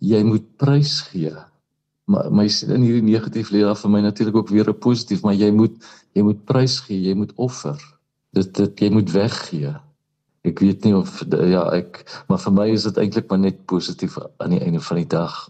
jy 0.00 0.20
moet 0.24 0.44
prys 0.60 1.00
gee 1.10 1.32
maar 2.10 2.26
my 2.34 2.48
in 2.66 2.82
hierdie 2.82 3.06
negatief 3.06 3.52
lê 3.54 3.62
daar 3.62 3.78
vir 3.78 3.90
my 3.90 4.00
natuurlik 4.02 4.36
ook 4.36 4.48
weer 4.50 4.68
'n 4.68 4.78
positief 4.78 5.22
maar 5.22 5.34
jy 5.34 5.50
moet 5.50 5.72
jy 6.14 6.22
moet 6.22 6.44
prys 6.44 6.80
gee 6.80 7.08
jy 7.08 7.14
moet 7.14 7.32
offer. 7.36 7.98
Dit 8.32 8.54
dit 8.54 8.80
jy 8.80 8.90
moet 8.90 9.12
weggee. 9.12 9.74
Ek 10.44 10.58
weet 10.58 10.84
nie 10.84 10.96
of 10.96 11.24
ja 11.30 11.70
ek 11.72 12.24
maar 12.28 12.38
vir 12.38 12.52
my 12.52 12.70
is 12.70 12.82
dit 12.82 12.96
eintlik 12.96 13.30
maar 13.30 13.38
net 13.38 13.66
positief 13.66 14.18
aan 14.38 14.50
die 14.50 14.60
einde 14.60 14.80
van 14.80 14.96
die 14.96 15.06
dag. 15.06 15.48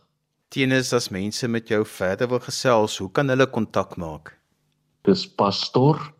Teenoor 0.48 0.94
as 0.94 1.08
mense 1.08 1.48
met 1.48 1.68
jou 1.68 1.86
verder 1.86 2.28
wil 2.28 2.40
gesels 2.40 2.98
hoe 2.98 3.10
kan 3.10 3.28
hulle 3.28 3.46
kontak 3.46 3.96
maak? 3.96 4.38
Dis 5.02 5.26
pastor 5.26 6.12